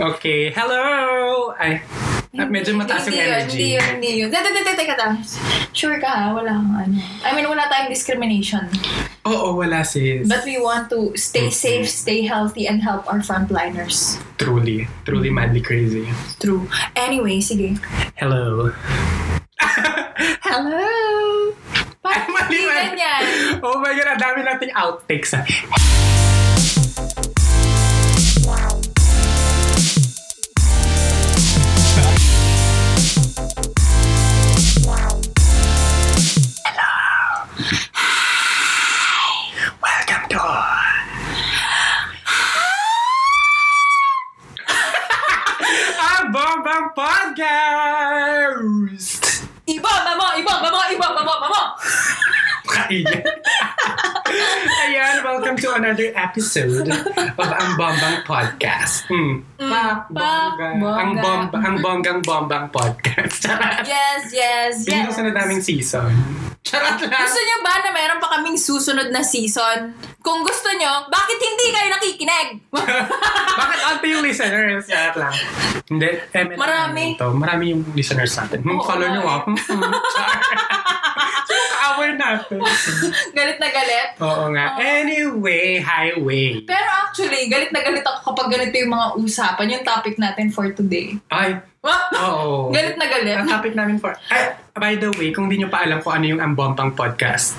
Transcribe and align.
Okay, 0.00 0.48
hello! 0.56 1.52
Ay, 1.60 1.84
medyo 2.32 2.72
mataas 2.72 3.04
yung 3.04 3.20
Hindi 3.20 3.28
energy. 3.28 3.52
Hindi 3.52 3.68
yun, 3.76 3.84
hindi 3.92 4.10
yun. 4.24 4.28
Teka, 4.32 4.48
teka, 4.48 4.72
teka, 4.72 4.94
teka. 4.96 5.08
Sure 5.76 6.00
ka 6.00 6.08
ha? 6.08 6.24
Wala 6.32 6.56
kang 6.56 6.72
ano. 6.72 6.96
I 7.20 7.36
mean, 7.36 7.44
wala 7.44 7.68
tayong 7.68 7.92
discrimination. 7.92 8.64
Oo, 9.28 9.60
wala 9.60 9.84
sis. 9.84 10.24
But 10.24 10.48
we 10.48 10.56
want 10.56 10.88
to 10.88 11.12
stay 11.20 11.52
safe, 11.52 11.84
stay 11.84 12.24
healthy, 12.24 12.64
and 12.64 12.80
help 12.80 13.04
our 13.12 13.20
frontliners. 13.20 14.16
truly, 14.40 14.88
truly 15.04 15.28
madly 15.28 15.60
crazy. 15.60 16.08
True. 16.40 16.64
Anyway, 16.96 17.44
sige. 17.44 17.76
Hello. 18.16 18.72
Hello! 20.48 20.80
Parang 22.00 22.24
Ay, 22.24 22.32
mali, 22.32 22.48
hindi 22.48 22.64
mali. 22.64 22.80
ganyan. 22.96 23.22
Oh 23.60 23.76
my 23.76 23.92
God, 23.92 24.16
ang 24.16 24.20
dami 24.24 24.40
nating 24.48 24.72
outtakes 24.72 25.36
ah. 25.36 25.44
Podcast! 47.40 49.48
Ibaba 49.64 50.12
mo! 50.12 50.28
Ibaba 50.36 50.68
mo! 50.68 50.76
Ibaba 50.92 51.20
mo! 51.24 51.32
Ibaba 51.40 51.48
mo! 51.48 51.62
Kaiyan. 52.68 53.24
Ayan, 54.84 55.24
welcome 55.24 55.56
to 55.56 55.72
another 55.72 56.12
episode 56.20 56.84
of 56.92 57.48
Ang 57.48 57.80
Bombang 57.80 58.28
Podcast. 58.28 59.08
Hmm. 59.08 59.40
Pa, 59.56 60.04
pa- 60.12 60.52
bongga. 60.52 60.84
bongga. 60.84 61.00
Ang, 61.00 61.12
bomba, 61.16 61.56
ang 61.64 61.76
bonggang 61.80 62.20
bombang 62.20 62.68
podcast. 62.68 63.48
Charot. 63.48 63.88
Yes, 63.88 64.22
yes, 64.36 64.84
Hindi 64.84 65.00
yes. 65.00 65.06
ko 65.08 65.12
sa 65.16 65.32
daming 65.32 65.62
season. 65.64 66.12
Charot 66.60 67.00
lang. 67.00 67.24
Gusto 67.24 67.40
niyo 67.40 67.56
ba 67.64 67.72
na 67.80 67.90
meron 67.96 68.20
pa 68.20 68.36
kaming 68.36 68.60
susunod 68.60 69.08
na 69.08 69.24
season? 69.24 69.96
Kung 70.20 70.44
gusto 70.44 70.68
niyo, 70.76 71.08
bakit 71.08 71.38
hindi 71.38 71.66
kayo 71.70 71.88
nakikinig? 71.90 72.48
Bakit 73.60 73.80
ante 73.82 74.06
yung 74.06 74.20
listeners? 74.20 74.84
Charot 74.84 75.16
lang. 75.16 75.34
Hindi. 75.86 76.08
May 76.30 76.56
Marami. 76.56 77.02
ito. 77.16 77.26
Marami 77.32 77.64
yung 77.72 77.82
listeners 77.92 78.36
natin. 78.36 78.60
Oo, 78.62 78.80
follow 78.80 79.08
nyo 79.08 79.22
ah. 79.22 79.40
Hmm, 79.42 79.56
hmm. 79.56 79.92
Ka-aware 81.50 82.16
natin? 82.20 82.60
galit 83.32 83.58
na 83.58 83.68
galit. 83.68 84.08
Oo 84.20 84.44
nga. 84.52 84.76
Anyway, 84.76 85.80
highway. 85.80 86.62
Pero 86.62 86.88
actually, 87.00 87.48
galit 87.48 87.72
na 87.72 87.80
galit 87.80 88.04
ako 88.04 88.30
kapag 88.30 88.48
ganito 88.54 88.76
yung 88.76 88.92
mga 88.92 89.06
usapan, 89.16 89.72
yung 89.72 89.84
topic 89.84 90.14
natin 90.16 90.52
for 90.52 90.68
today. 90.70 91.16
Ay, 91.28 91.56
oo. 92.14 92.68
Galit 92.70 92.94
na 92.94 93.08
galit. 93.08 93.36
Ang 93.36 93.48
topic 93.48 93.72
namin 93.72 93.96
for... 93.96 94.12
Ay, 94.28 94.52
by 94.76 94.92
the 94.94 95.10
way, 95.16 95.32
kung 95.32 95.48
di 95.48 95.56
nyo 95.56 95.68
pa 95.68 95.82
alam 95.82 95.98
kung 95.98 96.12
ano 96.12 96.26
yung 96.28 96.40
Ambompang 96.40 96.92
Podcast, 96.92 97.56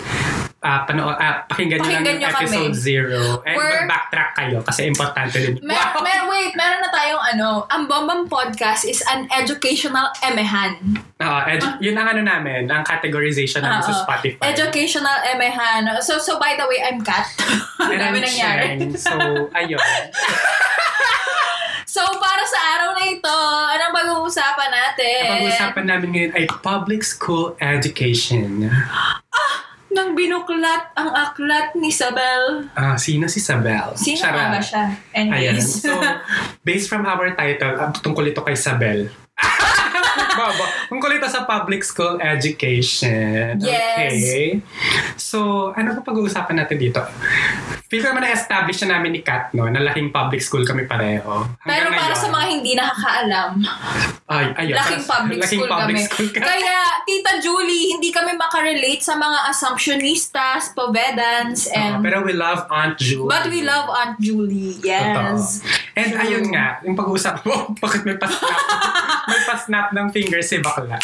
ah 0.62 0.86
pano, 0.86 1.10
ah, 1.10 1.42
pakinggan, 1.44 1.82
Pakinggan 1.82 2.06
nyo 2.06 2.06
lang 2.06 2.22
yung 2.22 2.34
kami. 2.38 2.46
episode 2.46 2.76
zero. 2.78 3.42
And 3.42 3.58
We're- 3.58 3.82
mag-backtrack 3.82 4.30
kayo 4.36 4.62
kasi 4.62 4.86
importante 4.86 5.34
din. 5.36 5.58
Mer- 5.60 5.98
mer- 5.98 6.30
wait, 6.30 6.54
meron 6.54 6.86
na 6.86 6.90
tayong 6.90 7.24
ano, 7.34 7.66
ang 7.66 7.90
Bombang 7.90 8.30
Podcast 8.30 8.86
is 8.86 9.02
an 9.08 9.26
educational 9.32 10.06
emehan. 10.22 10.78
Oo, 11.18 11.40
edu- 11.48 11.82
yun 11.82 11.98
ang 11.98 12.08
ano 12.08 12.22
namin, 12.22 12.70
ang 12.70 12.86
categorization 12.86 13.60
namin 13.60 13.82
sa 13.82 13.90
Oo. 13.92 14.02
Spotify. 14.06 14.42
Educational 14.48 15.18
emehan. 15.28 15.82
So, 16.00 16.22
so 16.22 16.38
by 16.38 16.54
the 16.54 16.66
way, 16.66 16.78
I'm 16.80 17.02
Kat. 17.02 17.26
And 17.82 17.98
I'm 17.98 18.14
dami 18.14 18.22
nangyari. 18.22 18.66
Cheng. 18.78 18.94
So, 18.96 19.14
ayun. 19.52 19.82
So, 21.92 22.00
para 22.24 22.40
sa 22.48 22.60
araw 22.72 22.96
na 22.96 23.04
ito, 23.04 23.36
anong 23.68 23.92
pag-uusapan 23.92 24.70
natin? 24.72 25.22
Ang 25.22 25.32
pag-usapan 25.44 25.86
namin 25.86 26.08
ngayon 26.16 26.32
ay 26.40 26.46
public 26.64 27.04
school 27.04 27.52
education. 27.60 28.72
Nang 29.92 30.16
binuklat 30.16 30.96
ang 30.96 31.12
aklat 31.12 31.76
ni 31.76 31.92
Isabel. 31.92 32.72
Ah, 32.74 32.96
sino 32.96 33.28
si 33.28 33.44
Sabel? 33.44 33.92
Sino 34.00 34.24
Charot. 34.24 34.40
nga 34.40 34.56
ba 34.56 34.62
siya? 34.64 34.84
Ayan. 35.12 35.28
Anyways. 35.32 35.84
So, 35.84 35.92
based 36.64 36.88
from 36.88 37.04
our 37.04 37.36
title, 37.36 37.76
ah, 37.76 37.92
tungkol 37.92 38.32
ito 38.32 38.40
kay 38.40 38.56
Sabel. 38.56 39.12
Baba. 40.32 40.66
Tungkol 40.92 41.18
ito 41.20 41.28
sa 41.28 41.44
public 41.44 41.84
school 41.84 42.20
education. 42.24 43.60
Yes. 43.60 44.12
Okay. 44.16 44.48
So, 45.20 45.72
ano 45.76 45.98
pa 46.00 46.02
pag-uusapan 46.08 46.56
natin 46.64 46.78
dito? 46.80 47.02
Feel 47.92 48.08
ko 48.08 48.16
naman 48.16 48.24
na-establish 48.24 48.88
na 48.88 48.96
namin 48.96 49.12
ni 49.12 49.20
Kat, 49.20 49.52
no? 49.52 49.68
Na 49.68 49.84
laking 49.84 50.16
public 50.16 50.40
school 50.40 50.64
kami 50.64 50.88
pareho. 50.88 51.44
Pero 51.60 51.92
para 51.92 52.16
sa 52.16 52.32
mga 52.32 52.46
hindi 52.48 52.72
nakakaalam, 52.72 53.60
Ay, 54.32 54.46
ayun. 54.56 54.80
laking 54.80 55.04
Para- 55.04 55.28
public 55.28 55.38
laking 55.44 55.60
school 55.60 55.68
public 55.68 55.96
kami. 56.00 56.08
school 56.08 56.30
ka. 56.32 56.40
Kaya, 56.40 56.78
Tita 57.04 57.34
Julie, 57.44 57.92
hindi 57.92 58.16
kami 58.16 58.40
makarelate 58.40 59.04
sa 59.04 59.20
mga 59.20 59.52
assumptionistas, 59.52 60.72
povedans, 60.72 61.68
and... 61.76 62.00
pero 62.00 62.24
we 62.24 62.32
love 62.32 62.64
Aunt 62.72 62.96
Julie. 62.96 63.28
but 63.28 63.52
we 63.52 63.60
love 63.60 63.92
Aunt 63.92 64.16
Julie. 64.24 64.80
Yes. 64.80 65.60
And 65.92 66.16
True. 66.16 66.24
ayun 66.24 66.46
nga, 66.48 66.80
yung 66.88 66.96
pag-uusap 66.96 67.44
mo, 67.44 67.70
bakit 67.84 68.08
may 68.08 68.16
pa-snap? 68.16 68.56
may 69.28 69.42
pa-snap 69.44 69.88
ng 69.92 70.08
fingers 70.16 70.48
si 70.48 70.64
bakla. 70.64 70.96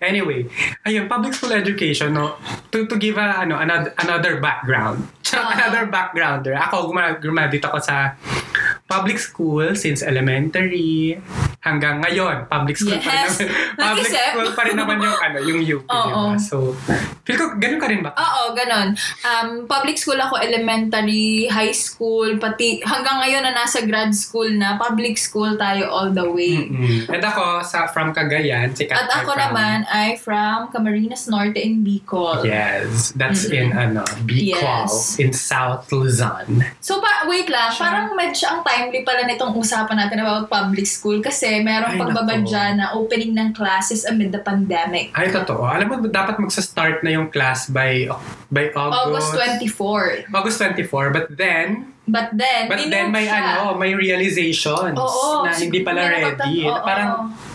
Anyway, 0.00 0.48
ayun, 0.88 1.04
public 1.04 1.36
school 1.36 1.52
education, 1.52 2.16
no? 2.16 2.40
To, 2.72 2.88
to 2.88 2.96
give 2.96 3.20
a, 3.20 3.44
ano, 3.44 3.60
another, 3.60 3.92
another 4.00 4.40
background. 4.40 5.04
Oo. 5.34 5.50
another 5.56 5.84
backgrounder. 6.14 6.54
Ako, 6.70 6.94
graduate 7.18 7.66
ako 7.66 7.78
sa 7.82 8.14
public 8.84 9.16
school 9.16 9.72
since 9.74 10.04
elementary 10.04 11.16
hanggang 11.58 12.04
ngayon. 12.04 12.44
Public 12.46 12.76
school 12.76 12.92
pa 12.94 13.08
rin 13.08 13.24
Yes. 13.24 13.40
naman. 13.40 13.56
public 13.80 14.12
school 14.12 14.48
pa 14.52 14.62
rin 14.62 14.76
naman 14.76 14.96
yung, 15.00 15.16
ano, 15.16 15.38
yung 15.40 15.60
UP, 15.64 15.88
Oo. 15.88 16.04
diba? 16.04 16.36
So, 16.36 16.76
feel 17.24 17.40
ko, 17.40 17.56
ganun 17.56 17.80
ka 17.80 17.88
rin 17.88 18.04
ba? 18.04 18.12
Oo, 18.12 18.52
ganon. 18.52 18.92
Um, 19.24 19.64
public 19.64 19.96
school 19.96 20.20
ako, 20.20 20.36
elementary, 20.36 21.48
high 21.48 21.72
school, 21.72 22.36
pati 22.36 22.84
hanggang 22.84 23.24
ngayon 23.24 23.42
na 23.42 23.56
nasa 23.56 23.80
grad 23.82 24.12
school 24.12 24.52
na, 24.52 24.76
public 24.76 25.16
school 25.16 25.56
tayo 25.56 25.88
all 25.88 26.12
the 26.12 26.26
way. 26.26 26.68
Mm-mm. 26.68 27.08
And 27.08 27.24
ako, 27.24 27.64
sa, 27.64 27.88
from 27.88 28.12
Cagayan, 28.12 28.76
si 28.76 28.84
Kat 28.84 29.00
At 29.00 29.24
ako 29.24 29.32
from- 29.32 29.42
naman 29.48 29.76
ay 29.88 30.20
from 30.20 30.68
Camarines 30.68 31.24
Norte 31.26 31.56
in 31.56 31.80
Bicol. 31.80 32.44
Yes, 32.44 33.16
that's 33.16 33.48
in 33.48 33.72
ano, 33.72 34.04
Bicol, 34.22 34.84
Yes. 34.84 35.16
in 35.16 35.32
South 35.32 35.88
Luzon. 35.88 36.60
So, 36.78 37.00
pa, 37.00 37.24
wait 37.24 37.48
lang, 37.48 37.72
Siya. 37.72 37.80
parang 37.80 38.08
medyo 38.12 38.44
ang 38.46 38.60
timely 38.74 39.06
pala 39.06 39.22
nitong 39.22 39.54
usapan 39.54 39.96
natin 40.02 40.18
about 40.26 40.50
public 40.50 40.84
school 40.84 41.22
kasi 41.22 41.62
merong 41.62 41.94
Ay, 41.94 42.00
pagbabadya 42.02 42.62
na 42.74 42.84
opening 42.98 43.30
ng 43.30 43.54
classes 43.54 44.02
amid 44.02 44.34
the 44.34 44.42
pandemic. 44.42 45.14
Ay, 45.14 45.30
totoo. 45.30 45.62
Alam 45.62 45.86
mo, 45.86 45.94
dapat 46.10 46.42
magsa-start 46.42 47.06
na 47.06 47.14
yung 47.14 47.30
class 47.30 47.70
by 47.70 48.10
by 48.54 48.70
August. 48.72 49.34
August 49.34 49.66
24. 49.66 50.30
August 50.30 50.56
24, 50.62 51.10
but 51.10 51.26
then, 51.30 51.90
But 52.04 52.36
then, 52.36 52.68
but 52.68 52.84
then 52.84 53.08
may 53.08 53.24
siya. 53.24 53.64
ano, 53.64 53.80
may 53.80 53.96
realizations 53.96 54.92
Oo, 54.92 55.40
na 55.40 55.56
hindi 55.56 55.80
pala 55.80 56.04
siguro 56.04 56.36
ready. 56.36 56.60
Na 56.60 56.68
oo. 56.70 56.84
parang 56.84 57.10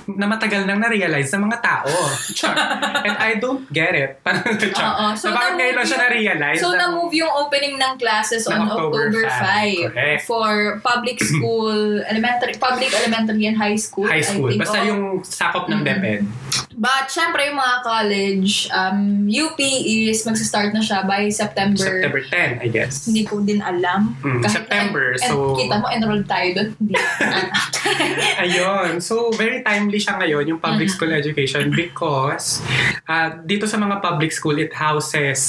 na 0.10 0.26
matagal 0.26 0.66
nang 0.66 0.82
na-realize 0.82 1.30
ng 1.30 1.46
mga 1.46 1.62
tao. 1.62 1.86
Char. 2.34 2.58
And 3.06 3.14
I 3.14 3.38
don't 3.38 3.70
get 3.70 3.94
it. 3.94 4.18
Parang, 4.26 4.42
char. 4.58 4.90
Oo. 4.90 5.06
So, 5.14 5.30
So, 5.30 5.38
bakit 5.38 5.54
na-move 5.54 5.60
ngayon 5.62 5.76
lang 5.78 5.86
siya 5.86 5.94
yung- 5.94 6.06
na-realize? 6.10 6.58
So, 6.58 6.74
na- 6.74 6.80
na-move 6.82 7.14
yung 7.14 7.30
opening 7.30 7.78
ng 7.78 7.94
classes 7.96 8.42
Ng 8.44 8.58
on 8.58 8.60
October 8.66 9.14
October 9.14 9.24
5. 9.30 9.94
5, 9.94 9.94
Correct. 9.94 10.22
for 10.26 10.50
public 10.82 11.18
school, 11.30 11.78
elementary, 12.04 12.58
public 12.58 12.90
elementary 12.90 13.46
and 13.46 13.54
high 13.54 13.78
school. 13.78 14.10
High 14.10 14.26
school. 14.26 14.50
I 14.50 14.58
think. 14.58 14.66
Basta 14.66 14.82
Oo. 14.82 14.90
yung 14.90 15.04
sakop 15.22 15.70
ng. 15.70 15.86
DepEd. 15.86 16.26
But, 16.74 17.06
syempre, 17.08 17.46
yung 17.46 17.62
mga 17.62 17.76
college, 17.86 18.66
um, 18.74 19.30
UP 19.30 19.62
is 19.86 20.26
magsa-start 20.26 20.74
na 20.74 20.82
siya 20.90 21.06
by 21.06 21.30
September. 21.30 21.78
September 21.78 22.22
10, 22.26 22.66
I 22.66 22.68
guess. 22.68 23.06
Hindi 23.06 23.22
ko 23.24 23.38
din 23.40 23.62
alam. 23.62 24.18
Mm, 24.20 24.42
September, 24.42 25.14
and, 25.14 25.22
so- 25.22 25.54
kita 25.54 25.78
mo, 25.78 25.86
enrolled 25.88 26.26
tayo 26.26 26.50
doon. 26.58 26.70
Ayun. 28.42 28.98
So, 29.00 29.30
very 29.32 29.62
timely 29.62 30.00
siya 30.00 30.18
ngayon, 30.18 30.44
yung 30.48 30.60
public 30.60 30.90
Mhm. 30.90 30.96
school 30.96 31.12
education 31.12 31.70
because 31.72 32.62
uh, 33.06 33.38
dito 33.44 33.66
sa 33.66 33.78
mga 33.78 34.02
public 34.02 34.32
school, 34.32 34.58
it 34.58 34.74
houses 34.74 35.40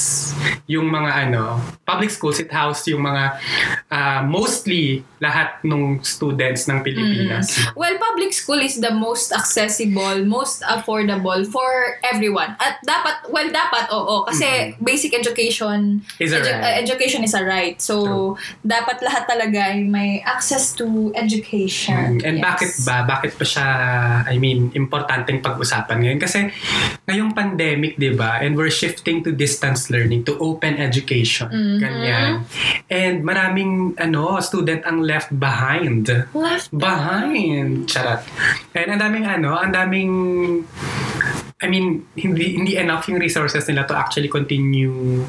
yung 0.67 0.87
mga 0.87 1.27
ano, 1.27 1.57
public 1.83 2.09
schools, 2.09 2.37
it 2.37 2.49
houses 2.49 2.85
yung 2.87 3.01
mga 3.01 3.37
uh, 3.89 4.21
mostly 4.23 5.01
lahat 5.19 5.61
ng 5.61 6.01
students 6.01 6.65
ng 6.65 6.81
Pilipinas. 6.81 7.53
well, 7.73 7.93
public 7.95 8.33
school 8.33 8.57
is 8.57 8.77
the 8.77 8.89
most 8.89 9.29
accessible, 9.31 10.25
most 10.25 10.65
affordable 10.65 11.45
for 11.45 11.69
everyone. 12.03 12.57
At 12.57 12.81
dapat, 12.81 13.29
well, 13.29 13.47
dapat, 13.47 13.91
oo. 13.91 14.25
Kasi 14.25 14.75
basic 14.81 15.13
education, 15.21 16.01
Is 16.17 16.33
a 16.33 16.37
edu- 16.37 16.49
right. 16.51 16.59
uh, 16.59 16.73
education 16.75 17.21
is 17.21 17.31
a 17.31 17.41
right. 17.41 17.77
So, 17.77 18.35
dapat 18.59 18.99
lahat 18.99 19.23
talaga 19.25 19.71
ay 19.71 19.85
may 19.85 20.19
access 20.21 20.73
to 20.75 21.13
education. 21.13 22.17
Mm, 22.17 22.25
And 22.25 22.35
Yes. 22.37 22.43
bakit 22.43 22.71
ba? 22.81 22.97
Bakit 23.07 23.31
pa 23.33 23.45
siya, 23.45 23.67
I 24.25 24.35
mean, 24.35 24.73
importanteng 24.73 25.39
pag-usapan 25.39 26.01
ngayon? 26.01 26.17
Kasi 26.17 26.49
ngayong 27.05 27.31
pandemic, 27.31 27.95
di 27.95 28.11
ba? 28.11 28.41
And 28.41 28.53
we're 28.53 28.73
shifting 28.73 29.21
to 29.21 29.29
distance 29.29 29.87
learning, 29.87 30.25
to 30.25 30.35
open 30.37 30.75
education. 30.75 31.47
Mhm. 31.47 31.77
Ganyan. 31.77 32.31
And 32.87 33.21
maraming 33.21 33.71
ano, 33.95 34.41
student 34.41 34.81
ang 34.83 34.99
left 34.99 35.29
behind. 35.31 36.09
Left 36.33 36.71
Behind. 36.71 37.85
Charot. 37.85 38.23
And 38.71 38.87
ang 38.89 38.99
daming 38.99 39.27
ano, 39.27 39.53
ang 39.53 39.69
daming 39.69 40.11
I 41.61 41.69
mean, 41.69 42.09
hindi 42.17 42.57
hindi 42.57 42.73
enough 42.73 43.05
yung 43.05 43.21
resources 43.21 43.69
nila 43.69 43.85
to 43.85 43.93
actually 43.93 44.27
continue 44.27 45.21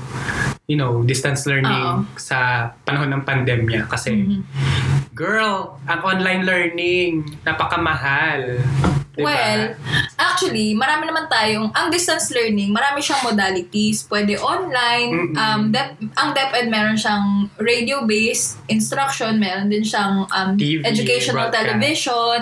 you 0.71 0.79
know, 0.81 1.05
distance 1.05 1.45
learning 1.45 1.69
Oo. 1.69 2.09
sa 2.17 2.71
panahon 2.89 3.13
ng 3.13 3.23
pandemya 3.29 3.85
kasi 3.91 4.25
Mhm. 4.25 4.41
girl, 5.13 5.77
ang 5.85 6.01
online 6.01 6.49
learning 6.49 7.37
napakamahal. 7.45 8.65
Diba? 9.13 9.29
Well, 9.29 9.63
actually, 10.17 10.73
marami 10.73 11.05
naman 11.05 11.29
tayong, 11.29 11.69
ang 11.71 11.93
distance 11.93 12.33
learning, 12.33 12.73
marami 12.73 12.99
siyang 12.99 13.21
modalities. 13.23 14.09
Pwede 14.09 14.41
online, 14.41 15.11
Mm-mm. 15.13 15.37
um, 15.37 15.61
dep, 15.69 15.93
ang 16.17 16.33
DepEd 16.33 16.67
meron 16.67 16.97
siyang 16.97 17.53
radio-based 17.61 18.65
instruction, 18.67 19.37
meron 19.37 19.69
din 19.69 19.85
siyang 19.85 20.25
um, 20.27 20.57
TV, 20.57 20.81
educational 20.83 21.53
broadcast. 21.53 21.61
television, 21.69 22.39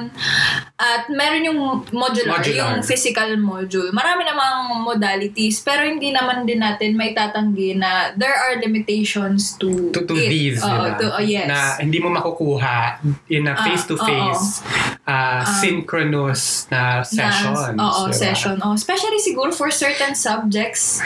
at 0.78 1.11
meron 1.11 1.43
yung 1.44 1.61
modular, 1.90 2.38
Modular. 2.38 2.55
yung 2.55 2.75
physical 2.81 3.34
module. 3.34 3.90
Marami 3.90 4.22
namang 4.22 4.87
modalities, 4.87 5.58
pero 5.61 5.82
hindi 5.82 6.08
naman 6.08 6.46
din 6.46 6.58
natin 6.58 6.94
may 6.94 7.11
tatanggi 7.11 7.75
na 7.75 8.14
there 8.14 8.32
are 8.32 8.56
limitations 8.56 9.58
to, 9.58 9.90
to, 9.90 10.06
to 10.06 10.14
it. 10.14 10.31
these, 10.31 10.62
Oo, 10.62 10.70
diba? 10.70 10.96
to- 10.96 11.12
oh, 11.12 11.22
yes. 11.22 11.46
na 11.46 11.58
hindi 11.78 11.99
mo 11.99 12.08
makukuha 12.11 13.02
in 13.26 13.44
a 13.44 13.52
Ah, 13.52 13.67
face-to-face, 13.67 14.62
uh, 15.05 15.43
synchronous 15.61 16.60
na 16.69 17.01
sessions. 17.01 17.57
Na, 17.73 17.81
oo, 17.81 18.11
diba? 18.11 18.17
session. 18.17 18.61
Oh, 18.61 18.77
especially 18.77 19.17
siguro 19.17 19.55
for 19.55 19.73
certain 19.73 20.12
subjects. 20.12 21.01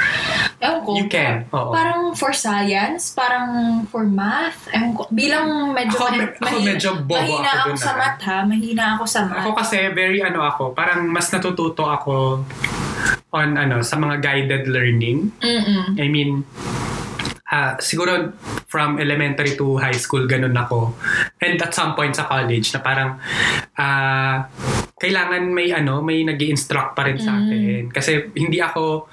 Ewan 0.59 0.81
ko. 0.83 0.91
You 0.99 1.07
can, 1.07 1.47
oo. 1.55 1.71
Parang 1.71 2.17
for 2.19 2.35
science, 2.35 3.15
parang 3.15 3.85
for 3.87 4.03
math. 4.03 4.67
Ewan 4.75 4.99
ko. 4.99 5.07
Bilang 5.15 5.71
medyo, 5.71 5.95
Ako, 5.95 6.07
me- 6.11 6.35
ako 6.41 6.57
medyo 6.65 6.91
bobo 7.05 7.21
mahina 7.21 7.51
ako 7.63 7.69
ako, 7.71 7.79
sa 7.79 7.93
ah. 7.93 7.99
math 8.01 8.21
ha. 8.25 8.39
Mahina 8.43 8.85
ako 8.99 9.05
sa 9.07 9.21
math. 9.29 9.39
Ako 9.45 9.51
kasi 9.55 9.77
very 9.95 10.21
ano 10.25 10.41
ako, 10.43 10.75
parang 10.75 11.07
mas 11.07 11.31
natututo 11.31 11.87
ako 11.87 12.43
on 13.35 13.59
ano 13.59 13.83
sa 13.83 13.99
mga 13.99 14.23
guided 14.23 14.65
learning. 14.71 15.31
Mm-mm. 15.43 15.99
I 15.99 16.07
mean, 16.07 16.47
ah, 17.55 17.79
siguro 17.79 18.35
from 18.67 18.99
elementary 18.99 19.55
to 19.55 19.79
high 19.79 19.95
school 19.95 20.27
ganun 20.27 20.59
ako. 20.59 20.91
And 21.39 21.55
at 21.63 21.71
some 21.71 21.95
point 21.95 22.19
sa 22.19 22.27
college 22.27 22.75
na 22.75 22.81
parang 22.83 23.23
ah, 23.79 24.51
kailangan 24.95 25.51
may 25.53 25.69
ano, 25.71 26.01
may 26.01 26.23
nag 26.23 26.39
instruct 26.41 26.95
pa 26.97 27.05
rin 27.05 27.19
sa 27.19 27.35
Mm. 27.35 27.41
akin. 27.45 27.83
Kasi 27.93 28.11
hindi 28.35 28.59
ako 28.59 29.07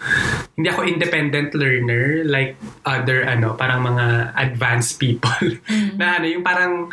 hindi 0.56 0.68
ako 0.70 0.82
independent 0.86 1.52
learner 1.54 2.22
like 2.26 2.56
other 2.86 3.26
ano, 3.26 3.54
parang 3.54 3.82
mga 3.84 4.32
advanced 4.38 4.98
people. 4.98 5.46
Mm. 5.68 5.96
na 6.00 6.22
ano, 6.22 6.26
yung 6.30 6.46
parang 6.46 6.88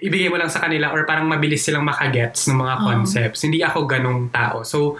ibigay 0.00 0.28
mo 0.28 0.36
lang 0.36 0.48
sa 0.48 0.60
kanila 0.60 0.90
or 0.90 1.04
parang 1.04 1.28
mabilis 1.28 1.62
silang 1.62 1.84
makagets 1.84 2.48
ng 2.48 2.58
mga 2.58 2.74
Oo. 2.76 2.84
concepts. 2.84 3.40
Hindi 3.44 3.60
ako 3.62 3.84
ganong 3.86 4.32
tao. 4.32 4.64
So, 4.64 4.96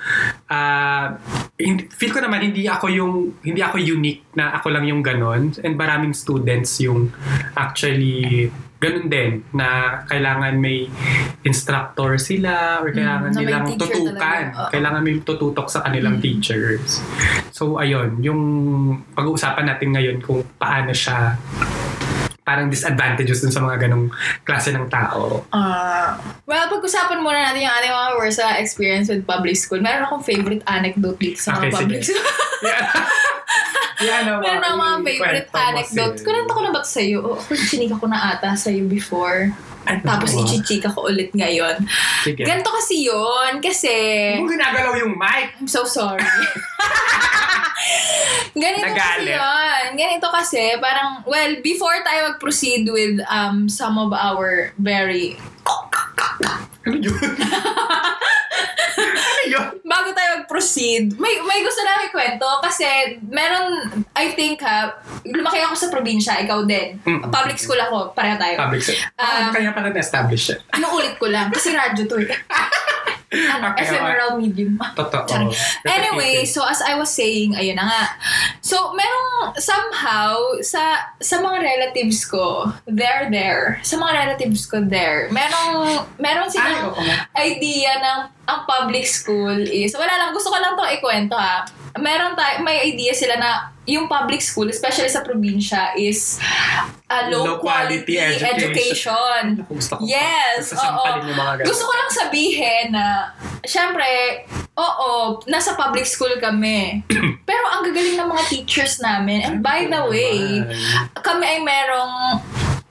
ah, 0.46 1.16
hindi- 1.60 1.86
feel 1.88 2.10
ko 2.10 2.18
naman 2.18 2.40
hindi 2.42 2.64
ako 2.64 2.86
yung 2.88 3.12
hindi 3.40 3.60
ako 3.60 3.76
unique 3.76 4.24
na 4.32 4.52
ako 4.52 4.66
lang 4.70 4.84
yung 4.84 5.00
ganon 5.00 5.52
and 5.56 5.74
maraming 5.74 6.10
students 6.10 6.80
yung 6.80 7.12
actually 7.54 8.48
ganun 8.76 9.06
din 9.06 9.44
na 9.52 9.68
kailangan 10.04 10.56
may 10.56 10.88
instructor 11.42 12.16
sila 12.16 12.80
or 12.80 12.88
kailangan 12.90 13.28
Mm, 13.28 13.34
na 13.34 13.38
may 13.38 13.44
nilang 13.46 13.66
tutukan. 13.76 14.44
Oo. 14.50 14.68
Kailangan 14.72 15.00
may 15.00 15.14
tututok 15.20 15.68
sa 15.68 15.84
kanilang 15.84 16.16
Mm. 16.16 16.22
teachers. 16.22 17.04
So 17.50 17.76
ayun, 17.76 18.24
yung 18.24 18.40
pag-uusapan 19.12 19.68
natin 19.68 19.88
ngayon 19.92 20.16
kung 20.18 20.40
paano 20.56 20.92
siya 20.92 21.36
parang 22.50 22.66
disadvantages 22.66 23.46
dun 23.46 23.54
sa 23.54 23.62
mga 23.62 23.86
ganong 23.86 24.10
klase 24.42 24.74
ng 24.74 24.90
tao. 24.90 25.46
Ah. 25.54 26.18
well, 26.50 26.66
pag-usapan 26.66 27.22
muna 27.22 27.38
natin 27.46 27.62
yung 27.62 27.74
ating 27.78 27.94
mga 27.94 28.10
Versa 28.18 28.46
experience 28.58 29.06
with 29.06 29.22
public 29.22 29.54
school. 29.54 29.78
Meron 29.78 30.02
akong 30.02 30.26
favorite 30.26 30.66
anecdote 30.66 31.14
dito 31.22 31.38
sa 31.38 31.54
mga 31.54 31.62
Okay, 31.62 31.70
public 31.78 32.02
sige. 32.02 32.18
school. 32.18 32.26
Yeah. 32.60 32.92
yeah, 34.04 34.20
no, 34.28 34.32
Meron 34.44 34.60
akong 34.60 34.82
mga 34.84 34.96
favorite 35.00 35.48
mo 35.48 35.56
anecdote. 35.56 36.16
Kunento 36.20 36.52
ko 36.52 36.60
na 36.60 36.70
ba 36.72 36.80
ito 36.84 36.88
sa'yo? 36.92 37.18
O, 37.24 37.40
ako 37.40 37.52
chinika 37.72 37.96
ko 37.96 38.04
na 38.04 38.36
ata 38.36 38.52
sa'yo 38.52 38.84
before. 38.84 39.48
Ano 39.88 40.04
Tapos 40.04 40.36
ba? 40.36 40.44
ichichika 40.44 40.92
ko 40.92 41.08
ulit 41.08 41.32
ngayon. 41.32 41.80
Sige. 42.20 42.44
Ganito 42.44 42.68
kasi 42.68 43.08
yun. 43.08 43.64
Kasi... 43.64 43.92
Kung 44.36 44.52
ginagalaw 44.52 44.92
yung 45.00 45.16
mic. 45.16 45.56
I'm 45.56 45.64
so 45.64 45.88
sorry. 45.88 46.20
Ganito 48.52 48.82
kasi 48.82 48.96
Nagalit. 48.96 49.36
yun. 49.36 49.86
Ganito 49.94 50.26
kasi, 50.28 50.62
parang, 50.78 51.22
well, 51.24 51.52
before 51.60 51.94
tayo 52.00 52.32
mag-proceed 52.32 52.88
with 52.88 53.20
um, 53.26 53.68
some 53.68 53.96
of 53.96 54.10
our 54.10 54.72
very... 54.76 55.38
Ano 56.80 56.96
yun? 56.96 57.12
ano 58.98 59.42
yun? 59.46 59.66
Bago 59.82 60.08
tayo 60.10 60.42
mag-proceed, 60.42 61.14
may, 61.14 61.38
may 61.44 61.60
gusto 61.60 61.80
namin 61.80 62.08
kwento 62.08 62.46
kasi 62.64 62.86
meron, 63.22 63.84
I 64.16 64.32
think 64.32 64.60
ha, 64.60 64.96
lumaki 65.22 65.60
ako 65.60 65.74
sa 65.76 65.88
probinsya, 65.92 66.40
ikaw 66.40 66.64
din. 66.64 66.96
Mm. 67.04 67.28
Public 67.28 67.58
school 67.60 67.78
ako, 67.78 68.10
pareho 68.12 68.34
tayo. 68.36 68.56
Public 68.58 68.82
service. 68.82 69.04
Um, 69.14 69.20
Ah, 69.20 69.52
kaya 69.52 69.70
pala 69.70 69.92
na-establish 69.92 70.42
siya. 70.50 70.56
Ano 70.72 70.96
ulit 70.96 71.14
ko 71.16 71.28
lang? 71.28 71.52
Kasi 71.52 71.70
radyo 71.70 72.04
to 72.08 72.16
eh. 72.24 72.32
ano, 73.30 73.70
Okay, 73.70 73.86
ephemeral 73.86 74.30
medium. 74.42 74.74
Totoo. 74.98 75.54
Anyway, 75.86 76.42
so 76.42 76.66
as 76.66 76.82
I 76.82 76.98
was 76.98 77.14
saying, 77.14 77.54
ayun 77.54 77.78
na 77.78 77.86
nga. 77.86 78.04
So, 78.58 78.90
merong 78.90 79.54
somehow, 79.54 80.58
sa 80.66 81.14
sa 81.22 81.38
mga 81.38 81.62
relatives 81.62 82.26
ko, 82.26 82.74
they're 82.90 83.30
there. 83.30 83.78
Sa 83.86 84.02
mga 84.02 84.12
relatives 84.26 84.66
ko 84.66 84.82
there, 84.82 85.30
merong, 85.30 86.10
meron 86.18 86.50
silang 86.50 86.90
idea 87.38 88.02
ng 88.02 88.18
ang 88.50 88.60
public 88.66 89.06
school 89.06 89.54
is, 89.54 89.94
wala 89.94 90.10
lang, 90.10 90.34
gusto 90.34 90.50
ko 90.50 90.58
lang 90.58 90.74
to 90.74 90.82
ikwento 90.90 91.38
ha. 91.38 91.62
Meron 92.02 92.34
tayo, 92.34 92.66
may 92.66 92.82
idea 92.82 93.14
sila 93.14 93.38
na 93.38 93.70
yung 93.90 94.06
public 94.06 94.38
school, 94.38 94.70
especially 94.70 95.10
sa 95.10 95.26
probinsya, 95.26 95.98
is 95.98 96.38
a 97.10 97.26
low, 97.26 97.42
Low 97.42 97.58
quality 97.58 98.06
quality, 98.06 98.38
education. 98.38 98.70
education. 98.70 99.42
Gusto 99.74 99.92
ko. 99.98 100.02
Yes, 100.06 100.70
ganun. 100.70 101.58
Gusto 101.66 101.82
ko 101.82 101.92
lang 101.92 102.10
sabihin 102.14 102.94
na, 102.94 103.34
syempre, 103.66 104.06
oo, 104.78 105.42
nasa 105.50 105.74
public 105.74 106.06
school 106.06 106.38
kami. 106.38 107.02
Pero 107.48 107.62
ang 107.66 107.82
gagaling 107.82 108.14
ng 108.14 108.28
mga 108.30 108.44
teachers 108.46 109.02
namin. 109.02 109.42
And 109.42 109.58
by 109.58 109.90
the 109.90 110.06
way, 110.06 110.62
kami 111.18 111.44
ay 111.44 111.60
merong 111.66 112.40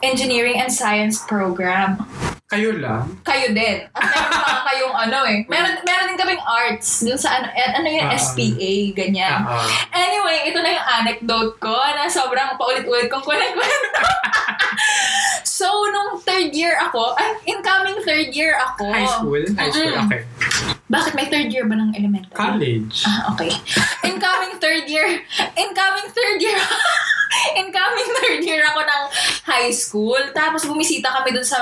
engineering 0.03 0.59
and 0.59 0.71
science 0.71 1.23
program. 1.23 2.03
Kayo 2.49 2.81
lang. 2.81 3.05
Kayo 3.21 3.53
din. 3.53 3.85
At 3.93 4.09
meron 4.09 4.33
pa 4.57 4.61
kayong 4.73 4.95
ano 4.97 5.21
eh. 5.23 5.45
Meron, 5.45 5.85
meron 5.85 6.09
din 6.09 6.17
kaming 6.17 6.41
arts. 6.41 7.05
Dun 7.05 7.13
sa 7.13 7.37
ano, 7.37 7.45
eh, 7.47 7.69
ano 7.69 7.85
yung 7.85 8.09
Ah. 8.09 8.17
SPA, 8.17 8.73
ganyan. 8.97 9.45
Ah, 9.45 9.53
ah. 9.53 9.69
Anyway, 9.93 10.49
ito 10.49 10.57
na 10.57 10.73
yung 10.73 10.87
anecdote 10.91 11.61
ko 11.61 11.69
na 11.69 12.09
sobrang 12.09 12.57
paulit-ulit 12.57 13.05
kong 13.05 13.21
kwento. 13.21 13.61
so, 15.45 15.69
nung 15.93 16.17
third 16.19 16.49
year 16.49 16.73
ako, 16.81 17.13
ay, 17.13 17.37
incoming 17.45 18.01
third 18.01 18.33
year 18.33 18.57
ako. 18.57 18.89
High 18.89 19.05
school? 19.05 19.43
High 19.53 19.69
school, 19.69 19.93
Mm-mm. 19.93 20.05
okay. 20.09 20.21
Bakit 20.89 21.13
may 21.13 21.29
third 21.29 21.53
year 21.53 21.69
ba 21.69 21.77
ng 21.77 21.93
elementary? 21.93 22.33
College. 22.33 23.05
Ah, 23.05 23.29
okay. 23.33 23.53
Incoming 24.09 24.57
third 24.57 24.89
year, 24.89 25.05
incoming 25.53 26.09
third 26.09 26.41
year, 26.41 26.57
incoming 27.61 28.09
third 28.17 28.41
year 28.41 28.65
ako 28.65 28.81
ng 28.81 29.03
high 29.45 29.69
school. 29.69 30.17
Tapos 30.33 30.65
bumisita 30.65 31.13
kami 31.13 31.37
dun 31.37 31.45
sa 31.45 31.61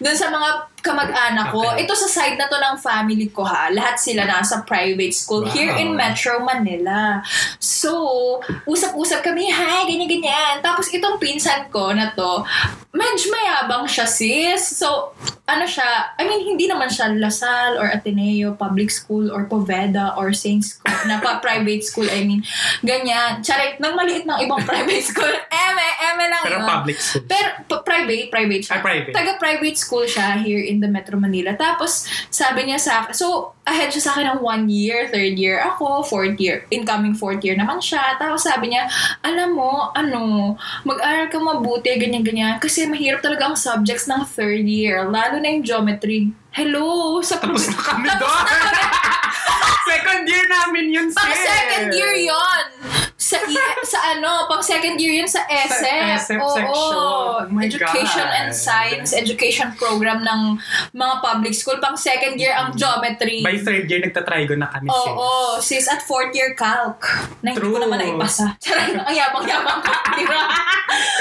dun 0.00 0.16
sa 0.16 0.32
mga 0.32 0.73
kamag-anak 0.84 1.48
ko. 1.48 1.64
Okay. 1.64 1.82
Ito 1.82 1.92
sa 1.96 2.06
side 2.06 2.36
na 2.36 2.44
to 2.44 2.54
ng 2.54 2.76
family 2.76 3.32
ko 3.32 3.40
ha. 3.42 3.72
Lahat 3.72 3.96
sila 3.96 4.22
nasa 4.22 4.60
private 4.62 5.10
school 5.10 5.42
Wow. 5.42 5.50
here 5.50 5.72
in 5.74 5.96
Metro 5.96 6.38
Manila. 6.38 7.24
So, 7.56 7.92
usap-usap 8.64 9.24
kami, 9.24 9.48
hi, 9.48 9.84
ganyan-ganyan. 9.84 10.60
Tapos 10.60 10.88
itong 10.88 11.16
pinsan 11.16 11.68
ko 11.68 11.90
na 11.90 12.12
to, 12.12 12.44
medyo 12.90 13.26
mayabang 13.30 13.88
siya 13.88 14.04
sis. 14.04 14.60
So, 14.76 15.16
ano 15.44 15.64
siya, 15.64 15.84
I 16.14 16.24
mean, 16.24 16.40
hindi 16.46 16.64
naman 16.64 16.88
siya 16.88 17.12
Lasal 17.14 17.76
or 17.76 17.88
Ateneo, 17.88 18.52
public 18.54 18.88
school 18.88 19.28
or 19.28 19.44
Poveda 19.44 20.16
or 20.16 20.32
Saints 20.32 20.72
School, 20.74 20.88
na 21.04 21.20
pa 21.20 21.36
private 21.36 21.84
school, 21.84 22.04
I 22.06 22.24
mean, 22.24 22.40
ganyan. 22.80 23.40
Charit, 23.40 23.76
nang 23.76 23.92
maliit 23.92 24.24
ng 24.24 24.40
ibang 24.40 24.64
private 24.68 25.04
school, 25.04 25.28
eme, 25.28 25.88
eme 26.02 26.24
lang 26.26 26.42
Pero 26.42 26.58
yun. 26.58 26.64
public 26.66 26.96
school. 26.96 27.24
Pero 27.24 27.48
pa- 27.62 27.84
private, 27.84 28.32
private 28.32 28.62
siya. 28.62 28.74
Ay, 28.74 28.82
private. 28.82 29.12
Taga-private 29.12 29.76
school 29.76 30.04
siya 30.04 30.40
here 30.40 30.64
in 30.64 30.73
the 30.78 30.90
Metro 30.90 31.18
Manila. 31.18 31.54
Tapos, 31.58 32.06
sabi 32.30 32.70
niya 32.70 32.78
sa 32.78 32.92
akin, 33.04 33.14
so, 33.14 33.54
ahead 33.64 33.88
siya 33.88 34.02
sa 34.04 34.10
akin 34.16 34.36
ng 34.36 34.40
one 34.44 34.64
year, 34.68 35.08
third 35.08 35.34
year 35.40 35.60
ako, 35.64 36.04
fourth 36.04 36.36
year, 36.36 36.68
incoming 36.68 37.16
fourth 37.16 37.40
year 37.40 37.56
naman 37.56 37.80
siya. 37.80 38.14
Tapos 38.20 38.44
sabi 38.44 38.72
niya, 38.72 38.84
alam 39.24 39.56
mo, 39.56 39.90
ano, 39.96 40.54
mag-aral 40.84 41.32
ka 41.32 41.40
mabuti, 41.40 41.94
ganyan-ganyan. 41.96 42.60
Kasi 42.60 42.84
mahirap 42.84 43.24
talaga 43.24 43.50
ang 43.50 43.56
subjects 43.56 44.04
ng 44.06 44.22
third 44.28 44.68
year, 44.68 45.08
lalo 45.08 45.40
na 45.40 45.48
yung 45.48 45.64
geometry. 45.64 46.30
Hello! 46.54 47.18
Sa 47.24 47.40
Tapos 47.42 47.66
na 47.72 47.78
kami 47.80 48.08
doon. 48.14 48.44
second 49.90 50.22
year 50.28 50.44
namin 50.48 50.84
yun, 50.92 51.08
Pang 51.10 51.28
sis. 51.32 51.44
second 51.44 51.92
year 51.92 52.14
yon 52.14 52.43
sa 53.24 53.40
i- 53.40 53.56
sa 53.88 53.98
ano, 54.12 54.44
pang 54.44 54.60
second 54.60 55.00
year 55.00 55.16
yun 55.16 55.24
sa 55.24 55.40
SF. 55.48 56.28
SF 56.28 56.40
Oo, 56.44 56.52
section. 56.52 56.92
Oh 56.92 57.40
Education 57.56 58.26
God. 58.28 58.36
and 58.36 58.50
Science 58.52 59.16
Education 59.16 59.72
Program 59.74 60.20
ng 60.20 60.40
mga 60.92 61.14
public 61.24 61.56
school. 61.56 61.80
Pang 61.80 61.96
second 61.96 62.36
year 62.36 62.52
ang 62.52 62.76
geometry. 62.76 63.40
By 63.40 63.56
third 63.56 63.88
year, 63.88 64.04
nagtatrigo 64.04 64.52
na 64.54 64.68
kami, 64.68 64.92
sis. 64.92 64.96
Oo, 65.08 65.30
sis 65.56 65.86
at 65.88 66.04
fourth 66.04 66.36
year 66.36 66.52
calc. 66.52 67.00
Na 67.40 67.56
hindi 67.56 67.64
ko 67.64 67.80
naman 67.80 67.96
naipasa. 67.96 68.52
Charay, 68.64 68.92
ang 68.92 69.08
yabang-yabang 69.08 69.80
ko. 69.80 69.92
Di 70.12 70.24
ba? 70.28 70.40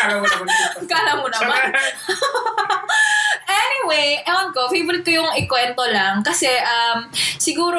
Kala 0.03 0.13
mo 0.19 0.25
naman. 0.27 0.47
Kala 0.83 1.11
mo 1.15 1.27
naman. 1.31 1.61
Anyway, 3.43 4.23
ewan 4.23 4.49
ko, 4.49 4.71
favorite 4.71 5.03
ko 5.03 5.11
yung 5.13 5.31
ikwento 5.35 5.83
lang. 5.91 6.23
Kasi, 6.23 6.47
um, 6.47 7.05
siguro, 7.37 7.77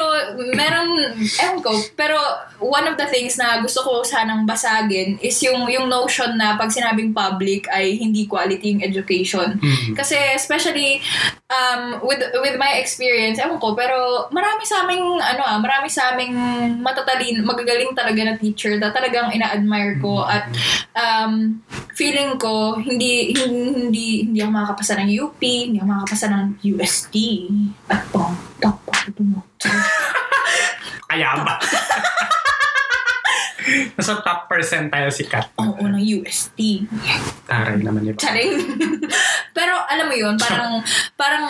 meron, 0.52 1.00
ewan 1.16 1.58
ko, 1.58 1.72
pero 1.94 2.14
one 2.60 2.84
of 2.84 2.94
the 2.94 3.08
things 3.08 3.34
na 3.34 3.58
gusto 3.58 3.80
ko 3.80 4.04
sanang 4.24 4.48
basagin 4.48 5.20
is 5.20 5.36
yung, 5.44 5.68
yung 5.68 5.92
notion 5.92 6.32
na 6.40 6.56
pag 6.56 6.72
sinabing 6.72 7.12
public 7.12 7.68
ay 7.68 8.00
hindi 8.00 8.24
quality 8.24 8.72
yung 8.72 8.80
education. 8.80 9.60
Mm. 9.60 9.92
Kasi 9.92 10.16
especially 10.32 11.04
um, 11.52 12.00
with 12.00 12.24
with 12.40 12.56
my 12.56 12.80
experience, 12.80 13.36
ewan 13.36 13.60
ko, 13.60 13.76
pero 13.76 14.32
marami 14.32 14.64
sa 14.64 14.88
aming, 14.88 15.20
ano 15.20 15.44
ah, 15.44 15.60
marami 15.60 15.92
sa 15.92 16.16
aming 16.16 16.32
matatalin, 16.80 17.44
magagaling 17.44 17.92
talaga 17.92 18.24
na 18.24 18.40
teacher 18.40 18.80
na 18.80 18.88
talagang 18.88 19.28
ina-admire 19.28 20.00
ko 20.00 20.24
at 20.24 20.48
um, 20.96 21.60
feeling 21.92 22.40
ko 22.40 22.80
hindi 22.80 23.36
hindi 23.36 24.24
hindi 24.24 24.40
ako 24.40 24.50
makakapasa 24.56 25.04
ng 25.04 25.08
UP, 25.20 25.40
hindi 25.44 25.76
ako 25.76 25.86
makakapasa 25.92 26.26
ng 26.32 26.44
UST. 26.64 27.14
At 27.92 28.08
pang, 28.08 28.32
tak, 28.56 28.80
ito 29.04 29.20
mo. 29.20 29.44
Kaya 31.12 31.44
ba? 31.44 31.60
Nasa 33.96 34.20
top 34.20 34.46
percentile 34.46 35.08
si 35.08 35.24
Kat. 35.24 35.48
Oo, 35.56 35.80
ng 35.80 36.00
UST. 36.00 36.58
Taray 37.44 37.80
naman 37.80 38.04
yun. 38.04 38.16
Charing. 38.16 38.52
Pero 39.56 39.74
alam 39.84 40.06
mo 40.06 40.14
yun, 40.14 40.34
parang, 40.36 40.82
parang, 41.14 41.46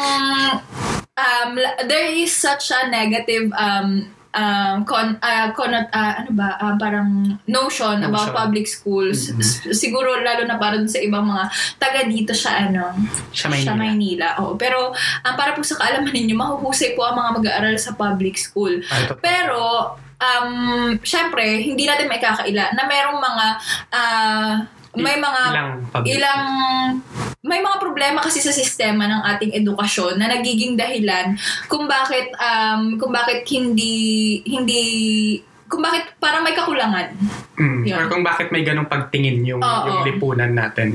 um, 1.15 1.51
there 1.87 2.11
is 2.11 2.31
such 2.31 2.71
a 2.71 2.89
negative, 2.89 3.51
um, 3.55 4.07
um, 4.31 4.83
con, 4.85 5.15
uh, 5.17 5.49
conno- 5.53 5.89
uh, 5.89 6.13
ano 6.19 6.31
ba, 6.33 6.59
uh, 6.59 6.75
parang 6.75 7.39
notion, 7.47 8.03
about 8.03 8.31
Notion. 8.31 8.37
public 8.37 8.67
schools. 8.67 9.31
Mhm. 9.31 9.41
S- 9.41 9.63
Siguro 9.73 10.19
lalo 10.19 10.43
na 10.45 10.59
para 10.59 10.77
sa 10.85 10.99
ibang 10.99 11.25
mga 11.25 11.45
taga 11.79 12.03
dito 12.05 12.35
sa 12.35 12.67
ano, 12.67 12.91
Siya 13.31 13.49
Maynila. 13.49 13.75
Maynila. 13.75 14.29
Oo. 14.43 14.53
Pero 14.55 14.91
um, 14.91 15.35
para 15.35 15.55
po 15.55 15.63
sa 15.63 15.79
kaalaman 15.79 16.11
ninyo, 16.11 16.35
mahuhusay 16.35 16.95
po 16.95 17.07
ang 17.07 17.17
mga 17.17 17.31
mag-aaral 17.41 17.77
sa 17.79 17.95
public 17.95 18.35
school. 18.35 18.83
Ay, 18.85 19.07
totoo. 19.07 19.23
Pero, 19.23 19.59
um, 20.21 20.99
syempre, 21.03 21.63
hindi 21.63 21.85
natin 21.87 22.11
may 22.11 22.21
kakaila 22.23 22.75
na 22.75 22.85
merong 22.87 23.19
mga, 23.19 23.47
ah, 23.95 24.55
may 24.95 25.19
mga, 25.19 25.43
Ilang 25.51 25.71
ilang, 26.07 26.43
may 27.43 27.59
mga 27.59 27.77
problema 27.83 28.23
kasi 28.23 28.39
sa 28.39 28.55
sistema 28.55 29.11
ng 29.11 29.23
ating 29.37 29.53
edukasyon 29.59 30.23
na 30.23 30.31
nagiging 30.31 30.79
dahilan 30.79 31.35
kung 31.67 31.91
bakit, 31.91 32.31
um, 32.39 32.95
kung 32.95 33.11
bakit 33.11 33.43
hindi, 33.51 34.39
hindi, 34.47 34.83
kung 35.67 35.83
bakit 35.83 36.15
parang 36.23 36.47
may 36.47 36.55
kakulangan. 36.55 37.11
Mm. 37.59 37.83
Yun. 37.91 37.97
Or 37.99 38.07
kung 38.07 38.23
bakit 38.23 38.55
may 38.55 38.63
ganong 38.63 38.87
pagtingin 38.87 39.43
yung, 39.43 39.59
Oo. 39.59 39.87
yung 39.91 40.01
lipunan 40.07 40.55
natin. 40.55 40.95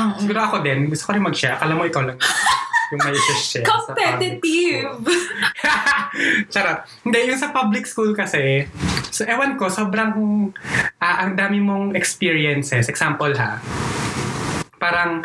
Oo. 0.00 0.16
Siguro 0.24 0.40
ako 0.40 0.64
din, 0.64 0.88
gusto 0.88 1.04
ko 1.04 1.10
rin 1.12 1.24
mag-share. 1.24 1.60
Akala 1.60 1.76
mo 1.76 1.84
ikaw 1.84 2.00
lang 2.00 2.16
yung 2.92 3.00
may 3.00 3.16
share 3.38 3.64
Competitive! 3.64 5.00
Charot. 6.52 6.78
Hindi, 7.02 7.18
yung 7.30 7.40
sa 7.40 7.50
public 7.50 7.84
school 7.86 8.12
kasi, 8.12 8.68
so 9.08 9.24
ewan 9.24 9.56
ko, 9.56 9.68
sobrang, 9.68 10.12
ah, 10.98 11.24
ang 11.24 11.34
dami 11.34 11.58
mong 11.58 11.96
experiences. 11.96 12.88
Example 12.88 13.32
ha, 13.36 13.58
parang 14.76 15.24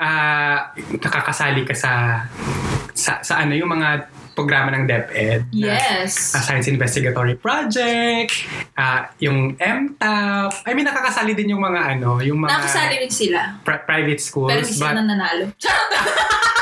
ah, 0.00 0.72
nakakasali 0.74 1.68
ka 1.68 1.74
sa, 1.76 2.24
sa, 2.96 3.20
sa 3.20 3.44
ano, 3.44 3.52
yung 3.52 3.68
mga 3.68 4.08
programa 4.34 4.74
ng 4.74 4.90
DepEd. 4.90 5.46
Yes. 5.54 6.34
a 6.34 6.42
science 6.42 6.66
investigatory 6.66 7.38
project, 7.38 8.34
ah, 8.74 9.06
yung 9.22 9.54
MTAP. 9.54 10.50
I 10.66 10.70
mean, 10.74 10.82
nakakasali 10.82 11.38
din 11.38 11.54
yung 11.54 11.62
mga 11.62 11.94
ano, 11.94 12.18
yung 12.18 12.42
mga 12.42 12.50
Nakasali 12.58 12.94
rin 12.98 13.12
sila. 13.14 13.62
pri- 13.62 13.86
private 13.86 14.18
schools. 14.18 14.50
Pero 14.50 14.60
hindi 14.66 14.74
sila 14.74 14.98
nananalo. 14.98 15.44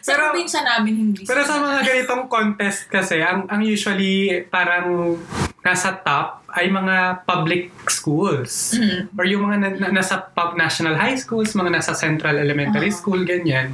sa 0.00 0.10
Pero- 0.14 0.30
probinsya 0.30 0.60
namin, 0.62 0.92
hindi 0.96 1.22
pero 1.26 1.42
sa 1.42 1.58
mga 1.58 1.78
ganitong 1.82 2.24
contest 2.30 2.86
kasi, 2.86 3.20
ang, 3.20 3.46
ang 3.50 3.60
usually 3.60 4.46
parang 4.46 5.18
nasa 5.60 5.92
top 6.00 6.40
ay 6.56 6.72
mga 6.72 7.26
public 7.28 7.70
schools. 7.86 8.74
Mm. 8.74 9.00
Or 9.14 9.24
yung 9.28 9.42
mga 9.46 9.56
na, 9.60 9.68
na- 9.76 9.92
nasa 10.00 10.18
pub 10.18 10.56
national 10.56 10.96
high 10.96 11.14
schools, 11.14 11.52
mga 11.54 11.70
nasa 11.70 11.92
central 11.94 12.38
elementary 12.40 12.90
Oo. 12.90 12.96
school, 12.96 13.20
ganyan. 13.22 13.70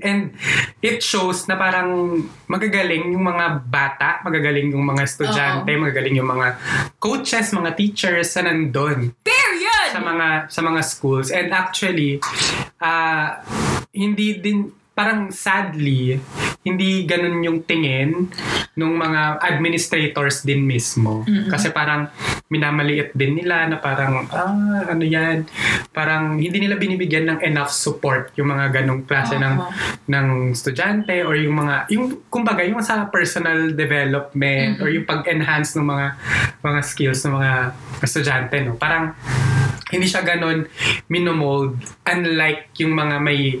And 0.00 0.32
it 0.80 1.04
shows 1.04 1.44
na 1.44 1.60
parang 1.60 2.24
magagaling 2.48 3.12
yung 3.12 3.20
mga 3.20 3.68
bata, 3.68 4.24
magagaling 4.24 4.72
yung 4.72 4.80
mga 4.80 5.04
estudyante, 5.04 5.68
magagaling 5.76 6.16
yung 6.16 6.30
mga 6.30 6.56
coaches, 6.96 7.52
mga 7.52 7.76
teachers 7.76 8.32
na 8.40 8.48
nandun 8.48 9.12
Period! 9.20 9.90
sa 9.92 10.00
mga 10.00 10.28
sa 10.48 10.60
mga 10.64 10.80
schools. 10.80 11.28
And 11.28 11.52
actually, 11.52 12.16
ah 12.80 13.44
hindi 13.90 14.38
din 14.38 14.70
parang 14.90 15.32
sadly 15.32 16.18
hindi 16.60 17.08
ganun 17.08 17.40
yung 17.40 17.64
tingin 17.64 18.28
ng 18.76 18.92
mga 18.92 19.40
administrators 19.40 20.44
din 20.44 20.60
mismo. 20.60 21.24
Mm-mm. 21.24 21.48
Kasi 21.48 21.72
parang 21.72 22.12
minamaliit 22.52 23.16
din 23.16 23.32
nila 23.32 23.64
na 23.64 23.80
parang 23.80 24.28
ah 24.28 24.52
ano 24.84 25.00
yan, 25.00 25.48
parang 25.90 26.36
hindi 26.36 26.60
nila 26.60 26.76
binibigyan 26.76 27.32
ng 27.32 27.38
enough 27.40 27.72
support 27.72 28.28
yung 28.36 28.52
mga 28.52 28.76
ganong 28.76 29.08
klase 29.08 29.40
ng 29.40 29.54
Oo. 29.56 29.72
ng 30.04 30.26
estudyante 30.52 31.24
or 31.24 31.32
yung 31.32 31.64
mga 31.64 31.88
yung 31.96 32.28
kumbaga 32.28 32.60
yung 32.60 32.84
sa 32.84 33.08
personal 33.08 33.72
development 33.72 34.76
Mhm. 34.76 34.82
or 34.84 34.88
yung 34.92 35.08
pag-enhance 35.08 35.80
ng 35.80 35.86
mga 35.88 36.06
mga 36.60 36.80
skills 36.84 37.24
ng 37.24 37.40
mga 37.40 37.52
estudyante 38.04 38.54
no 38.60 38.76
parang 38.76 39.16
hindi 39.90 40.06
siya 40.06 40.22
ganon 40.22 40.66
minomold 41.06 41.74
unlike 42.04 42.70
yung 42.78 42.92
mga 42.92 43.16
may 43.18 43.58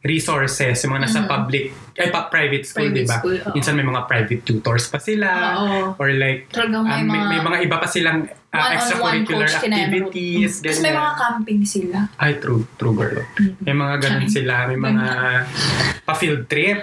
resources 0.00 0.78
yung 0.78 0.94
mga 0.94 1.02
nasa 1.04 1.20
Mhm. 1.20 1.28
public 1.28 1.64
ay 1.96 2.08
pa, 2.08 2.26
private 2.26 2.64
school 2.64 2.88
di 2.88 3.02
ba 3.02 3.18
minsan 3.50 3.74
may 3.74 3.82
mga 3.82 4.06
private 4.06 4.42
tutors 4.42 4.86
pa 4.86 4.96
sila 4.98 5.58
Oo. 5.58 5.98
or 5.98 6.08
like 6.12 6.46
Talagang 6.48 6.82
may 6.82 6.94
ah, 6.94 7.02
may, 7.02 7.18
mga 7.18 7.28
may 7.28 7.40
mga 7.42 7.58
iba 7.64 7.76
pa 7.76 7.86
silang 7.86 8.24
one-on-one 8.48 8.72
extracurricular 8.72 9.48
kinenro. 9.50 9.76
activities 10.08 10.52
Tapos 10.62 10.80
may 10.80 10.94
mga 10.94 11.12
camping 11.18 11.62
sila. 11.62 11.98
ay 12.16 12.32
true 12.38 12.62
true 12.74 12.94
girl 12.94 13.18
may 13.60 13.74
mga 13.74 13.94
ganun 13.98 14.26
sila. 14.26 14.54
May 14.66 14.78
mga 14.78 15.06
pa-field 16.02 16.46
trip. 16.46 16.78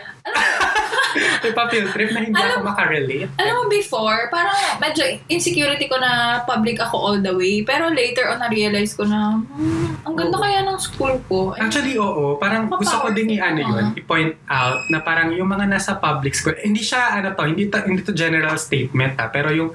May 1.43 1.51
pa-field 1.55 1.89
trip 1.91 2.09
na 2.11 2.21
hindi 2.21 2.35
Alam- 2.37 2.61
ako 2.61 2.69
makarelate. 2.69 3.29
Alam 3.39 3.53
mo, 3.55 3.63
before, 3.71 4.27
parang 4.29 4.55
medyo 4.79 5.03
insecurity 5.31 5.85
ko 5.87 5.97
na 5.99 6.43
public 6.43 6.77
ako 6.79 6.95
all 6.97 7.17
the 7.19 7.33
way. 7.33 7.63
Pero 7.63 7.89
later 7.91 8.31
on, 8.31 8.39
na-realize 8.43 8.93
ko 8.93 9.07
na, 9.07 9.39
hmm, 9.39 10.05
ang 10.05 10.15
ganda 10.15 10.35
Oo. 10.37 10.43
kaya 10.43 10.59
ng 10.63 10.79
school 10.79 11.15
ko. 11.27 11.55
And, 11.55 11.67
Actually, 11.67 11.95
oo. 11.97 12.37
Parang 12.37 12.67
gusto 12.67 12.95
ko 13.01 13.07
din 13.11 13.39
i-ano 13.39 13.59
yun, 13.59 13.85
i-point 13.95 14.35
out 14.51 14.83
na 14.91 14.99
parang 15.01 15.31
yung 15.33 15.47
mga 15.47 15.65
nasa 15.69 15.97
public 15.97 16.35
school, 16.35 16.55
hindi 16.59 16.83
siya, 16.83 17.19
ano 17.21 17.33
to, 17.33 17.43
hindi 17.47 17.67
to, 17.71 17.77
hindi 17.83 18.01
to 18.03 18.13
general 18.13 18.55
statement 18.59 19.17
ha, 19.17 19.31
pero 19.31 19.49
yung... 19.51 19.71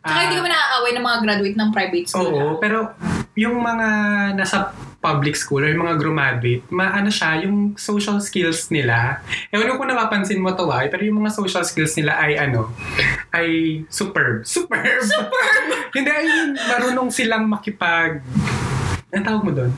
Tsaka 0.00 0.14
ah, 0.14 0.22
hindi 0.28 0.36
kami 0.38 0.50
naaaway 0.50 0.92
ng 0.94 1.04
mga 1.04 1.18
graduate 1.24 1.56
ng 1.58 1.70
private 1.70 2.06
school. 2.08 2.30
Oo, 2.30 2.38
ah. 2.38 2.52
pero 2.60 2.78
yung 3.34 3.58
mga 3.58 3.88
nasa 4.38 4.70
public 5.04 5.36
school 5.36 5.60
or 5.60 5.68
yung 5.68 5.84
mga 5.84 6.00
graduate, 6.00 6.64
maano 6.72 7.12
siya, 7.12 7.44
yung 7.44 7.76
social 7.76 8.16
skills 8.24 8.72
nila. 8.72 9.20
Ewan 9.52 9.76
ko 9.76 9.84
kung 9.84 9.92
napapansin 9.92 10.40
mo 10.40 10.56
to 10.56 10.64
ah, 10.72 10.88
pero 10.88 11.04
yung 11.04 11.20
mga 11.20 11.36
social 11.36 11.60
skills 11.60 11.92
nila 12.00 12.16
ay 12.16 12.40
ano, 12.40 12.72
ay 13.36 13.48
superb. 13.92 14.40
Superb! 14.54 15.04
Superb! 15.04 15.66
Hindi, 15.92 16.08
ay 16.08 16.24
yun, 16.24 16.50
marunong 16.56 17.12
silang 17.12 17.44
makipag... 17.44 18.24
Anong 19.12 19.26
tawag 19.28 19.42
mo 19.44 19.52
doon? 19.52 19.72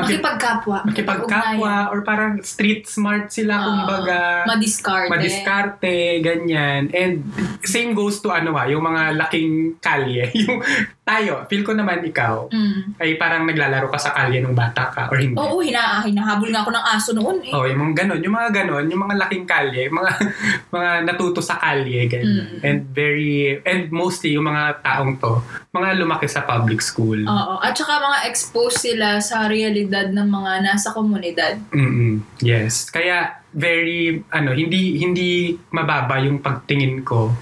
Makip- 0.00 0.22
Makipagkapwa. 0.22 0.78
makipagkapwa 0.86 1.74
or 1.92 2.00
parang 2.00 2.40
street 2.40 2.88
smart 2.88 3.28
sila, 3.28 3.60
Oo. 3.60 3.66
kumbaga 3.84 4.46
Madiskarte. 4.48 5.10
madiskarte, 5.12 5.96
ganyan. 6.24 6.88
And 6.94 7.26
same 7.66 7.92
goes 7.92 8.22
to 8.24 8.32
ano 8.32 8.56
ah, 8.56 8.64
yung 8.64 8.80
mga 8.80 9.18
laking 9.20 9.76
kalye. 9.82 10.30
Yung 10.46 10.62
tayo, 11.10 11.32
feel 11.46 11.66
ko 11.66 11.74
naman 11.74 11.98
ikaw, 12.00 12.46
Mm. 12.46 12.94
ay 12.96 13.18
parang 13.18 13.42
naglalaro 13.42 13.90
ka 13.90 13.98
sa 13.98 14.14
kalye 14.14 14.38
nung 14.38 14.54
bata 14.54 14.86
ka 14.88 15.10
or 15.10 15.18
hindi. 15.18 15.34
Oo, 15.34 15.58
hina, 15.58 15.98
hinahabol 16.00 16.48
nga 16.48 16.62
ako 16.62 16.70
ng 16.70 16.86
aso 16.86 17.10
noon 17.10 17.38
eh. 17.42 17.50
Oh, 17.50 17.66
yung 17.66 17.82
mga 17.82 18.06
ganon, 18.06 18.20
yung 18.22 18.32
mga 18.32 18.50
ganon, 18.54 18.84
yung 18.86 19.02
mga 19.02 19.16
laking 19.26 19.44
kalye, 19.44 19.90
mga 19.90 20.10
mga 20.74 20.90
natuto 21.02 21.42
sa 21.42 21.58
kalye, 21.58 22.06
ganyan. 22.06 22.46
Mm. 22.54 22.62
And 22.62 22.78
very, 22.94 23.58
and 23.66 23.90
mostly 23.90 24.38
yung 24.38 24.46
mga 24.46 24.78
taong 24.80 25.18
to, 25.18 25.42
mga 25.74 25.98
lumaki 25.98 26.30
sa 26.30 26.46
public 26.46 26.78
school. 26.78 27.18
Oo. 27.26 27.54
At 27.58 27.74
saka 27.74 27.98
mga 27.98 28.30
expose 28.30 28.78
sila 28.78 29.18
sa 29.18 29.50
realidad 29.50 30.14
ng 30.14 30.28
mga 30.30 30.52
nasa 30.62 30.94
komunidad. 30.94 31.58
mm 31.74 32.38
Yes. 32.40 32.86
Kaya, 32.86 33.40
very 33.50 34.22
ano 34.30 34.54
hindi 34.54 35.02
hindi 35.02 35.58
mababa 35.74 36.22
yung 36.22 36.38
pagtingin 36.38 37.02
ko 37.02 37.34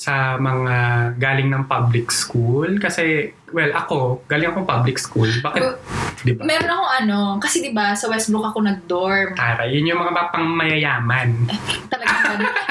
sa 0.00 0.40
mga 0.40 0.76
galing 1.20 1.52
ng 1.52 1.68
public 1.68 2.08
school 2.08 2.80
kasi 2.80 3.36
well 3.52 3.68
ako 3.76 4.24
galing 4.32 4.48
akong 4.48 4.64
public 4.64 4.96
school 4.96 5.28
bakit 5.44 5.60
Well, 5.60 5.76
di 6.24 6.32
ba 6.32 6.40
Meron 6.48 6.72
akong 6.72 6.92
ano, 7.04 7.18
kasi 7.36 7.60
di 7.60 7.76
ba 7.76 7.92
sa 7.92 8.08
Westbrook 8.08 8.48
ako 8.48 8.64
nag-dorm. 8.64 9.36
Tara, 9.36 9.68
yun 9.68 9.88
yung 9.88 10.00
mga 10.00 10.32
pang 10.32 10.48
mayayaman. 10.48 11.48
Talaga? 11.92 12.12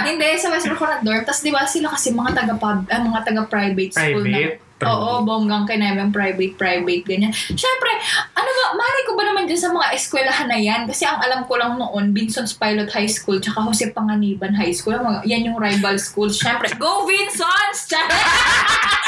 Hindi, 0.05 0.29
sa 0.37 0.53
Westbrook 0.53 0.81
ako 0.81 1.01
nag-dorm. 1.01 1.21
Tapos 1.25 1.41
di 1.41 1.53
ba 1.53 1.65
sila 1.65 1.93
kasi 1.93 2.13
mga 2.13 2.31
taga-pub, 2.33 2.85
ah, 2.89 3.01
mga 3.01 3.21
taga-private 3.25 3.93
school 3.93 4.25
Private? 4.25 4.57
na. 4.57 4.68
Oo, 4.79 5.27
bonggang 5.27 5.67
kinamang 5.67 6.15
private, 6.15 6.55
private, 6.55 7.03
ganyan. 7.03 7.35
Siyempre, 7.35 7.91
ano 8.31 8.47
ba, 8.47 8.65
mari 8.79 9.01
ko 9.03 9.11
ba 9.19 9.27
naman 9.27 9.43
dyan 9.43 9.59
sa 9.59 9.71
mga 9.75 9.91
eskwelahan 9.91 10.47
na 10.47 10.55
yan? 10.55 10.87
Kasi 10.87 11.03
ang 11.03 11.19
alam 11.19 11.43
ko 11.43 11.59
lang 11.59 11.75
noon, 11.75 12.15
Vinson's 12.15 12.55
Pilot 12.55 12.87
High 12.87 13.11
School, 13.11 13.43
tsaka 13.43 13.59
Jose 13.59 13.91
Panganiban 13.91 14.55
High 14.55 14.71
School. 14.71 14.95
Yan 15.27 15.43
yung 15.43 15.59
rival 15.59 15.99
schools. 15.99 16.39
Siyempre, 16.39 16.71
go 16.79 17.03
Vinsons! 17.03 17.91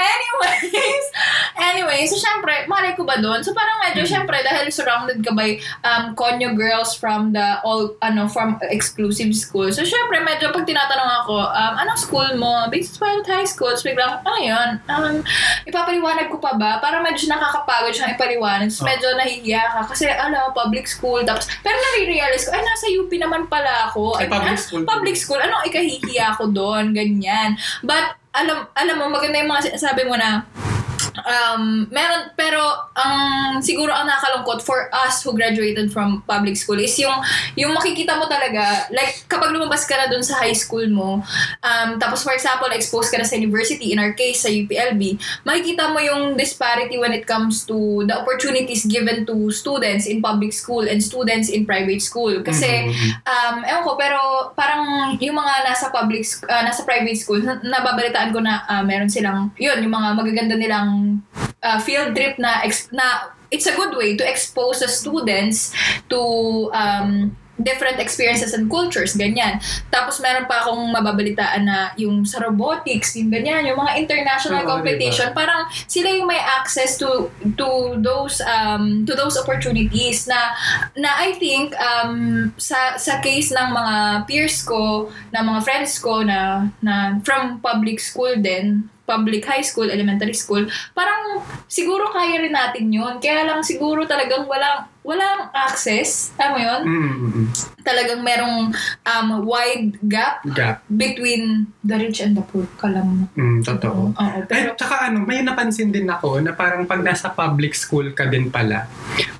Anyways, 0.00 1.04
anyway, 1.60 2.00
so 2.08 2.16
syempre, 2.16 2.64
malay 2.64 2.96
ko 2.96 3.04
ba 3.04 3.20
doon? 3.20 3.44
So 3.44 3.52
parang 3.52 3.82
medyo, 3.84 4.08
syempre, 4.08 4.40
dahil 4.40 4.72
surrounded 4.72 5.20
ka 5.20 5.32
by 5.34 5.60
um, 5.84 6.16
conyo 6.16 6.56
girls 6.56 6.96
from 6.96 7.36
the 7.36 7.60
all, 7.66 7.92
ano, 8.00 8.24
from 8.30 8.56
exclusive 8.72 9.34
school. 9.36 9.68
So 9.68 9.84
syempre, 9.84 10.22
medyo 10.24 10.54
pag 10.54 10.64
tinatanong 10.64 11.10
ako, 11.24 11.36
um, 11.36 11.74
anong 11.84 12.00
school 12.00 12.30
mo? 12.40 12.64
Basis 12.72 12.96
Pilot 12.96 13.26
High 13.28 13.48
School. 13.48 13.74
So 13.76 13.90
biglang, 13.90 14.24
ano 14.24 14.38
yun? 14.40 14.68
Um, 15.00 15.18
ipapaliwanag 15.64 16.28
ko 16.28 16.36
pa 16.36 16.54
ba? 16.54 16.76
Para 16.78 17.00
medyo 17.00 17.24
nakakapagod 17.26 17.92
siyang 17.92 18.14
ipaliwanag. 18.14 18.68
So 18.68 18.84
Oh. 18.84 18.88
medyo 18.88 19.16
nahihiya 19.16 19.62
ka. 19.72 19.80
Kasi, 19.88 20.08
ano, 20.08 20.52
public 20.52 20.84
school. 20.84 21.24
Tapos, 21.24 21.48
pero 21.60 21.74
nare-realize 21.74 22.44
ko, 22.44 22.52
ay, 22.52 22.62
nasa 22.62 22.86
UP 22.92 23.12
naman 23.16 23.48
pala 23.48 23.88
ako. 23.88 24.20
Ay, 24.20 24.28
public 24.28 24.58
school. 24.60 24.82
Public 24.84 25.16
school. 25.16 25.40
Ano, 25.40 25.64
ikahihiya 25.64 26.36
ko 26.36 26.48
doon? 26.48 26.92
Ganyan. 26.92 27.56
But, 27.80 28.20
alam 28.30 28.62
alam 28.78 28.94
mo 28.94 29.10
maganda 29.10 29.42
yung 29.42 29.50
mga 29.50 29.74
sabi 29.74 30.06
mo 30.06 30.14
na 30.14 30.46
um 31.22 31.86
meron 31.88 32.32
pero 32.34 32.60
ang 32.94 33.58
siguro 33.60 33.90
ang 33.90 34.06
nakakalungkot 34.06 34.60
for 34.60 34.88
us 34.92 35.22
who 35.22 35.32
graduated 35.32 35.88
from 35.88 36.20
public 36.24 36.56
school 36.56 36.76
is 36.76 36.92
yung 36.98 37.14
yung 37.54 37.72
makikita 37.72 38.14
mo 38.14 38.26
talaga 38.26 38.86
like 38.92 39.24
kapag 39.26 39.50
lumabas 39.50 39.88
ka 39.88 39.96
na 39.96 40.06
dun 40.06 40.20
sa 40.20 40.38
high 40.38 40.54
school 40.54 40.84
mo 40.86 41.24
um 41.62 41.88
tapos 41.96 42.20
for 42.22 42.32
example 42.32 42.68
exposed 42.70 43.08
ka 43.08 43.18
na 43.18 43.24
sa 43.24 43.34
university 43.34 43.90
in 43.90 43.98
our 43.98 44.12
case 44.12 44.44
sa 44.44 44.50
UPLB 44.50 45.16
makikita 45.42 45.88
mo 45.88 45.98
yung 45.98 46.36
disparity 46.36 47.00
when 47.00 47.10
it 47.10 47.24
comes 47.24 47.64
to 47.64 48.04
the 48.04 48.14
opportunities 48.14 48.84
given 48.86 49.24
to 49.24 49.50
students 49.50 50.04
in 50.04 50.20
public 50.20 50.52
school 50.52 50.84
and 50.84 51.00
students 51.00 51.48
in 51.48 51.64
private 51.64 52.00
school 52.00 52.34
kasi 52.42 52.68
Mhm. 52.90 53.10
um, 53.24 53.56
ewan 53.64 53.82
ko, 53.82 53.92
pero 53.96 54.20
parang 54.52 54.84
yung 55.16 55.34
mga 55.34 55.64
nasa 55.64 55.88
public, 55.88 56.22
ah, 56.46 56.62
nasa 56.62 56.84
private 56.84 57.16
school, 57.16 57.40
na- 57.40 57.58
nababalitaan 57.58 58.30
ko 58.30 58.38
na 58.38 58.62
ah, 58.64 58.82
meron 58.84 59.08
silang, 59.08 59.50
yun, 59.56 59.80
yung 59.80 59.90
mga 59.90 60.08
magaganda 60.12 60.54
nilang 60.54 61.09
ah, 61.62 61.78
field 61.80 62.14
trip 62.14 62.38
na, 62.38 62.62
ex- 62.62 62.90
na 62.92 63.34
it's 63.50 63.66
a 63.66 63.74
good 63.74 63.96
way 63.96 64.16
to 64.16 64.24
expose 64.24 64.80
the 64.80 64.88
students 64.88 65.74
to 66.08 66.70
um, 66.72 67.36
different 67.62 68.00
experiences 68.00 68.52
and 68.56 68.72
cultures, 68.72 69.14
ganyan. 69.16 69.60
Tapos 69.92 70.18
meron 70.20 70.48
pa 70.48 70.64
akong 70.64 70.80
mababalitaan 70.92 71.62
na 71.64 71.92
yung 72.00 72.24
sa 72.24 72.40
robotics, 72.40 73.16
yung 73.16 73.28
ganyan, 73.28 73.68
yung 73.68 73.78
mga 73.78 74.00
international 74.00 74.64
Oo, 74.64 74.80
competition, 74.80 75.30
parang 75.36 75.68
sila 75.86 76.08
yung 76.08 76.28
may 76.28 76.40
access 76.40 76.96
to 76.96 77.28
to 77.56 78.00
those 78.00 78.40
um 78.44 79.04
to 79.04 79.12
those 79.12 79.36
opportunities 79.36 80.24
na 80.24 80.56
na 80.96 81.10
I 81.20 81.36
think 81.36 81.76
um 81.76 82.50
sa 82.56 82.96
sa 82.96 83.20
case 83.20 83.52
ng 83.52 83.68
mga 83.70 83.96
peers 84.26 84.64
ko, 84.64 85.12
na 85.30 85.44
mga 85.44 85.60
friends 85.62 86.00
ko 86.00 86.24
na 86.24 86.70
na 86.80 87.20
from 87.22 87.60
public 87.60 88.00
school 88.00 88.32
din, 88.40 88.88
public 89.10 89.42
high 89.42 89.66
school, 89.66 89.90
elementary 89.90 90.38
school, 90.38 90.62
parang 90.94 91.42
siguro 91.66 92.14
kaya 92.14 92.38
rin 92.38 92.54
natin 92.54 92.86
yun. 92.94 93.18
Kaya 93.18 93.42
lang 93.50 93.66
siguro 93.66 94.06
talagang 94.06 94.46
walang 94.46 94.86
walang 95.00 95.48
access, 95.56 96.30
mo 96.36 96.60
yun? 96.60 96.80
Mm-mm. 96.84 97.46
Talagang 97.80 98.20
merong 98.20 98.68
um, 99.02 99.28
wide 99.48 99.96
gap 100.04 100.44
Gap. 100.52 100.84
between 100.92 101.72
the 101.80 101.96
rich 101.96 102.20
and 102.20 102.36
the 102.36 102.44
poor. 102.44 102.68
Kalam 102.76 103.06
mo. 103.08 103.24
Mm, 103.32 103.64
totoo. 103.64 104.12
Oo, 104.12 104.28
Eh, 104.30 104.44
pero 104.44 104.76
tsaka 104.76 105.08
ano, 105.08 105.24
may 105.24 105.40
napansin 105.40 105.88
din 105.88 106.04
ako 106.04 106.44
na 106.44 106.52
parang 106.52 106.84
pag 106.84 107.00
nasa 107.00 107.32
public 107.32 107.72
school 107.72 108.12
ka 108.12 108.28
din 108.28 108.52
pala, 108.52 108.84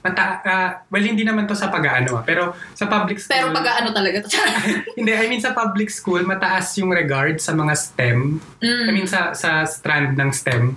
mata, 0.00 0.40
ah, 0.42 0.70
well, 0.88 1.04
hindi 1.04 1.22
naman 1.22 1.44
to 1.44 1.52
sa 1.52 1.68
pag-ano, 1.68 2.20
ah, 2.20 2.24
pero 2.24 2.56
sa 2.72 2.88
public 2.88 3.20
school, 3.20 3.36
pero 3.36 3.46
pag 3.52 3.84
ano 3.84 3.92
talaga 3.92 4.24
to. 4.24 4.32
hindi, 4.98 5.12
I 5.12 5.28
mean 5.28 5.44
sa 5.44 5.52
public 5.52 5.92
school, 5.92 6.24
mataas 6.24 6.72
yung 6.80 6.90
regard 6.90 7.36
sa 7.36 7.52
mga 7.52 7.76
STEM. 7.76 8.40
mm. 8.64 8.84
I 8.88 8.90
mean 8.90 9.06
sa, 9.06 9.36
sa 9.36 9.68
strand 9.68 10.16
ng 10.16 10.30
STEM. 10.32 10.72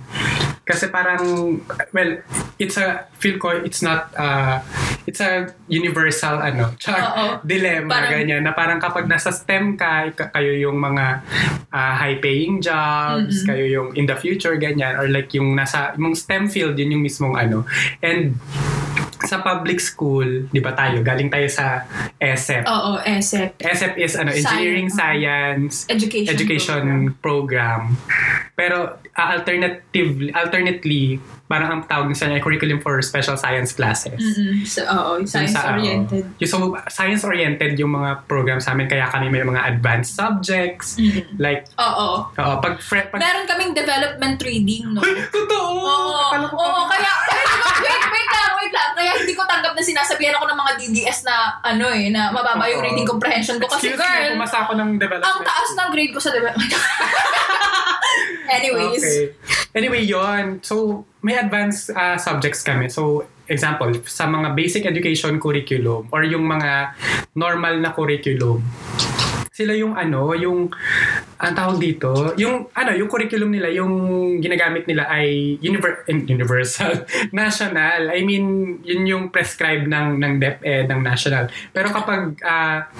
Kasi 0.64 0.88
parang, 0.88 1.56
well, 1.92 2.12
it's 2.56 2.76
a, 2.76 3.04
feel 3.20 3.36
ko, 3.36 3.52
it's 3.52 3.84
not, 3.84 4.08
uh, 4.16 4.60
it's 5.04 5.20
a 5.20 5.46
universal, 5.66 6.38
ano, 6.38 6.72
char, 6.82 6.96
Oo. 6.96 7.24
dilemma, 7.42 7.90
Parang- 7.90 8.12
ganyan, 8.14 8.40
na 8.40 8.52
parang 8.52 8.78
kapag 8.78 9.04
nasa 9.04 9.30
STEM 9.30 9.76
ka, 9.76 10.10
ka- 10.10 10.30
kayo 10.30 10.54
yung 10.54 10.76
mga 10.76 11.20
ah, 11.68 11.94
high-paying 11.96 12.58
jobs, 12.58 13.42
Mm-mm. 13.42 13.46
kayo 13.46 13.64
yung 13.66 13.88
in 13.94 14.06
the 14.06 14.14
future, 14.14 14.54
ganyan, 14.56 14.94
or 14.94 15.06
like 15.06 15.30
yung 15.32 15.52
nasa, 15.52 15.92
yung 15.94 16.14
STEM 16.14 16.46
field, 16.46 16.74
yun 16.74 16.94
yung 16.94 17.02
mismong 17.02 17.34
ano. 17.34 17.66
And 18.00 18.38
sa 19.20 19.38
public 19.38 19.78
school, 19.78 20.48
di 20.48 20.58
ba 20.58 20.72
tayo, 20.72 20.98
galing 21.00 21.28
tayo 21.28 21.46
sa 21.46 21.86
ESEP. 22.16 22.64
Oo, 22.64 22.98
ESEP. 23.00 23.60
ESEP 23.60 23.94
is 23.96 24.14
ano, 24.14 24.30
engineering 24.30 24.88
science, 24.88 25.86
Education. 25.86 26.30
education 26.30 26.84
program. 27.18 27.94
Pero 28.52 28.98
uh, 28.98 29.28
alternative 29.30 30.30
alternately 30.32 31.18
parang 31.44 31.68
ang 31.70 31.82
tawag 31.84 32.08
sa 32.10 32.26
niya 32.26 32.40
ay 32.40 32.42
curriculum 32.42 32.80
for 32.80 32.98
special 32.98 33.36
science 33.36 33.70
classes. 33.70 34.16
Mm-mm. 34.16 34.64
So, 34.64 34.80
oo, 34.82 35.20
Dun 35.20 35.28
sa, 35.28 35.44
science-oriented. 35.44 36.24
oo. 36.24 36.40
Yung 36.40 36.50
so, 36.50 36.56
science-oriented 36.88 37.76
yung 37.76 37.92
mga 37.92 38.24
program 38.24 38.58
sa 38.58 38.72
amin 38.72 38.88
kaya 38.88 39.06
kami 39.06 39.28
may 39.28 39.44
mga 39.44 39.60
advanced 39.68 40.16
subjects 40.16 40.96
Mm-mm. 40.96 41.36
like 41.36 41.68
Oo. 41.76 42.26
oo, 42.26 42.52
pag, 42.58 42.80
fre- 42.80 43.06
pag 43.06 43.20
Meron 43.20 43.44
kaming 43.44 43.70
development 43.70 44.40
reading, 44.40 44.88
no? 44.88 45.04
Uy, 45.04 45.20
totoo! 45.28 45.68
Oo, 45.84 46.48
oo, 46.48 46.80
kaya, 46.88 47.12
ko, 47.12 47.30
wait, 47.84 48.02
wait 48.08 48.28
lang, 48.32 48.50
wait. 48.56 48.72
Kaya 49.04 49.20
hindi 49.20 49.36
ko 49.36 49.44
tanggap 49.44 49.76
na 49.76 49.84
sinasabihan 49.84 50.32
ako 50.40 50.48
ng 50.48 50.58
mga 50.64 50.72
DDS 50.80 51.28
na, 51.28 51.60
ano 51.60 51.92
eh, 51.92 52.08
na 52.08 52.32
mababa 52.32 52.64
yung 52.72 52.80
reading 52.80 53.04
comprehension 53.04 53.60
ko. 53.60 53.68
Kasi 53.68 53.92
Excuse 53.92 54.00
girl, 54.00 54.32
me, 54.32 54.40
pumasa 54.40 54.64
ako 54.64 54.72
ng 54.80 54.96
development. 54.96 55.28
ang 55.28 55.44
taas 55.44 55.70
ng 55.76 55.88
grade 55.92 56.12
ko 56.16 56.20
sa 56.24 56.32
development. 56.32 56.72
Anyways. 58.56 59.04
Okay. 59.04 59.36
Anyway, 59.76 60.08
yon 60.08 60.64
So, 60.64 61.04
may 61.20 61.36
advanced 61.36 61.92
uh, 61.92 62.16
subjects 62.16 62.64
kami. 62.64 62.88
So, 62.88 63.28
example, 63.44 63.92
sa 64.08 64.24
mga 64.24 64.56
basic 64.56 64.88
education 64.88 65.36
curriculum 65.36 66.08
or 66.08 66.24
yung 66.24 66.48
mga 66.48 66.96
normal 67.36 67.76
na 67.84 67.92
curriculum, 67.92 68.64
sila 69.54 69.70
yung 69.78 69.94
ano, 69.94 70.34
yung 70.34 70.66
ang 71.38 71.54
tawag 71.54 71.78
dito, 71.78 72.34
yung 72.34 72.66
ano, 72.74 72.90
yung 72.90 73.06
curriculum 73.06 73.54
nila, 73.54 73.70
yung 73.70 73.94
ginagamit 74.42 74.82
nila 74.90 75.06
ay 75.06 75.54
univer- 75.62 76.02
eh, 76.10 76.26
universal, 76.26 77.06
national. 77.30 78.10
I 78.10 78.26
mean, 78.26 78.78
yun 78.82 79.06
yung 79.06 79.24
prescribed 79.30 79.86
ng 79.86 80.18
ng 80.18 80.32
DepEd 80.42 80.90
ng 80.90 81.00
national. 81.06 81.54
Pero 81.70 81.94
kapag 81.94 82.34
ah, 82.42 82.90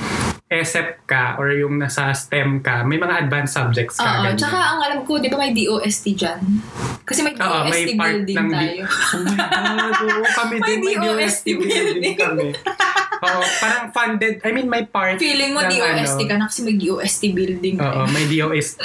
ESEP 0.47 1.11
ka 1.11 1.35
or 1.43 1.51
yung 1.51 1.83
nasa 1.83 2.14
STEM 2.14 2.62
ka, 2.62 2.87
may 2.87 3.03
mga 3.03 3.27
advanced 3.27 3.59
subjects 3.59 3.99
ka. 3.99 4.07
Oo, 4.07 4.31
tsaka 4.38 4.55
ang 4.55 4.79
alam 4.79 5.01
ko, 5.03 5.19
di 5.19 5.27
ba 5.27 5.43
may 5.43 5.51
DOST 5.51 6.14
dyan? 6.14 6.38
Kasi 7.03 7.27
may 7.27 7.35
Oo, 7.35 7.67
DOST 7.67 7.75
may 7.75 7.85
part 7.99 8.14
building 8.23 8.37
ng 8.38 8.49
tayo. 8.55 8.83
Oh 8.87 9.23
my 9.27 9.35
God, 9.35 9.95
oo, 10.07 10.23
kami 10.38 10.55
May 10.62 10.67
din, 10.71 10.79
may 10.87 10.97
DOST 11.03 11.19
DOST 11.19 11.47
building 11.59 12.14
kami. 12.14 12.47
Oo, 13.24 13.42
parang 13.58 13.87
funded, 13.90 14.44
I 14.44 14.50
mean, 14.52 14.68
may 14.68 14.84
part 14.84 15.16
Feeling 15.16 15.56
mo 15.56 15.64
ng 15.64 15.72
DOST 15.72 16.20
ano, 16.20 16.28
ka 16.28 16.34
na 16.37 16.44
kasi 16.46 16.60
may 16.62 16.76
DOST 16.76 17.22
building 17.32 17.74
Oo, 17.80 18.04
tayo. 18.04 18.12
may 18.12 18.24
DOST. 18.28 18.76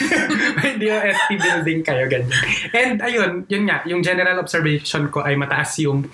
may 0.60 0.72
DOST 0.76 1.28
building 1.40 1.80
kayo, 1.80 2.04
ganyan. 2.06 2.30
And 2.76 2.96
ayun, 3.00 3.30
yun 3.48 3.64
nga, 3.64 3.80
yung 3.88 4.04
general 4.04 4.36
observation 4.38 5.08
ko 5.08 5.24
ay 5.24 5.34
mataas 5.34 5.80
yung 5.80 6.06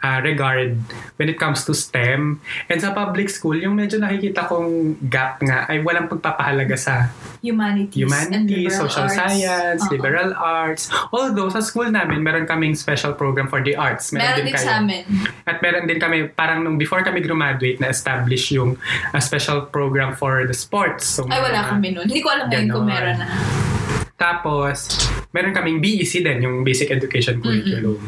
ah, 0.00 0.20
regard 0.24 0.80
when 1.20 1.28
it 1.28 1.36
comes 1.36 1.64
to 1.68 1.76
STEM. 1.76 2.40
And 2.68 2.78
sa 2.80 2.96
public 2.96 3.28
school, 3.28 3.56
yung 3.60 3.76
medyo 3.76 4.00
nakikita 4.00 4.48
kong 4.48 4.96
gap 5.12 5.40
nga 5.44 5.68
ay 5.68 5.84
walang 5.84 6.08
pagpapahalaga 6.08 6.76
sa 6.76 7.12
Humanities, 7.40 8.04
humanities, 8.04 8.76
social 8.76 9.08
arts. 9.08 9.16
science, 9.16 9.80
Oo. 9.88 9.92
liberal 9.96 10.36
arts. 10.36 10.92
Although 11.08 11.48
sa 11.48 11.64
school 11.64 11.88
namin, 11.88 12.20
meron 12.20 12.44
kaming 12.44 12.76
special 12.76 13.16
program 13.16 13.48
for 13.48 13.64
the 13.64 13.72
arts. 13.72 14.12
Meron 14.12 14.44
din 14.44 14.52
kayo. 14.52 14.66
sa 14.68 14.80
amin. 14.80 15.04
At 15.48 15.64
meron 15.64 15.88
din 15.88 15.96
kami, 15.96 16.28
parang 16.32 16.60
nung 16.70 16.78
before 16.78 17.02
kami 17.02 17.18
graduate, 17.18 17.82
na-establish 17.82 18.54
yung 18.54 18.78
a 19.10 19.18
special 19.18 19.66
program 19.66 20.14
for 20.14 20.46
the 20.46 20.54
sports. 20.54 21.18
So, 21.18 21.26
Ay, 21.26 21.42
wala 21.42 21.66
kami 21.66 21.90
nun. 21.90 22.06
Hindi 22.06 22.22
ko 22.22 22.30
alam 22.30 22.46
ngayon 22.46 22.66
kung 22.70 22.86
meron 22.86 23.18
na. 23.18 23.26
Tapos, 24.14 24.94
meron 25.34 25.50
kaming 25.50 25.80
BEC 25.80 26.22
din, 26.22 26.44
yung 26.44 26.62
Basic 26.62 26.92
Education 26.92 27.40
Curriculum. 27.42 27.98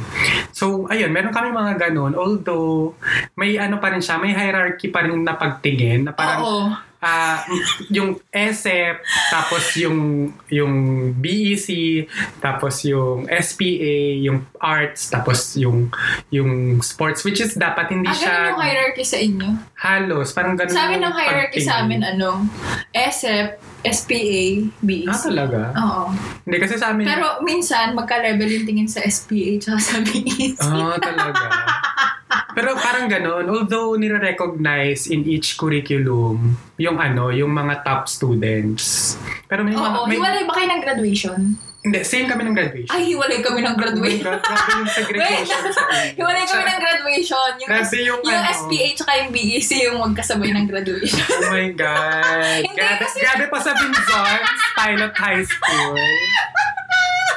So, 0.53 0.87
ayun, 0.92 1.11
meron 1.11 1.33
kami 1.33 1.51
mga 1.51 1.90
ganun. 1.90 2.14
Although, 2.14 2.94
may 3.35 3.59
ano 3.59 3.83
pa 3.83 3.90
rin 3.90 4.05
siya, 4.05 4.20
may 4.22 4.31
hierarchy 4.31 4.92
pa 4.92 5.03
rin 5.03 5.16
na 5.25 5.35
pagtingin 5.35 6.07
na 6.07 6.12
parang 6.12 6.40
Oo. 6.44 6.91
Ah 7.03 7.43
yung 7.91 8.23
ESEP, 8.31 9.03
tapos 9.29 9.75
yung 9.75 9.99
yung 10.47 10.75
BEC, 11.12 12.07
tapos 12.38 12.87
yung 12.87 13.27
SPA, 13.27 13.95
yung 14.23 14.47
arts, 14.57 15.11
tapos 15.11 15.59
yung 15.59 15.91
yung 16.31 16.79
sports 16.81 17.27
which 17.27 17.43
is 17.43 17.53
dapat 17.53 17.91
hindi 17.91 18.07
Ah, 18.07 18.15
siya 18.15 18.35
yung 18.49 18.62
hierarchy 18.62 19.03
sa 19.03 19.19
inyo? 19.19 19.51
halos 19.75 20.31
parang 20.31 20.55
ganun 20.55 20.71
Sa 20.71 20.87
amin 20.87 21.03
ang 21.03 21.12
hierarchy 21.12 21.59
sa 21.59 21.83
amin, 21.83 22.01
ano, 22.01 22.47
ESEP, 22.93 23.59
SPA, 23.83 24.47
BEC. 24.79 25.11
Ah, 25.11 25.19
talaga? 25.19 25.61
Oo. 25.75 26.05
Hindi 26.47 26.57
kasi 26.57 26.79
sa 26.79 26.95
amin 26.95 27.03
Pero 27.03 27.43
minsan, 27.43 27.93
magka-level 27.93 28.47
yung 28.49 28.62
tingin 28.65 28.87
sa 28.87 29.03
SPA 29.03 29.59
tsaka 29.59 29.79
sa 29.83 29.97
BEC. 29.99 30.55
Ah, 30.61 30.95
talaga. 30.97 31.43
Pero 32.53 32.77
parang 32.77 33.09
ganun, 33.09 33.49
although 33.49 33.97
nire-recognize 33.97 35.09
in 35.09 35.25
each 35.25 35.57
curriculum 35.57 36.53
yung 36.77 36.97
ano, 36.97 37.29
yung 37.29 37.49
mga 37.49 37.81
top 37.81 38.05
students. 38.07 39.17
Pero 39.47 39.65
may 39.65 39.73
mga, 39.73 39.88
Oo, 39.91 40.05
may, 40.05 40.17
hiwalay 40.17 40.45
ba 40.45 40.53
kayo 40.53 40.69
ng 40.69 40.83
graduation? 40.83 41.41
hindi, 41.83 41.99
same 42.07 42.31
kami 42.31 42.47
ng 42.47 42.55
graduation. 42.55 42.95
Ay, 42.95 43.11
hiwalay 43.11 43.43
kami 43.43 43.59
ng 43.59 43.75
Oh 43.75 43.81
graduation. 43.81 44.23
God, 44.23 44.38
grabe 44.38 44.71
yung 44.71 44.93
segregation 45.03 45.62
sa 45.75 45.83
hiwalay 46.15 46.45
kami 46.47 46.62
ng 46.62 46.79
graduation. 46.79 47.51
Yung, 47.59 47.69
Grabe 47.69 47.97
yung 47.99 48.21
yung 48.23 48.38
ano. 48.38 48.55
SPA 48.55 48.87
tsaka 48.95 49.12
yung 49.19 49.31
BEC 49.35 49.71
yung 49.83 49.99
magkasabay 49.99 50.51
ng 50.53 50.67
graduation. 50.71 51.27
Oh 51.27 51.51
my 51.51 51.69
God. 51.75 52.62
Hindi, 52.62 52.79
grabe, 52.79 53.03
kasi- 53.03 53.19
grabe 53.19 53.45
pa 53.51 53.59
sa 53.59 53.75
Binzons, 53.75 54.61
Pilot 54.79 55.15
High 55.17 55.43
School. 55.43 55.99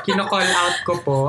Kino-call 0.06 0.46
out 0.46 0.78
ko 0.86 0.94
po. 1.02 1.20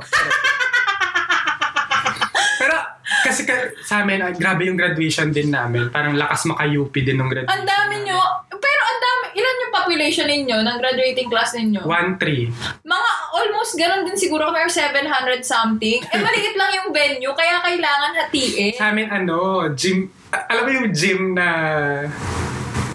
Kasi 3.26 3.42
ka, 3.42 3.54
sa 3.82 4.00
amin, 4.00 4.22
ah, 4.22 4.30
grabe 4.30 4.64
yung 4.64 4.78
graduation 4.78 5.28
din 5.28 5.50
namin. 5.50 5.90
Parang 5.90 6.14
lakas 6.14 6.46
maka-UP 6.46 6.94
din 6.94 7.18
ng 7.18 7.26
graduation. 7.26 7.50
ang 7.52 7.66
dami 7.66 8.06
nyo. 8.06 8.20
Pero 8.48 8.80
ang 8.84 9.00
dami. 9.00 9.24
Ilan 9.34 9.56
yung 9.60 9.74
population 9.74 10.26
ninyo 10.26 10.56
ng 10.62 10.76
graduating 10.78 11.26
class 11.26 11.52
ninyo? 11.52 11.82
1-3. 11.82 12.86
Mga 12.86 13.10
almost 13.34 13.72
ganun 13.74 14.06
din 14.06 14.14
siguro 14.14 14.48
kami 14.48 14.62
or 14.62 14.70
700 14.70 15.42
something. 15.42 15.98
Eh, 16.06 16.18
maliit 16.18 16.54
lang 16.54 16.70
yung 16.72 16.88
venue, 16.88 17.34
kaya 17.34 17.58
kailangan 17.60 18.14
hatiin. 18.16 18.72
Sa 18.72 18.88
amin, 18.88 19.10
ano, 19.10 19.66
gym, 19.74 20.06
a- 20.30 20.46
alam 20.46 20.62
mo 20.62 20.70
yung 20.72 20.88
gym 20.88 21.34
na 21.34 21.46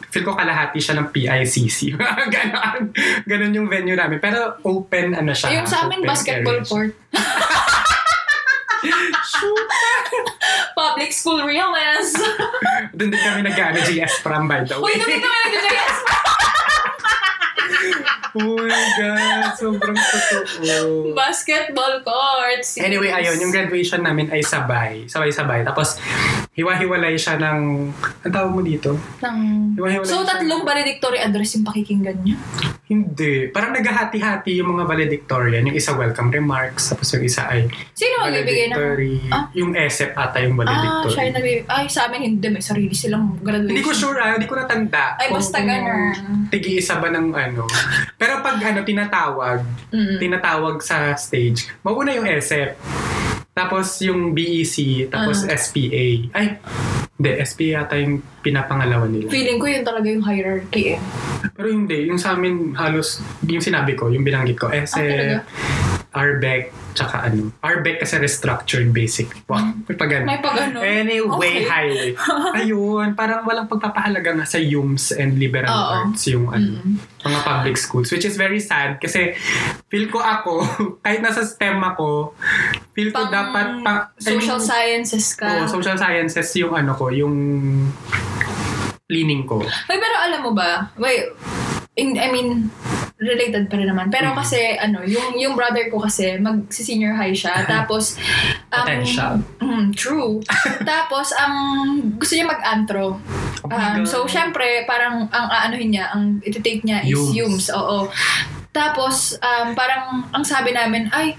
feel 0.08 0.24
ko 0.24 0.34
kalahati 0.34 0.76
siya 0.76 0.98
ng 0.98 1.08
PICC. 1.08 1.96
ganon. 2.36 2.92
Ganon 3.24 3.52
yung 3.54 3.68
venue 3.68 3.96
namin. 3.96 4.20
Pero 4.20 4.60
open, 4.62 5.14
ano 5.14 5.32
siya. 5.32 5.56
Yung 5.56 5.68
sa 5.68 5.86
amin, 5.86 6.04
open 6.04 6.10
basketball 6.10 6.58
area 6.58 6.66
siya. 6.66 6.72
court. 6.74 6.92
Public 10.74 11.12
school 11.12 11.42
realness. 11.42 12.14
Doon 12.98 13.10
din 13.10 13.22
kami 13.22 13.42
nag-ano, 13.44 13.78
GS 13.82 14.22
prom 14.22 14.46
by 14.46 14.64
the 14.64 14.76
Uy, 14.76 14.84
way. 14.84 14.96
doon 14.98 15.20
kami 15.20 15.38
nag-JS. 15.46 15.96
oh 18.34 18.58
my 18.58 18.84
God, 18.96 19.52
sobrang 19.54 19.98
totoo. 19.98 21.12
Basketball 21.14 22.00
courts. 22.02 22.78
Anyway, 22.78 23.10
ayun, 23.10 23.38
yung 23.38 23.52
graduation 23.52 24.02
namin 24.02 24.30
ay 24.30 24.42
sabay. 24.42 25.06
Sabay-sabay. 25.06 25.64
Tapos, 25.64 26.00
hiwa-hiwalay 26.52 27.16
siya 27.16 27.36
ng... 27.38 27.60
Ang 28.22 28.32
tawag 28.32 28.52
mo 28.52 28.62
dito? 28.62 28.96
Ng... 29.22 29.38
Hiwa-hiwalay 29.76 30.08
So, 30.08 30.22
siya- 30.22 30.30
tatlong 30.32 30.64
valedictory 30.64 31.20
address 31.20 31.56
yung 31.56 31.66
pakikinggan 31.66 32.18
niya? 32.22 32.36
Hindi. 32.92 33.48
Parang 33.48 33.72
naghahati-hati 33.72 34.60
yung 34.60 34.76
mga 34.76 34.84
valedictorian. 34.84 35.64
Yung 35.64 35.80
isa 35.80 35.96
welcome 35.96 36.28
remarks, 36.28 36.92
tapos 36.92 37.08
yung 37.10 37.24
isa 37.24 37.48
ay 37.48 37.72
Sino 37.96 38.20
magbibigay 38.20 38.68
ng... 38.68 38.76
valedictory. 38.76 39.16
Ah. 39.32 39.48
Yung 39.56 39.72
ESEP 39.72 40.12
ata 40.12 40.44
yung 40.44 40.54
Ah, 40.54 40.60
valedictory. 40.60 41.08
siya 41.10 41.24
yung 41.24 41.36
nagbibigay. 41.40 41.72
Ay, 41.72 41.86
sa 41.88 42.02
amin 42.06 42.20
hindi. 42.22 42.46
May 42.46 42.60
sarili 42.60 42.92
silang 42.92 43.40
graduation. 43.40 43.72
Hindi 43.72 43.88
ko 43.88 43.94
sure 43.96 44.20
ah, 44.20 44.36
hindi 44.36 44.44
ko 44.44 44.60
natanda. 44.60 45.16
Ay, 45.16 45.32
basta 45.32 45.58
ganun. 45.58 46.52
Tigi-isa 46.52 47.00
ba 47.00 47.08
ng 47.08 47.32
ano. 47.32 47.64
Pero 48.20 48.44
pag 48.44 48.60
ano, 48.60 48.84
tinatawag, 48.84 49.60
Mm. 49.88 50.20
tinatawag 50.20 50.76
sa 50.80 51.16
stage, 51.16 51.72
mauna 51.82 52.12
yung 52.12 52.28
ESEP. 52.28 52.76
Tapos 53.52 54.00
yung 54.00 54.32
BEC, 54.32 55.08
tapos 55.08 55.44
Ah. 55.44 55.52
SPA. 55.54 56.28
Ay, 56.34 56.60
hindi, 57.22 57.38
SPA 57.46 57.86
yata 57.86 57.94
yung 58.02 58.26
pinapangalawan 58.42 59.14
nila. 59.14 59.30
Feeling 59.30 59.62
ko 59.62 59.70
yun 59.70 59.86
talaga 59.86 60.10
yung 60.10 60.26
hierarchy 60.26 60.98
eh. 60.98 61.00
Pero 61.54 61.70
hindi, 61.70 62.10
yung 62.10 62.18
sa 62.18 62.34
amin 62.34 62.74
halos, 62.74 63.22
yung 63.46 63.62
sinabi 63.62 63.94
ko, 63.94 64.10
yung 64.10 64.26
binanggit 64.26 64.58
ko, 64.58 64.74
Ah, 64.74 64.82
ESEP, 64.82 65.06
talaga? 65.06 65.38
RBEC, 66.12 66.62
tsaka 66.92 67.24
ano. 67.24 67.56
RBEC 67.58 68.04
kasi 68.04 68.20
restructured 68.20 68.92
basic. 68.92 69.32
Wow, 69.48 69.72
may 69.88 69.96
pag 69.96 70.12
ano. 70.12 70.26
May 70.28 70.40
pag 70.40 70.56
ano. 70.60 70.78
Anyway, 70.84 71.32
Okay. 71.32 71.64
highway. 71.64 72.12
Ayun, 72.60 73.16
parang 73.16 73.48
walang 73.48 73.66
pagpapahalaga 73.66 74.36
nga 74.36 74.44
sa 74.44 74.60
UMS 74.60 75.16
and 75.16 75.40
liberal 75.40 75.72
Oo. 75.72 76.12
arts 76.12 76.28
yung 76.28 76.52
ano, 76.52 76.84
Mm. 76.84 77.00
mga 77.22 77.40
public 77.42 77.76
schools. 77.76 78.12
Which 78.12 78.24
is 78.24 78.36
very 78.36 78.60
sad 78.60 79.00
kasi 79.00 79.40
feel 79.88 80.12
ko 80.12 80.20
ako, 80.20 80.68
kahit 81.06 81.24
nasa 81.24 81.42
STEM 81.42 81.80
ako, 81.80 82.36
feel 82.92 83.10
ko 83.10 83.24
Pang 83.24 83.32
dapat 83.32 83.68
pa, 83.80 83.94
I 84.12 84.36
social 84.36 84.60
mean, 84.60 84.68
sciences 84.68 85.26
ka. 85.34 85.48
oo, 85.48 85.72
social 85.72 85.96
sciences 85.96 86.52
yung 86.56 86.76
ano 86.76 86.92
ko, 86.92 87.08
yung 87.08 87.32
leaning 89.08 89.44
ko. 89.44 89.60
Wait, 89.60 90.00
pero 90.00 90.16
alam 90.18 90.40
mo 90.42 90.52
ba? 90.52 90.92
Wait, 90.96 91.36
in, 91.96 92.16
I 92.16 92.32
mean, 92.32 92.72
related 93.22 93.70
pa 93.70 93.78
rin 93.78 93.86
naman. 93.86 94.10
Pero 94.10 94.34
Mhm. 94.34 94.36
kasi, 94.36 94.58
ano, 94.76 95.06
yung, 95.06 95.38
yung 95.38 95.54
brother 95.54 95.88
ko 95.88 96.02
kasi, 96.02 96.42
mag-senior 96.42 97.14
high 97.14 97.32
siya. 97.32 97.62
Tapos, 97.64 98.18
um, 98.74 98.82
Potential. 98.82 99.34
mm, 99.62 99.94
true. 99.94 100.42
Tapos, 100.84 101.30
ang 101.32 101.54
gusto 102.18 102.34
niya 102.34 102.50
mag-antro. 102.50 103.22
Oh 103.62 103.70
Um, 103.70 104.02
so, 104.04 104.26
syempre, 104.26 104.66
parang 104.84 105.30
ang 105.30 105.48
aanuhin 105.48 105.94
niya, 105.94 106.10
ang 106.10 106.42
iti-take 106.42 106.82
niya 106.82 107.06
is 107.06 107.14
Yums. 107.14 107.30
Yums. 107.32 107.66
Oo. 107.72 108.10
Tapos, 108.74 109.38
um, 109.38 109.78
parang 109.78 110.26
ang 110.34 110.42
sabi 110.42 110.74
namin, 110.74 111.06
ay, 111.14 111.38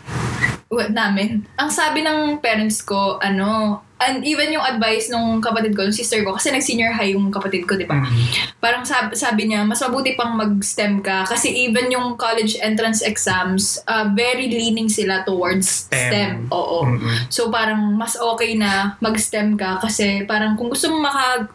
wa- 0.71 0.87
namin. 0.87 1.43
Ang 1.59 1.67
sabi 1.67 2.01
ng 2.01 2.39
parents 2.39 2.79
ko, 2.81 3.19
ano, 3.19 3.83
and 4.09 4.27
even 4.27 4.51
yung 4.51 4.65
advice 4.65 5.09
nung 5.09 5.39
kapatid 5.39 5.75
ko, 5.75 5.87
yung 5.87 5.95
sister 5.95 6.21
ko, 6.27 6.35
kasi 6.35 6.51
nag-senior 6.51 6.93
high 6.93 7.15
yung 7.15 7.31
kapatid 7.31 7.67
ko, 7.67 7.79
di 7.79 7.87
ba? 7.87 8.03
Mhm. 8.03 8.59
Parang 8.59 8.83
sabi, 8.87 9.15
sabi 9.15 9.51
niya, 9.51 9.63
mas 9.67 9.83
mabuti 9.83 10.15
pang 10.15 10.35
mag-STEM 10.35 11.03
ka 11.03 11.27
kasi 11.27 11.51
even 11.67 11.91
yung 11.91 12.15
college 12.19 12.59
entrance 12.61 13.03
exams, 13.03 13.79
uh, 13.87 14.11
very 14.13 14.51
leaning 14.51 14.89
sila 14.91 15.23
towards 15.27 15.89
STEM. 15.89 16.11
STEM. 16.11 16.33
Oo. 16.53 16.87
Mhm. 16.87 17.33
So 17.33 17.49
parang 17.49 17.97
mas 17.97 18.15
okay 18.19 18.55
na 18.59 18.97
mag-STEM 19.01 19.57
ka 19.57 19.81
kasi 19.81 20.27
parang 20.27 20.55
kung 20.55 20.69
gusto 20.71 20.91
mo 20.91 21.03
maka 21.03 21.49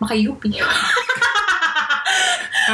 maka-UP. 0.00 0.42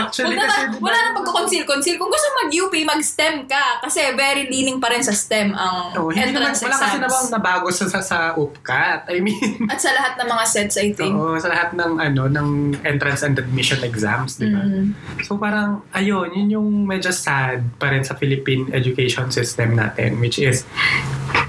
Actually, 0.04 0.37
Wala, 0.37 0.44
kasi 0.44 0.61
na, 0.61 0.76
wala 0.76 0.98
na 1.00 1.11
pagkukonsil-consil. 1.16 1.94
Kung 1.96 2.11
gusto 2.12 2.28
mag-UP, 2.44 2.74
mag-STEM 2.85 3.48
ka. 3.48 3.64
Kasi 3.80 4.12
very 4.12 4.44
leaning 4.46 4.76
pa 4.76 4.92
rin 4.92 5.00
sa 5.00 5.16
STEM 5.16 5.56
ang 5.56 5.96
Oh, 5.96 6.12
hindi 6.12 6.37
naman, 6.37 6.52
entrance 6.52 6.61
wala 6.61 6.76
kasi 6.76 6.96
namang 6.98 7.24
exams. 7.24 7.32
nabago 7.32 7.66
sa, 7.72 7.85
sa, 7.88 8.00
sa 8.02 8.18
UPCAT. 8.37 9.09
I 9.09 9.18
mean, 9.24 9.40
At 9.72 9.80
sa 9.80 9.90
lahat 9.90 10.20
ng 10.20 10.28
mga 10.28 10.44
sets, 10.44 10.76
I 10.76 10.92
think. 10.92 11.16
oo, 11.16 11.38
sa 11.38 11.48
lahat 11.48 11.72
ng 11.72 11.92
ano 11.96 12.22
ng 12.28 12.48
entrance 12.85 13.24
and 13.24 13.38
admission 13.38 13.80
exams, 13.80 14.37
di 14.37 14.52
ba? 14.52 14.61
Mm. 14.61 14.92
So 15.24 15.40
parang, 15.40 15.87
ayun, 15.90 16.35
yun 16.35 16.48
yung 16.52 16.68
medyo 16.85 17.11
sad 17.11 17.64
pa 17.80 17.88
rin 17.88 18.04
sa 18.04 18.12
Philippine 18.12 18.68
education 18.70 19.32
system 19.32 19.74
natin, 19.74 20.20
which 20.20 20.37
is, 20.37 20.68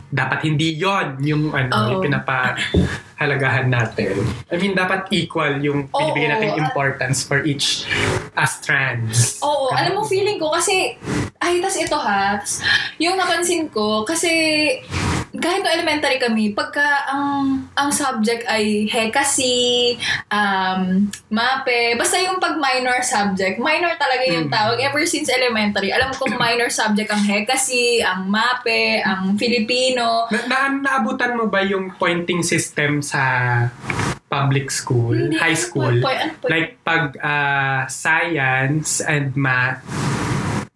dapat 0.07 0.47
hindi 0.47 0.71
yon 0.71 1.19
yung 1.19 1.51
ano, 1.51 1.71
Oo. 1.75 1.89
yung 1.91 2.01
pinapahalagahan 2.07 3.67
natin. 3.67 4.23
I 4.47 4.55
mean, 4.55 4.71
dapat 4.71 5.11
equal 5.11 5.59
yung 5.59 5.91
binibigyan 5.91 6.31
natin 6.31 6.63
importance 6.63 7.27
for 7.27 7.43
each 7.43 7.83
as 8.37 8.61
trans. 8.61 9.41
Oo, 9.41 9.73
alam 9.73 9.97
mo, 9.97 10.05
feeling 10.05 10.37
ko 10.37 10.53
kasi, 10.53 10.93
ay, 11.41 11.57
tas 11.59 11.75
ito 11.75 11.97
ha, 11.97 12.37
tas, 12.37 12.61
yung 13.01 13.17
napansin 13.17 13.67
ko, 13.73 14.05
kasi, 14.05 14.29
kahit 15.37 15.61
no 15.61 15.69
elementary 15.69 16.17
kami, 16.17 16.49
pagka 16.49 17.05
ang 17.13 17.69
ang 17.77 17.93
subject 17.93 18.41
ay 18.49 18.89
hekasi, 18.89 19.93
um, 20.33 21.05
mape, 21.29 21.93
basta 21.93 22.17
yung 22.17 22.41
pag 22.41 22.57
minor 22.57 23.05
subject, 23.05 23.61
minor 23.61 23.93
talaga 24.01 24.25
yung 24.25 24.49
Mm. 24.49 24.55
tawag. 24.55 24.77
Ever 24.81 25.05
since 25.05 25.29
elementary, 25.29 25.93
alam 25.93 26.09
ko 26.17 26.25
minor 26.41 26.73
subject 26.73 27.13
ang 27.13 27.21
hekasi, 27.21 28.01
ang 28.01 28.25
mape, 28.25 28.97
ang 29.05 29.37
Filipino. 29.37 30.25
Na, 30.33 30.39
na, 30.49 30.57
naabutan 30.73 31.37
mo 31.37 31.45
ba 31.45 31.61
yung 31.61 31.93
pointing 32.01 32.41
system 32.41 33.05
sa 33.05 33.21
public 34.37 34.67
school, 34.69 35.13
Hindi, 35.13 35.35
high 35.35 35.51
ano 35.51 35.63
school? 35.63 35.95
po- 35.97 36.09
ano 36.09 36.33
po- 36.37 36.47
Like 36.47 36.69
pag 36.81 37.03
ah, 37.19 37.81
science 37.87 39.01
and 39.01 39.33
math, 39.35 39.81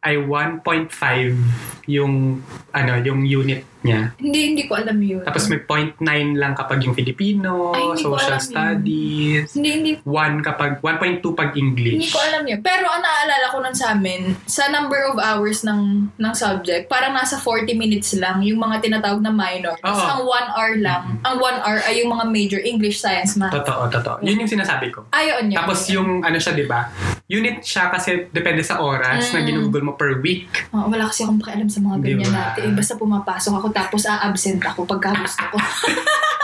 ay 0.02 0.18
1.5 0.18 1.38
yung 1.86 2.44
ano 2.70 2.92
yung 2.98 3.24
unit 3.24 3.66
niya. 3.82 4.14
Hindi, 4.14 4.54
hindi 4.54 4.64
ko 4.70 4.78
alam 4.78 4.94
yun. 4.96 5.26
Tapos 5.26 5.50
may 5.50 5.58
0.9 5.58 5.98
lang 6.38 6.54
kapag 6.54 6.86
yung 6.86 6.94
Filipino, 6.94 7.74
Ay, 7.74 7.82
hindi 7.90 7.98
ko 8.00 8.14
social 8.14 8.30
alam 8.30 8.38
yun. 8.38 8.46
studies. 8.46 9.46
Hindi, 9.58 9.70
hindi 9.72 9.92
1 10.00 10.46
kapag 10.46 10.72
1.2 10.80 10.94
pag 11.34 11.50
Hindi 11.50 11.60
English. 11.98 12.14
ko 12.14 12.22
alam 12.22 12.46
yun. 12.46 12.62
Pero 12.62 12.86
ang 12.86 13.02
naalala 13.02 13.46
ko 13.50 13.58
nun 13.58 13.74
sa 13.74 13.92
amin, 13.92 14.38
sa 14.46 14.70
number 14.70 15.02
of 15.04 15.18
hours 15.18 15.66
ng 15.66 15.82
ng 16.14 16.34
subject, 16.36 16.86
parang 16.88 17.10
nasa 17.12 17.36
40 17.36 17.74
minutes 17.74 18.14
lang 18.14 18.46
yung 18.46 18.62
mga 18.62 18.82
tinatawag 18.82 19.18
na 19.18 19.34
minor. 19.34 19.74
Tapos 19.82 19.98
Oo. 20.00 20.12
ang 20.12 20.22
1 20.24 20.54
hour 20.54 20.74
lang, 20.78 21.04
ang 21.20 21.36
1 21.36 21.66
hour 21.66 21.80
ay 21.82 21.94
yung 21.98 22.12
mga 22.12 22.26
major 22.28 22.62
English, 22.62 23.02
Science, 23.02 23.34
Math. 23.34 23.50
Totoo, 23.52 23.90
totoo. 23.90 24.22
Yun 24.22 24.46
yung 24.46 24.52
sinasabi 24.52 24.94
ko. 24.94 25.10
Ayon 25.10 25.50
yun. 25.50 25.58
Tapos 25.58 25.90
yung 25.90 26.22
ano 26.22 26.38
siya, 26.38 26.54
'di 26.54 26.70
ba? 26.70 26.86
Unit 27.26 27.64
siya 27.64 27.90
kasi 27.90 28.28
depende 28.30 28.60
sa 28.60 28.78
oras 28.78 29.32
na 29.32 29.40
Mm. 29.40 29.48
ginugol 29.48 29.82
mo 29.82 29.94
per 29.96 30.20
week. 30.20 30.68
Oh, 30.70 30.86
wala 30.86 31.08
kasi 31.08 31.24
akong 31.24 31.40
pakialam 31.40 31.71
sa 31.72 31.80
mga 31.80 31.98
ganyan 32.04 32.28
Diba? 32.28 32.36
natin. 32.36 32.64
Eh, 32.68 32.76
basta 32.76 32.94
pumapasok 32.94 33.54
ako 33.56 33.68
tapos 33.72 34.04
a-absent 34.04 34.60
ako 34.62 34.84
pagka 34.84 35.16
gusto 35.16 35.44
ko. 35.48 35.58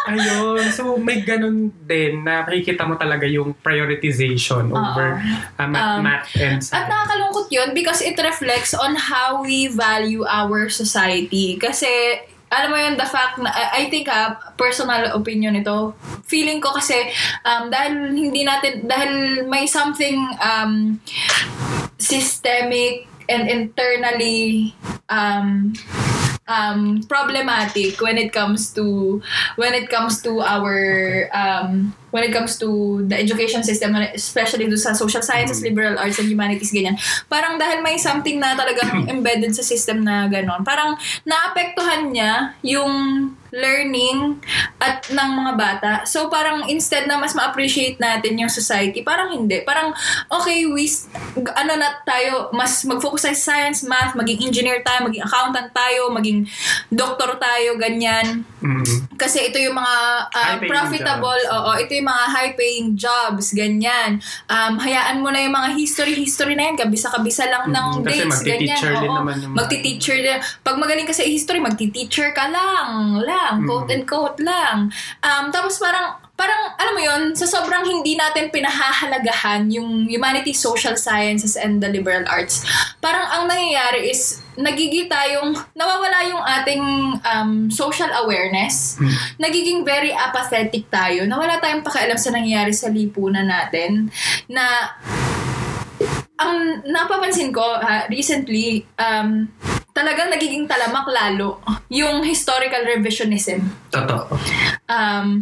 Ayun. 0.07 0.63
So 0.71 0.95
may 0.95 1.19
ganun 1.19 1.67
din 1.83 2.23
na 2.23 2.39
makikita 2.41 2.87
mo 2.87 2.95
talaga 2.95 3.27
yung 3.27 3.51
prioritization 3.59 4.71
over 4.71 5.19
uh, 5.59 5.67
math, 5.67 5.83
Um, 5.83 5.99
math 5.99 6.27
and 6.33 6.57
At 6.57 6.63
science. 6.63 6.87
nakakalungkot 6.87 7.47
yun 7.51 7.75
because 7.75 7.99
it 7.99 8.15
reflects 8.17 8.71
on 8.71 8.95
how 8.95 9.43
we 9.43 9.67
value 9.67 10.23
our 10.23 10.71
society. 10.71 11.59
Kasi, 11.59 12.23
alam 12.47 12.71
mo 12.71 12.79
yun, 12.79 12.95
the 12.95 13.03
fact 13.03 13.35
na, 13.35 13.51
I 13.51 13.83
I 13.83 13.91
think 13.91 14.07
ha, 14.07 14.31
personal 14.55 15.11
opinion 15.11 15.59
ito, 15.59 15.91
feeling 16.23 16.63
ko 16.63 16.71
kasi, 16.71 16.95
um, 17.43 17.67
dahil 17.67 18.15
hindi 18.15 18.47
natin, 18.47 18.87
dahil 18.87 19.11
may 19.43 19.67
something 19.67 20.15
um, 20.39 21.03
systemic 21.97 23.11
and 23.29 23.49
internally 23.49 24.75
um, 25.09 25.73
um, 26.47 27.03
problematic 27.07 27.99
when 28.01 28.17
it 28.17 28.31
comes 28.31 28.73
to 28.73 29.21
when 29.55 29.73
it 29.75 29.89
comes 29.89 30.21
to 30.23 30.41
our 30.41 31.29
um, 31.35 31.93
when 32.11 32.23
it 32.23 32.31
comes 32.31 32.57
to 32.57 33.03
the 33.07 33.19
education 33.19 33.61
system 33.63 33.93
especially 33.95 34.65
do 34.65 34.79
sa 34.79 34.93
social 34.93 35.21
sciences, 35.21 35.61
liberal 35.61 35.99
arts 35.99 36.17
and 36.17 36.31
humanities 36.31 36.71
ganyan. 36.71 36.95
Parang 37.27 37.59
dahil 37.59 37.83
may 37.83 37.99
something 37.99 38.39
na 38.39 38.55
talagang 38.55 39.05
embedded 39.13 39.53
sa 39.53 39.61
system 39.61 40.01
na 40.07 40.25
ganon. 40.31 40.63
Parang 40.63 40.95
naapektuhan 41.27 42.09
niya 42.09 42.55
yung 42.63 43.35
learning 43.51 44.39
at 44.77 45.07
ng 45.07 45.29
mga 45.33 45.53
bata. 45.55 45.91
So 46.03 46.27
parang 46.27 46.67
instead 46.67 47.07
na 47.07 47.15
mas 47.15 47.31
ma-appreciate 47.31 47.97
natin 47.97 48.37
yung 48.37 48.51
society, 48.51 49.01
parang 49.01 49.31
hindi. 49.31 49.63
Parang 49.63 49.93
okay, 50.29 50.67
we 50.67 50.87
ano 51.55 51.73
na 51.75 51.99
tayo, 52.03 52.49
mas 52.51 52.83
mag-focus 52.83 53.27
sa 53.27 53.33
science, 53.33 53.83
math, 53.83 54.13
maging 54.15 54.47
engineer 54.47 54.83
tayo, 54.83 55.07
maging 55.07 55.23
accountant 55.23 55.69
tayo, 55.71 56.09
maging 56.11 56.47
doctor 56.89 57.35
tayo, 57.37 57.75
ganyan. 57.77 58.43
Mm. 58.59 58.83
Kasi 59.15 59.49
ito 59.49 59.57
yung 59.57 59.77
mga 59.77 59.95
uh, 60.29 60.55
profitable, 60.63 61.39
jobs. 61.39 61.53
oo, 61.53 61.71
ito 61.77 61.91
yung 61.93 62.09
mga 62.09 62.25
high-paying 62.31 62.87
jobs, 62.93 63.53
ganyan. 63.53 64.19
Um, 64.49 64.77
hayaan 64.77 65.21
mo 65.21 65.29
na 65.29 65.41
yung 65.41 65.53
mga 65.53 65.77
history-history 65.77 66.53
na 66.53 66.71
yan, 66.71 66.77
kabisa-kabisa 66.77 67.47
lang 67.47 67.69
ng 67.69 67.87
Mm, 67.87 68.03
kasi 68.03 68.19
dates, 68.19 68.39
ganyan. 68.43 68.75
magti-teacher 68.75 68.91
din 68.97 69.09
Oo, 69.09 69.17
naman 69.17 69.35
yung 69.39 69.51
mga- 69.53 69.57
magti-teacher 69.63 70.17
din. 70.17 70.37
Pag 70.61 70.75
magaling 70.77 71.07
ka 71.07 71.13
sa 71.13 71.25
history, 71.25 71.59
magti-teacher 71.59 72.29
ka 72.33 72.45
lang, 72.49 72.87
lang, 73.47 73.63
quote 73.63 73.89
and 73.95 74.03
quote 74.03 74.39
lang. 74.43 74.91
Um, 75.23 75.45
tapos 75.55 75.79
parang, 75.79 76.19
parang, 76.35 76.75
alam 76.77 76.93
mo 76.93 77.01
yun, 77.01 77.21
sa 77.33 77.47
sobrang 77.47 77.87
hindi 77.87 78.13
natin 78.13 78.51
pinahahalagahan 78.51 79.71
yung 79.71 80.05
humanities, 80.05 80.59
social 80.59 80.99
sciences, 80.99 81.55
and 81.55 81.79
the 81.79 81.89
liberal 81.89 82.27
arts, 82.27 82.61
parang 82.99 83.25
ang 83.31 83.43
nangyayari 83.47 84.11
is, 84.11 84.43
nagigi 84.53 85.09
tayong, 85.09 85.55
nawawala 85.73 86.19
yung 86.29 86.43
ating 86.43 86.83
um, 87.23 87.71
social 87.71 88.09
awareness, 88.21 88.99
Mm. 88.99 89.13
nagiging 89.37 89.79
very 89.85 90.09
apathetic 90.09 90.89
tayo, 90.89 91.25
na 91.29 91.37
wala 91.37 91.61
tayong 91.61 91.85
pakialam 91.85 92.17
sa 92.17 92.33
nangyayari 92.33 92.73
sa 92.73 92.89
lipunan 92.89 93.45
natin, 93.45 94.09
na 94.49 94.93
ang 96.37 96.85
napapansin 96.85 97.49
ko 97.49 97.65
ha, 97.81 98.05
recently, 98.09 98.85
um, 99.01 99.49
talagang 99.97 100.29
nagiging 100.29 100.69
talamak 100.69 101.09
lalo 101.09 101.57
yung 101.89 102.21
historical 102.21 102.85
revisionism. 102.85 103.65
Totoo. 103.89 104.37
Um, 104.85 105.41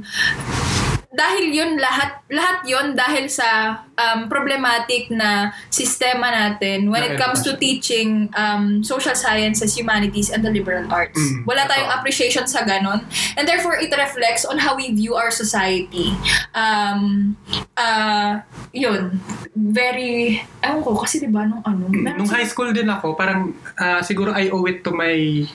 dahil 1.16 1.48
yun 1.48 1.72
lahat 1.80 2.20
lahat 2.28 2.68
yun 2.68 2.92
dahil 2.92 3.32
sa 3.32 3.82
um, 3.96 4.28
problematic 4.28 5.08
na 5.10 5.56
sistema 5.72 6.28
natin 6.30 6.92
when 6.92 7.02
it 7.02 7.16
comes 7.16 7.42
to 7.42 7.56
teaching 7.56 8.28
um, 8.36 8.84
social 8.84 9.16
sciences, 9.16 9.74
humanities, 9.74 10.30
and 10.30 10.44
the 10.44 10.52
liberal 10.52 10.86
arts. 10.92 11.18
Mm, 11.18 11.48
Wala 11.48 11.66
tayong 11.66 11.92
appreciation 11.96 12.44
sa 12.46 12.68
ganon. 12.68 13.02
And 13.40 13.48
therefore, 13.48 13.80
it 13.80 13.92
reflects 13.96 14.44
on 14.44 14.60
how 14.60 14.76
we 14.76 14.92
view 14.92 15.16
our 15.16 15.32
society. 15.32 16.12
Um, 16.52 17.36
uh, 17.80 18.44
yun. 18.76 19.24
Very, 19.56 20.44
ewan 20.60 20.84
ko, 20.84 21.00
kasi 21.00 21.24
diba 21.24 21.48
nung 21.48 21.64
ano, 21.64 21.88
meron 21.88 22.20
Nung 22.20 22.32
high 22.32 22.48
school 22.48 22.76
din 22.76 22.92
ako, 22.92 23.16
parang 23.16 23.56
ah, 23.80 24.04
siguro 24.04 24.36
I 24.36 24.52
owe 24.52 24.68
it 24.68 24.84
to 24.84 24.92
my 24.92 25.48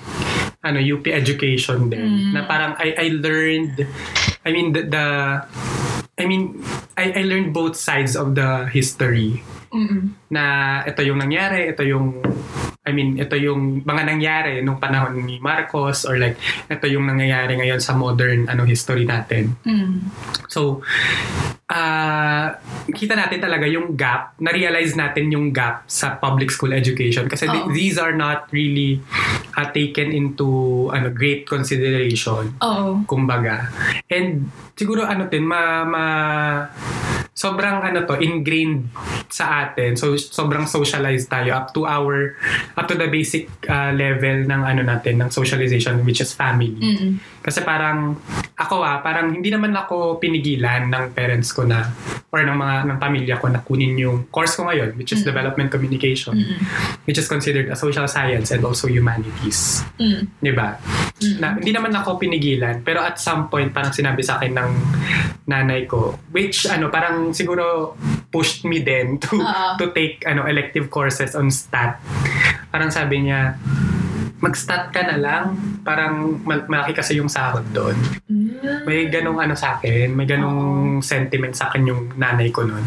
ano 0.60 0.78
UP 0.80 1.04
education 1.08 1.88
din. 1.88 2.30
Mm. 2.30 2.32
Na 2.36 2.40
parang 2.44 2.76
I 2.76 2.92
I 2.96 3.06
learned 3.16 3.84
I 4.44 4.50
mean 4.52 4.72
the, 4.76 4.82
the 4.88 5.04
I 6.20 6.24
mean 6.28 6.60
I 6.96 7.20
I 7.20 7.22
learned 7.24 7.56
both 7.56 7.76
sides 7.80 8.12
of 8.12 8.36
the 8.36 8.68
history 8.68 9.40
Mm-mm. 9.72 10.12
na 10.28 10.44
ito 10.84 11.00
yung 11.00 11.16
nangyari, 11.20 11.72
ito 11.72 11.80
yung 11.86 12.20
I 12.80 12.96
mean, 12.96 13.20
ito 13.20 13.36
yung 13.36 13.84
mga 13.84 14.02
nangyari 14.08 14.64
nung 14.64 14.80
panahon 14.80 15.20
ni 15.28 15.36
Marcos 15.36 16.08
or 16.08 16.16
like 16.16 16.40
ito 16.64 16.88
yung 16.88 17.04
nangyayari 17.04 17.60
ngayon 17.60 17.76
sa 17.76 17.92
modern 17.92 18.48
ano 18.48 18.64
history 18.64 19.04
natin. 19.04 19.52
Mm. 19.68 20.08
So, 20.48 20.80
ah 21.68 22.56
kita 22.88 23.14
natin 23.14 23.38
talaga 23.38 23.68
yung 23.68 23.94
gap, 24.00 24.34
na-realize 24.40 24.96
natin 24.96 25.28
yung 25.28 25.52
gap 25.52 25.84
sa 25.86 26.16
public 26.16 26.48
school 26.48 26.72
education 26.72 27.28
kasi 27.28 27.46
th- 27.46 27.68
Oo. 27.68 27.70
these 27.70 28.00
are 28.00 28.16
not 28.16 28.48
really 28.50 28.98
ah, 29.60 29.68
taken 29.68 30.10
into 30.10 30.88
ano 30.90 31.12
great 31.12 31.44
consideration 31.44 32.56
Oo. 32.64 33.04
kumbaga. 33.04 33.68
And 34.08 34.48
siguro 34.72 35.04
ano 35.04 35.28
din 35.28 35.44
ma, 35.44 35.84
ma 35.84 36.04
sobrang 37.40 37.80
ano 37.80 38.04
to 38.04 38.20
ingrained 38.20 38.92
sa 39.32 39.64
atin. 39.64 39.96
So 39.96 40.12
sobrang 40.20 40.68
socialized 40.68 41.32
tayo 41.32 41.56
up 41.56 41.72
to 41.72 41.88
our 41.88 42.36
up 42.76 42.84
to 42.84 43.00
the 43.00 43.08
basic 43.08 43.48
ah, 43.64 43.88
level 43.96 44.44
ng 44.44 44.60
ano 44.60 44.84
natin 44.84 45.24
ng 45.24 45.32
socialization 45.32 46.04
which 46.04 46.20
is 46.20 46.36
family. 46.36 46.76
Mm-mm. 46.76 47.16
Kasi 47.40 47.64
parang 47.64 48.20
ako 48.60 48.84
ah, 48.84 49.00
parang 49.00 49.32
hindi 49.32 49.48
naman 49.48 49.72
ako 49.72 50.20
pinigilan 50.20 50.92
ng 50.92 51.16
parents 51.16 51.56
ko 51.56 51.64
na 51.64 51.88
or 52.28 52.44
ng 52.44 52.52
mga 52.52 52.74
ng 52.92 52.98
pamilya 53.00 53.34
ko 53.40 53.48
na 53.48 53.64
kunin 53.64 53.96
yung 53.96 54.28
course 54.28 54.60
ko 54.60 54.68
ngayon 54.68 54.92
which 55.00 55.16
is 55.16 55.24
Mm. 55.24 55.32
development 55.32 55.68
communication 55.72 56.36
Mm-mm. 56.36 56.60
which 57.08 57.16
is 57.16 57.24
considered 57.26 57.72
a 57.72 57.76
social 57.76 58.04
science 58.04 58.52
and 58.52 58.60
also 58.62 58.84
humanities. 58.84 59.80
Mm. 59.96 60.28
'Di 60.44 60.52
ba? 60.52 60.76
Mm. 61.24 61.36
Na, 61.40 61.46
hindi 61.56 61.72
naman 61.72 61.92
ako 61.96 62.20
pinigilan 62.20 62.84
pero 62.84 63.00
at 63.00 63.16
some 63.16 63.48
point 63.48 63.72
parang 63.72 63.96
sinabi 63.96 64.20
sa 64.20 64.36
akin 64.36 64.52
ng 64.52 64.70
nanay 65.48 65.88
ko 65.88 66.20
which 66.30 66.68
ano 66.68 66.92
parang 66.92 67.29
siguro 67.32 67.94
pushed 68.30 68.62
me 68.62 68.78
then 68.78 69.18
to 69.18 69.38
Oo. 69.38 69.66
to 69.80 69.90
take 69.90 70.22
ano 70.24 70.46
elective 70.46 70.88
courses 70.88 71.34
on 71.34 71.50
stat. 71.50 71.98
Parang 72.70 72.90
sabi 72.90 73.26
niya 73.26 73.58
mag-stat 74.40 74.88
ka 74.88 75.04
na 75.04 75.20
lang 75.20 75.44
parang 75.84 76.40
mal- 76.44 76.64
malaki 76.64 76.96
kasi 76.96 77.20
yung 77.20 77.28
sahod 77.28 77.64
doon. 77.72 77.92
Mm. 78.24 78.88
May 78.88 79.08
ganong 79.12 79.36
ano 79.36 79.52
sa 79.52 79.76
akin, 79.76 80.12
may 80.12 80.24
ganong 80.24 80.60
sentiment 81.00 81.52
sa 81.52 81.68
akin 81.68 81.84
yung 81.84 82.02
nanay 82.16 82.48
ko 82.48 82.64
noon. 82.64 82.80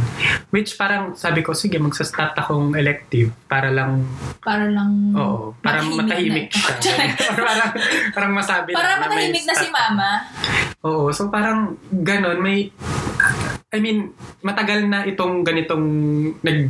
Which 0.49 0.77
parang 0.77 1.13
sabi 1.13 1.45
ko, 1.45 1.53
sige, 1.53 1.77
magsa-stat 1.77 2.33
akong 2.37 2.73
elective 2.73 3.33
para 3.45 3.69
lang, 3.69 4.05
Para 4.41 4.65
lang... 4.65 5.13
oo, 5.13 5.53
parang 5.61 5.93
matahimik 5.93 6.49
Matahimik 6.49 6.49
na. 6.49 6.81
siya. 6.81 6.95
Parang, 7.43 7.71
parang 8.13 8.33
masabi 8.33 8.69
Para 8.73 8.97
na 8.97 9.05
may 9.05 9.29
matahimik 9.29 9.45
na 9.45 9.53
si 9.53 9.65
stat 9.65 9.73
mama. 9.73 10.09
Oo, 10.81 11.13
so 11.13 11.29
parang 11.29 11.77
ganon, 11.91 12.41
may, 12.41 12.69
I 13.73 13.81
mean, 13.81 14.13
matagal 14.39 14.85
na 14.85 15.01
itong 15.01 15.41
ganitong, 15.41 15.81
nag, 16.39 16.69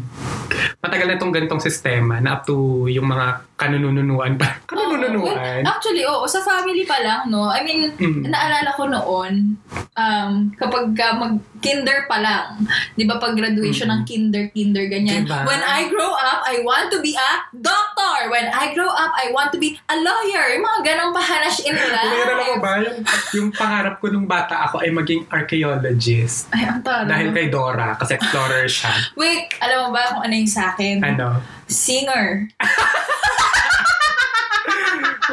matagal 0.80 1.06
na 1.06 1.16
itong 1.20 1.36
ganitong 1.36 1.60
sistema 1.60 2.24
na 2.24 2.40
up 2.40 2.48
to 2.48 2.88
yung 2.88 3.06
mga 3.06 3.44
kanununuan 3.60 4.40
pa. 4.40 4.56
Kanununuan? 4.72 5.36
Oo. 5.36 5.68
Actually, 5.68 6.04
oo. 6.04 6.24
Sa 6.26 6.40
family 6.40 6.88
pa 6.88 7.04
lang, 7.04 7.28
no? 7.28 7.52
I 7.52 7.60
mean, 7.60 7.92
Mm. 7.94 8.24
naalala 8.26 8.72
ko 8.72 8.88
noon, 8.88 9.60
um, 9.94 10.32
kapag 10.56 10.96
ka 10.96 11.16
mag-kinder 11.16 12.08
pa 12.08 12.20
lang, 12.20 12.64
di 12.96 13.04
ba 13.04 13.20
pag 13.20 13.36
graduation 13.36 13.88
Mm. 13.88 13.94
ng 13.94 14.02
kinder, 14.04 14.44
kinder, 14.50 14.86
ganyan. 14.88 15.24
Diba? 15.24 15.44
When 15.44 15.60
I 15.60 15.88
grow 15.88 16.12
up, 16.12 16.44
I 16.44 16.64
want 16.64 16.88
to 16.90 17.00
be 17.00 17.14
a 17.14 17.32
doctor. 17.54 18.28
When 18.28 18.48
I 18.48 18.72
grow 18.72 18.90
up, 18.90 19.12
I 19.14 19.30
want 19.30 19.52
to 19.52 19.60
be 19.60 19.76
a 19.86 19.96
lawyer. 19.96 20.56
Yung 20.56 20.64
mga 20.64 20.80
ganong 20.86 21.12
pahanash 21.12 21.64
in 21.64 21.76
life. 21.76 22.16
Alam 22.26 22.38
mo 22.40 22.56
ba, 22.60 22.72
yung, 22.80 22.98
yung 23.34 23.50
pangarap 23.52 24.00
ko 24.00 24.08
nung 24.08 24.26
bata 24.26 24.68
ako 24.68 24.80
ay 24.80 24.90
maging 24.90 25.24
archaeologist. 25.30 26.48
Ay, 26.52 26.64
ang 26.66 26.80
siya. 26.94 27.10
Dahil 27.10 27.28
ano? 27.30 27.36
kay 27.36 27.48
Dora, 27.50 27.90
kasi 27.98 28.12
explorer 28.14 28.66
siya. 28.70 28.94
Wait, 29.20 29.50
alam 29.58 29.90
mo 29.90 29.98
ba 29.98 30.14
kung 30.14 30.24
ano 30.30 30.34
yung 30.38 30.50
sa 30.50 30.74
akin? 30.74 31.02
Ano? 31.02 31.42
Singer. 31.66 32.46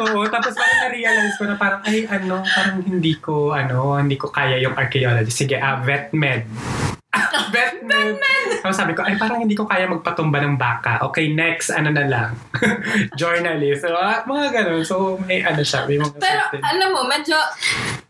Oo, 0.01 0.25
tapos 0.33 0.57
parang 0.57 0.89
na-realize 0.89 1.37
ko 1.37 1.45
na 1.45 1.61
parang, 1.61 1.85
ay 1.85 2.09
ano, 2.09 2.41
parang 2.41 2.81
hindi 2.81 3.21
ko, 3.21 3.53
ano, 3.53 4.01
hindi 4.01 4.17
ko 4.17 4.33
kaya 4.33 4.57
yung 4.57 4.73
archaeology. 4.73 5.29
Sige, 5.29 5.61
ah, 5.61 5.85
vet 5.85 6.09
med 6.17 6.49
vet 7.51 7.83
med. 7.83 8.15
Tapos 8.63 8.77
sabi 8.79 8.95
ko, 8.95 9.03
ay, 9.03 9.19
parang 9.19 9.43
hindi 9.43 9.59
ko 9.59 9.67
kaya 9.67 9.91
magpatumba 9.91 10.39
ng 10.39 10.55
baka. 10.55 11.03
Okay, 11.11 11.35
next, 11.35 11.75
ano 11.75 11.91
na 11.91 12.07
lang. 12.07 12.31
Journalist. 13.19 13.83
So, 13.83 13.97
ah, 13.97 14.23
mga 14.23 14.47
ganun. 14.53 14.83
So, 14.87 15.19
may 15.27 15.43
ano 15.43 15.65
siya, 15.65 15.91
may 15.91 15.99
mga 15.99 16.15
Pero 16.21 16.43
certain- 16.47 16.63
alam 16.63 16.89
mo, 16.95 17.03
medyo 17.05 17.35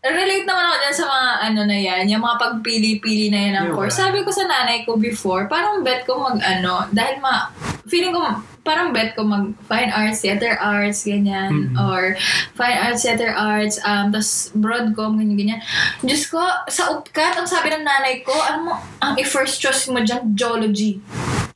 relate 0.01 0.45
naman 0.45 0.65
ako 0.65 0.75
dyan 0.77 0.95
sa 0.97 1.05
mga 1.09 1.29
ano 1.49 1.61
na 1.65 1.77
yan, 1.77 2.03
yung 2.09 2.21
mga 2.21 2.37
pagpili-pili 2.37 3.27
na 3.29 3.39
yan 3.41 3.53
ng 3.57 3.67
course. 3.73 3.97
Sabi 3.97 4.21
ko 4.21 4.29
sa 4.29 4.45
nanay 4.45 4.85
ko 4.85 4.97
before, 4.97 5.49
parang 5.49 5.81
bet 5.81 6.05
ko 6.05 6.21
mag 6.21 6.37
ano, 6.41 6.85
dahil 6.89 7.17
ma, 7.21 7.49
feeling 7.85 8.13
ko, 8.13 8.21
parang 8.61 8.93
bet 8.93 9.17
ko 9.17 9.25
mag 9.25 9.57
fine 9.65 9.89
arts, 9.89 10.21
theater 10.21 10.53
arts, 10.57 11.01
ganyan, 11.03 11.73
Mhm. 11.73 11.81
or 11.81 12.13
fine 12.53 12.77
arts, 12.77 13.01
theater 13.01 13.33
arts, 13.33 13.81
um, 13.81 14.13
tas 14.13 14.53
broadcom, 14.53 15.17
ganyan, 15.17 15.37
ganyan. 15.37 15.61
Diyos 16.05 16.29
ko, 16.29 16.41
sa 16.69 16.93
UPCAT, 16.93 17.41
ang 17.41 17.49
sabi 17.49 17.73
ng 17.73 17.81
nanay 17.81 18.21
ko, 18.21 18.33
ano 18.33 18.59
mo, 18.69 18.73
ang 19.01 19.17
i-first 19.17 19.57
choice 19.57 19.89
mo 19.89 19.97
dyan, 20.01 20.37
geology. 20.37 21.01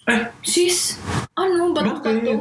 Ay, 0.06 0.30
Sis, 0.46 1.02
ano, 1.34 1.74
ba't 1.74 2.02
ba 2.02 2.13
to? 2.13 2.34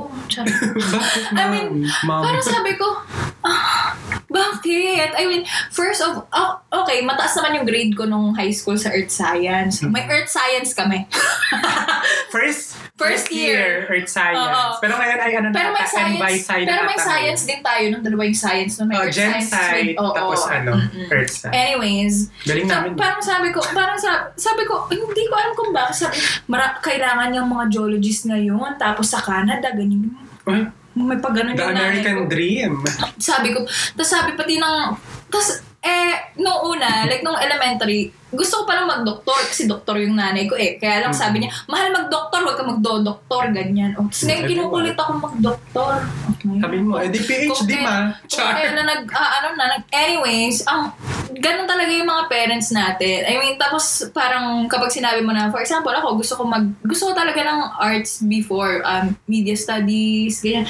I 1.33 1.45
mean. 1.49 1.89
Parang 2.05 2.45
sabi 2.45 2.77
ko, 2.77 3.05
ah, 3.45 3.93
bakit? 4.27 5.15
I 5.15 5.25
mean, 5.25 5.43
first 5.71 6.01
of, 6.01 6.27
oh, 6.27 6.51
okay, 6.83 7.01
mataas 7.01 7.37
naman 7.37 7.63
yung 7.63 7.67
grade 7.67 7.93
ko 7.93 8.05
nung 8.05 8.35
high 8.35 8.51
school 8.51 8.75
sa 8.75 8.91
Earth 8.91 9.09
Science. 9.09 9.79
Hmm. 9.79 9.93
May 9.93 10.05
Earth 10.05 10.29
Science 10.29 10.73
kami. 10.73 11.07
First, 12.35 12.75
First 12.95 13.31
year. 13.31 13.87
Earth 13.87 14.11
Science. 14.11 14.39
Oo. 14.39 14.79
Pero 14.79 14.95
ngayon 14.95 15.19
ay 15.19 15.33
ano 15.35 15.49
Pero 15.51 15.71
na 15.71 15.75
may 15.75 15.83
ata, 15.83 15.95
science, 15.95 16.19
NY 16.19 16.35
side 16.37 16.67
pero 16.67 16.83
may 16.83 16.99
ata 16.99 17.07
science 17.07 17.41
din 17.45 17.61
tayo 17.61 17.85
nung 17.91 18.03
dalawa 18.03 18.23
yung 18.25 18.39
science. 18.39 18.73
No? 18.79 18.87
May 18.87 18.97
Oh, 18.99 19.05
Earth 19.07 19.15
Gen 19.15 19.31
Science 19.39 19.51
Side, 19.51 19.87
with- 19.95 19.99
oo, 19.99 20.15
tapos 20.15 20.41
oo. 20.41 20.51
ano, 20.51 20.73
Mm-mm. 20.79 21.07
Earth 21.11 21.33
Side. 21.33 21.55
Anyways, 21.55 22.15
Galing 22.43 22.67
namin. 22.67 22.91
parang 22.95 23.23
sabi 23.23 23.49
ko, 23.51 23.61
parang 23.71 23.99
sabi, 23.99 24.19
sabi 24.35 24.63
ko, 24.65 24.87
hindi 24.87 25.23
ko 25.27 25.35
alam 25.35 25.53
kung 25.55 25.71
bakit 25.71 25.95
sabi, 25.97 26.15
mara, 26.47 26.75
kailangan 26.79 27.31
yung 27.33 27.49
mga 27.49 27.65
geologists 27.71 28.27
ngayon, 28.27 28.75
tapos 28.77 29.11
sa 29.11 29.19
Canada, 29.19 29.71
ganyan. 29.71 30.11
Uy, 30.45 30.67
May 30.95 31.19
pag 31.19 31.35
ganun 31.35 31.59
The 31.59 31.67
American. 31.75 32.31
Dream. 32.31 32.73
sabi 33.19 33.51
ko, 33.51 33.67
tapos 33.99 34.11
sabi 34.11 34.39
pati 34.39 34.63
ng, 34.63 34.95
tapos 35.35 35.67
eh, 35.85 36.17
nung 36.41 36.65
una, 36.65 37.05
like 37.05 37.21
nung 37.21 37.37
elementary, 37.37 38.09
gusto 38.33 38.63
ko 38.63 38.63
palang 38.65 38.89
mag-doktor 38.89 39.37
kasi 39.45 39.69
doktor 39.69 40.01
yung 40.01 40.17
nanay 40.17 40.49
ko 40.49 40.57
eh. 40.57 40.81
Kaya 40.81 41.05
lang 41.05 41.13
sabi 41.13 41.45
niya, 41.45 41.53
mahal 41.69 41.93
mag-doktor, 41.93 42.41
huwag 42.41 42.57
ka 42.57 42.65
magdo-doktor, 42.65 43.53
ganyan. 43.53 43.93
O, 44.01 44.09
tapos 44.09 44.25
ngayon 44.25 44.45
kinukulit 44.49 44.97
ako 44.97 45.13
mag-doktor. 45.21 45.95
Okay. 46.35 46.57
Sabi 46.57 46.79
mo, 46.81 46.97
eh 46.97 47.13
di 47.13 47.21
PhD 47.21 47.53
Kung 47.53 47.85
ma. 47.85 48.17
Char. 48.25 48.57
kaya 48.57 48.73
na 48.73 48.83
nag, 48.97 49.03
ah, 49.13 49.31
ano 49.45 49.49
na, 49.61 49.65
nag, 49.77 49.85
anyways, 49.93 50.65
ang, 50.65 50.89
ganun 51.37 51.69
talaga 51.69 51.93
yung 51.93 52.09
mga 52.09 52.25
parents 52.33 52.73
natin. 52.73 53.29
I 53.29 53.35
mean, 53.37 53.61
tapos 53.61 54.09
parang 54.17 54.65
kapag 54.73 54.89
sinabi 54.89 55.21
mo 55.21 55.37
na, 55.37 55.53
for 55.53 55.61
example, 55.61 55.93
ako, 55.93 56.17
gusto 56.17 56.41
ko 56.41 56.49
mag, 56.49 56.65
gusto 56.81 57.11
ko 57.11 57.13
talaga 57.13 57.45
ng 57.45 57.61
arts 57.77 58.25
before, 58.25 58.81
um, 58.89 59.13
media 59.29 59.55
studies, 59.55 60.41
ganyan. 60.41 60.65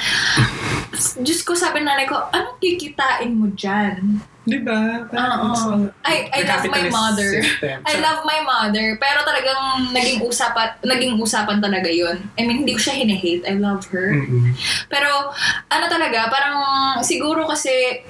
Diyos 1.23 1.39
ko, 1.47 1.55
sabi 1.55 1.79
ng 1.79 1.87
nanay 1.87 2.03
ko, 2.03 2.19
anong 2.35 2.59
kikitain 2.59 3.31
mo 3.31 3.47
dyan? 3.55 4.19
Di 4.45 4.61
ba? 4.61 5.09
Oo. 5.09 5.89
I, 6.05 6.29
I 6.29 6.41
love 6.45 6.69
my 6.69 6.85
mother. 6.93 7.29
system. 7.41 7.81
I 7.81 7.97
love 7.97 8.21
my 8.21 8.39
mother. 8.45 8.93
Pero 9.01 9.25
talagang 9.25 9.89
naging 9.89 10.21
usapan, 10.21 10.77
naging 10.85 11.17
usapan 11.17 11.57
talaga 11.57 11.89
yun. 11.89 12.21
I 12.37 12.45
mean, 12.45 12.61
hindi 12.61 12.77
ko 12.77 12.81
siya 12.85 13.01
hine-hate. 13.01 13.49
I 13.49 13.57
love 13.57 13.89
her. 13.89 14.13
Mm-mm. 14.13 14.53
Pero, 14.85 15.33
ano 15.73 15.85
talaga, 15.89 16.29
parang 16.29 16.55
siguro 17.01 17.49
kasi 17.49 18.05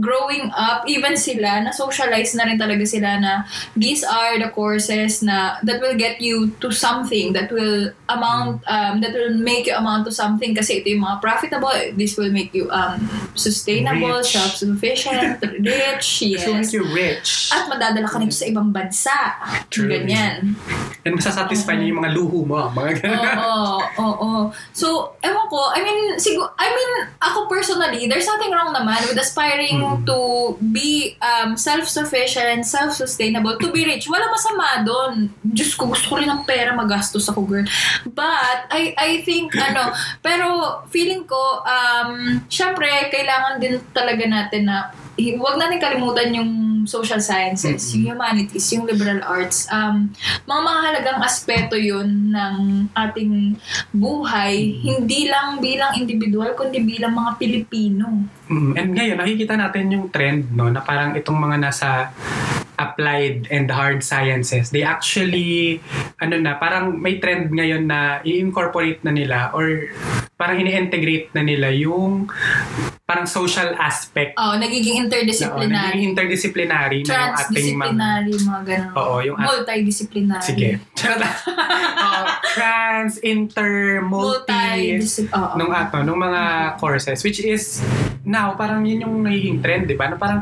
growing 0.00 0.48
up, 0.56 0.88
even 0.88 1.16
sila, 1.16 1.60
na-socialize 1.68 2.32
na 2.32 2.48
rin 2.48 2.56
talaga 2.56 2.86
sila 2.88 3.20
na 3.20 3.44
these 3.76 4.00
are 4.00 4.40
the 4.40 4.48
courses 4.48 5.20
na 5.20 5.60
that 5.60 5.80
will 5.84 5.92
get 5.96 6.16
you 6.20 6.48
to 6.64 6.72
something 6.72 7.32
that 7.36 7.52
will 7.52 7.92
amount, 8.08 8.64
um, 8.68 9.04
that 9.04 9.12
will 9.12 9.36
make 9.36 9.68
you 9.68 9.74
amount 9.76 10.08
to 10.08 10.12
something 10.12 10.56
kasi 10.56 10.80
ito 10.80 10.96
yung 10.96 11.04
mga 11.04 11.20
profitable, 11.20 11.76
this 11.96 12.16
will 12.16 12.32
make 12.32 12.54
you 12.56 12.70
um, 12.72 13.04
sustainable, 13.36 14.24
Rich. 14.24 14.32
self-sufficient, 14.32 15.44
rich, 15.60 16.22
yes. 16.24 16.44
So 16.44 16.56
make 16.56 16.72
you 16.72 16.84
rich. 16.88 17.52
At 17.52 17.68
madadala 17.68 18.08
ka 18.08 18.16
nito 18.16 18.32
sa 18.32 18.48
ibang 18.48 18.72
bansa. 18.72 19.36
True. 19.68 19.92
Ganyan. 19.92 20.56
And 21.04 21.12
masasatisfy 21.18 21.76
niya 21.76 21.92
yung 21.92 22.00
mga 22.00 22.12
luho 22.16 22.48
mo. 22.48 22.70
Mga 22.72 23.04
ganun. 23.04 23.36
Oo, 23.44 23.76
oo, 24.00 24.14
oo. 24.22 24.42
So, 24.72 25.18
ewan 25.20 25.46
ko, 25.52 25.58
I 25.74 25.84
mean, 25.84 26.16
siguro, 26.16 26.48
I 26.56 26.70
mean, 26.70 26.92
ako 27.20 27.50
personally, 27.50 28.06
there's 28.08 28.24
nothing 28.24 28.54
wrong 28.54 28.72
naman 28.72 29.02
with 29.10 29.20
aspiring 29.20 29.81
Mm. 29.81 29.81
To 30.06 30.18
be 30.60 31.16
um, 31.20 31.56
self-sufficient, 31.56 32.64
self-sustainable, 32.66 33.58
to 33.58 33.68
be 33.70 33.84
rich. 33.84 34.08
Wala 34.08 34.30
masama 34.30 34.86
doon. 34.86 35.28
Diyos 35.42 35.74
ko, 35.74 35.90
gusto 35.90 36.06
ko 36.08 36.14
rin 36.18 36.30
ng 36.30 36.46
pera, 36.46 36.72
magastos 36.72 37.28
ako, 37.28 37.44
girl. 37.44 37.66
But, 38.06 38.70
I, 38.70 38.94
I 38.96 39.10
think, 39.26 39.54
ano, 39.58 39.92
pero 40.26 40.80
feeling 40.88 41.26
ko, 41.26 41.62
um, 41.66 42.42
syempre, 42.46 42.88
kailangan 43.10 43.60
din 43.60 43.82
talaga 43.92 44.24
natin 44.24 44.70
na, 44.70 44.94
huwag 45.16 45.60
natin 45.60 45.78
kalimutan 45.78 46.32
yung 46.32 46.50
social 46.82 47.22
sciences, 47.22 47.92
Mm-mm. 47.92 47.94
yung 47.94 48.04
humanities, 48.16 48.66
yung 48.74 48.84
liberal 48.88 49.22
arts. 49.22 49.68
Um, 49.70 50.10
mga 50.48 50.60
mahalagang 50.62 51.20
aspeto 51.22 51.78
yun 51.78 52.32
ng 52.32 52.88
ating 52.96 53.54
buhay, 53.94 54.82
hindi 54.82 55.30
lang 55.30 55.62
bilang 55.62 55.94
individual, 55.94 56.56
kundi 56.58 56.82
bilang 56.82 57.14
mga 57.14 57.38
Pilipino. 57.38 58.26
Mm, 58.50 58.72
And 58.74 58.90
ngayon, 58.98 59.16
nakikita 59.20 59.54
natin 59.54 59.84
yung 59.94 60.06
trend, 60.10 60.50
no, 60.52 60.68
na 60.72 60.82
parang 60.82 61.14
itong 61.14 61.38
mga 61.38 61.56
nasa 61.60 62.10
applied 62.74 63.46
and 63.48 63.68
hard 63.68 64.00
sciences, 64.00 64.70
they 64.70 64.82
actually, 64.82 65.78
ano 66.18 66.36
na, 66.36 66.54
parang 66.54 66.96
may 66.96 67.16
trend 67.16 67.48
ngayon 67.48 67.84
na 67.84 68.00
i-incorporate 68.22 69.02
na 69.02 69.10
nila 69.10 69.52
or 69.52 69.86
parang 70.34 70.58
ini-integrate 70.58 71.30
na 71.30 71.42
nila 71.42 71.70
yung 71.70 72.26
parang 73.04 73.26
social 73.26 73.76
aspect 73.76 74.34
Oh, 74.34 74.56
nagiging 74.56 74.96
na, 74.96 75.00
interdisciplinary. 75.06 75.70
nagiging 75.70 76.10
interdisciplinary 76.10 76.98
na 77.00 77.12
yung 77.12 77.34
ating 77.36 77.66
mga... 77.70 77.86
Transdisciplinary, 77.92 78.34
mga 78.40 78.62
ganun. 78.64 78.92
Oo, 78.96 79.14
yung 79.20 79.36
at- 79.36 79.46
Multidisciplinary. 79.46 80.42
Sige. 80.42 80.68
Oo, 82.02 82.22
trans, 82.48 83.12
inter, 83.22 84.00
multi, 84.00 84.50
Multidisciplinary. 84.50 85.36
Oo. 85.36 85.54
nung 85.54 85.70
ato, 85.70 85.96
nung 86.00 86.18
mga 86.18 86.42
courses 86.76 87.22
which 87.22 87.38
is 87.38 87.78
now 88.22 88.54
parang 88.54 88.82
yun 88.82 89.02
yung 89.02 89.22
nagiging 89.22 89.58
trend, 89.58 89.86
'di 89.86 89.94
ba? 89.94 90.10
Na 90.10 90.16
parang 90.16 90.40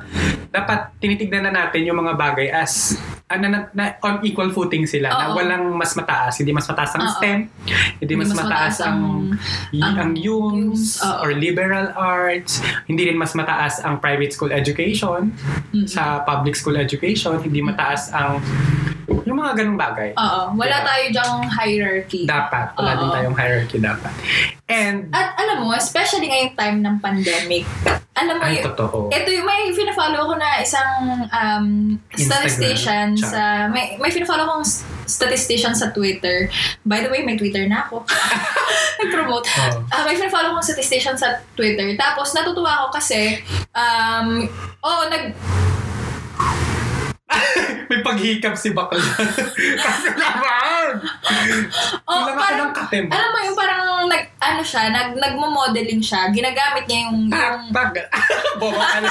dapat 0.50 0.92
tinitignan 0.98 1.46
na 1.46 1.52
natin 1.54 1.86
yung 1.86 1.98
mga 1.98 2.18
bagay 2.18 2.50
as 2.50 2.98
ano 3.30 3.46
na, 3.46 3.58
na 3.70 3.94
on 4.02 4.18
equal 4.26 4.50
footing 4.50 4.90
sila 4.90 5.06
na 5.06 5.30
Oo. 5.30 5.38
walang 5.38 5.70
mas 5.78 5.94
mataas, 5.94 6.42
hindi 6.42 6.50
mas 6.50 6.66
mataas 6.66 6.98
ang 6.98 7.06
Oo. 7.06 7.14
STEM, 7.14 7.38
hindi, 8.02 8.14
mas, 8.18 8.34
mataas, 8.34 8.82
ang 8.82 9.30
y- 9.70 9.78
ang 9.78 9.94
ang 9.96 10.12
UMS 10.18 10.98
or 11.22 11.30
liberal 11.30 11.94
arts, 11.94 12.58
hindi 12.90 13.06
rin 13.06 13.14
mas 13.14 13.38
mataas 13.38 13.78
ang 13.86 14.02
private 14.02 14.34
school 14.34 14.50
education 14.50 15.30
Mm. 15.70 15.86
sa 15.86 16.26
public 16.26 16.58
school 16.58 16.74
education, 16.74 17.38
hindi 17.38 17.62
mataas 17.62 18.10
ang 18.10 18.42
yung 19.30 19.38
mga 19.38 19.54
ganung 19.62 19.78
bagay. 19.78 20.10
Oo. 20.18 20.42
Wala 20.58 20.76
Diba? 20.82 20.88
tayo 20.90 21.04
dyang 21.14 21.38
hierarchy. 21.46 22.22
Dapat. 22.26 22.74
Wala 22.74 22.90
din 22.98 23.06
Oo. 23.06 23.14
tayong 23.14 23.36
hierarchy 23.38 23.78
dapat. 23.78 24.12
And, 24.66 25.10
At 25.14 25.38
alam 25.38 25.62
mo, 25.62 25.70
especially 25.74 26.26
ngayong 26.30 26.54
time 26.58 26.78
ng 26.82 26.96
pandemic, 26.98 27.66
alam 28.14 28.36
mo, 28.36 28.44
ay, 28.44 28.58
totoo. 28.60 29.06
ito 29.08 29.28
yung 29.30 29.46
may 29.46 29.70
fina-follow 29.70 30.28
ko 30.28 30.34
na 30.34 30.58
isang 30.58 31.24
um, 31.30 31.66
statistician 32.12 33.14
sa 33.16 33.70
may 33.70 33.96
may 33.96 34.10
fina-follow 34.10 34.44
kong 34.50 34.66
statistician 35.06 35.72
sa 35.72 35.94
Twitter. 35.94 36.50
By 36.82 37.06
the 37.06 37.10
way, 37.10 37.22
may 37.22 37.38
Twitter 37.38 37.64
na 37.70 37.86
ako. 37.86 38.02
Nag-promote. 39.00 39.46
Oh. 39.46 39.88
Ah, 39.94 40.02
may 40.04 40.18
fina-follow 40.18 40.52
kong 40.58 40.66
statistician 40.66 41.14
sa 41.14 41.38
Twitter. 41.54 41.94
Tapos 41.96 42.34
natutuwa 42.34 42.84
ako 42.84 42.98
kasi 42.98 43.40
um 43.72 44.44
oh, 44.82 45.06
nag 45.06 45.32
May 47.90 48.00
paghikap 48.02 48.54
si 48.58 48.74
Bakla. 48.74 48.98
Kasi 49.86 50.08
naman! 50.14 50.88
oh, 52.06 52.20
ako 52.26 52.30
parang 52.34 52.70
ng 52.70 52.72
katem. 52.74 53.04
alam 53.06 53.30
mo 53.30 53.38
yung 53.46 53.58
parang 53.58 53.82
nag 54.10 54.24
ano 54.40 54.62
siya, 54.64 54.90
nag 54.90 55.14
nagmo-modeling 55.14 56.02
siya. 56.02 56.30
Ginagamit 56.34 56.86
niya 56.86 57.06
yung 57.06 57.30
yung 57.30 57.70
Bag. 57.70 57.94
Boba 58.60 58.82
ka 58.82 58.98
na. 59.02 59.10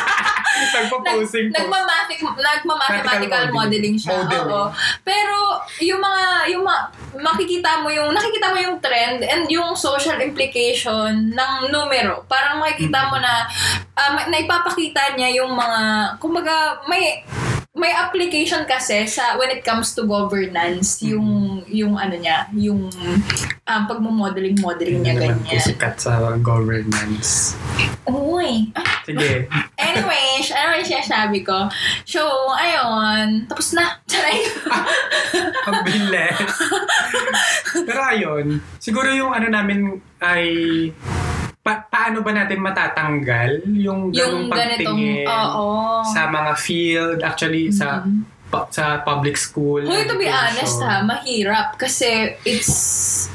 Nagpo-posing 0.80 1.52
nag, 1.56 1.68
nagmamathematical 1.68 2.68
Mathematical 2.80 3.44
modeling 3.56 3.96
siya. 3.96 4.20
Modeling. 4.20 4.48
Oo. 4.52 4.64
Pero 5.04 5.38
yung 5.80 6.02
mga 6.04 6.24
yung 6.52 6.64
ma, 6.68 6.92
makikita 7.16 7.80
mo 7.84 7.88
yung 7.88 8.12
nakikita 8.12 8.52
mo 8.52 8.60
yung 8.60 8.78
trend 8.84 9.24
and 9.24 9.48
yung 9.48 9.76
social 9.76 10.20
implication 10.20 11.32
ng 11.32 11.54
numero. 11.72 12.28
Parang 12.28 12.60
makikita 12.60 13.08
mo 13.08 13.18
na 13.20 13.48
um, 13.96 14.16
naipapakita 14.28 15.16
niya 15.16 15.44
yung 15.44 15.56
mga 15.56 15.82
kumbaga 16.20 16.84
may 16.88 17.24
may 17.80 17.96
application 17.96 18.68
kasi 18.68 19.08
sa 19.08 19.40
when 19.40 19.50
it 19.50 19.64
comes 19.64 19.96
to 19.96 20.04
governance, 20.04 21.00
Mm-hmm. 21.00 21.12
yung 21.16 21.28
yung 21.66 21.94
ano 21.96 22.14
niya, 22.14 22.52
yung 22.52 22.92
um, 23.64 23.82
pagmo-modeling 23.88 24.60
modeling 24.60 25.00
niya 25.00 25.16
ganyan. 25.16 25.62
sikat 25.64 25.96
sa 25.96 26.36
governance. 26.38 27.56
Uy. 28.04 28.68
Sige. 29.08 29.48
Anyway, 29.80 30.26
ano 30.52 30.70
yung 30.78 30.90
sinasabi 30.90 31.42
ko? 31.42 31.70
So, 32.04 32.22
ayun. 32.54 33.46
Tapos 33.48 33.74
na. 33.74 33.98
Charay. 34.12 34.44
Ang 35.70 35.82
bilis. 35.86 36.38
Pero 37.86 38.02
ayun, 38.04 38.46
siguro 38.78 39.10
yung 39.10 39.32
ano 39.32 39.48
namin 39.48 39.98
ay 40.20 40.44
pa- 41.70 41.86
paano 41.86 42.26
ba 42.26 42.34
natin 42.34 42.58
matatanggal 42.58 43.62
yung 43.70 44.10
ganung 44.10 44.50
yung 44.50 44.50
ganitong, 44.50 44.98
pagtingin 44.98 45.30
oo. 45.30 46.02
sa 46.10 46.26
mga 46.26 46.52
field 46.58 47.20
actually 47.22 47.70
sa 47.70 48.02
Mhm. 48.02 48.26
pa- 48.50 48.66
sa 48.74 49.06
public 49.06 49.38
school. 49.38 49.86
Hoy, 49.86 50.10
to 50.10 50.18
be 50.18 50.26
honest 50.26 50.82
ha, 50.82 51.06
mahirap 51.06 51.78
kasi 51.78 52.34
it's 52.42 53.30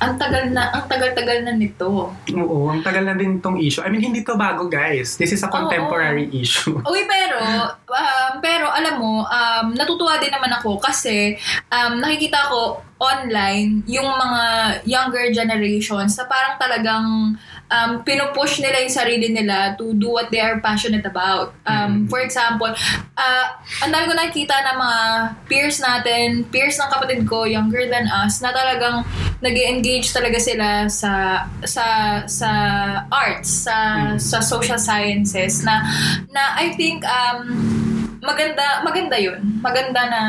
ang 0.00 0.16
tagal 0.16 0.48
na, 0.48 0.72
ang 0.72 0.88
tagal-tagal 0.88 1.44
na 1.44 1.52
nito. 1.52 2.08
Oo, 2.32 2.72
ang 2.72 2.80
tagal 2.80 3.04
na 3.04 3.12
din 3.12 3.36
tong 3.36 3.60
issue. 3.60 3.84
I 3.84 3.92
mean, 3.92 4.00
hindi 4.00 4.24
to 4.24 4.32
bago, 4.32 4.64
guys. 4.64 5.20
This 5.20 5.36
is 5.36 5.44
a 5.44 5.50
contemporary 5.52 6.24
issue. 6.32 6.80
Uy, 6.88 7.04
pero, 7.04 7.36
um, 7.84 8.32
pero 8.40 8.72
alam 8.72 8.96
mo, 8.96 9.28
um, 9.28 9.66
natutuwa 9.76 10.16
din 10.16 10.32
naman 10.32 10.56
ako 10.56 10.80
kasi 10.80 11.36
um, 11.68 12.00
nakikita 12.00 12.48
ko 12.48 12.80
online 13.00 13.80
yung 13.88 14.04
mga 14.04 14.42
younger 14.84 15.32
generations 15.32 16.20
na 16.20 16.28
parang 16.28 16.60
talagang 16.60 17.06
um, 17.72 17.90
pinupush 18.04 18.60
nila 18.60 18.84
yung 18.84 18.92
sarili 18.92 19.32
nila 19.32 19.72
to 19.80 19.96
do 19.96 20.12
what 20.12 20.28
they 20.28 20.38
are 20.38 20.60
passionate 20.60 21.08
about. 21.08 21.56
Um, 21.64 22.04
Mhm. 22.04 22.12
For 22.12 22.20
example, 22.20 22.68
uh, 23.16 23.46
ang 23.80 23.90
dami 23.90 24.04
ko 24.04 24.14
nakikita 24.14 24.52
na 24.60 24.76
mga 24.76 25.00
peers 25.48 25.80
natin, 25.80 26.44
peers 26.52 26.76
ng 26.76 26.90
kapatid 26.92 27.24
ko, 27.24 27.48
younger 27.48 27.88
than 27.88 28.04
us, 28.04 28.44
na 28.44 28.52
talagang 28.52 29.00
nag 29.40 29.56
engage 29.56 30.12
talaga 30.12 30.36
sila 30.36 30.84
sa 30.92 31.44
sa 31.64 31.84
sa 32.28 32.50
arts, 33.08 33.64
sa 33.64 33.76
Mhm. 34.12 34.20
sa 34.20 34.38
social 34.44 34.76
sciences 34.76 35.64
na 35.64 35.80
na 36.28 36.60
I 36.60 36.76
think 36.76 37.00
um 37.08 37.48
maganda 38.20 38.84
maganda 38.84 39.16
'yun. 39.16 39.40
Maganda 39.64 40.00
na 40.04 40.22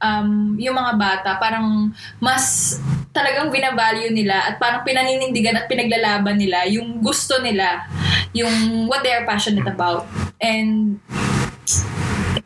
um, 0.00 0.56
yung 0.58 0.74
mga 0.74 0.92
bata 0.98 1.30
parang 1.38 1.92
mas 2.18 2.76
talagang 3.14 3.50
binavalue 3.54 4.10
nila 4.10 4.50
at 4.50 4.54
parang 4.58 4.82
pinaninindigan 4.82 5.54
at 5.54 5.70
pinaglalaban 5.70 6.34
nila 6.34 6.66
yung 6.66 6.98
gusto 6.98 7.38
nila, 7.38 7.86
yung 8.34 8.90
what 8.90 9.06
they 9.06 9.14
are 9.14 9.22
passionate 9.22 9.66
about. 9.70 10.10
And 10.42 10.98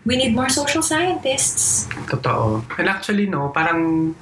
we 0.04 0.16
need 0.16 0.36
more 0.36 0.52
social 0.52 0.84
scientists. 0.84 1.88
Totoo. 2.08 2.64
And 2.76 2.88
actually, 2.88 3.28
no, 3.28 3.48
parang 3.48 4.12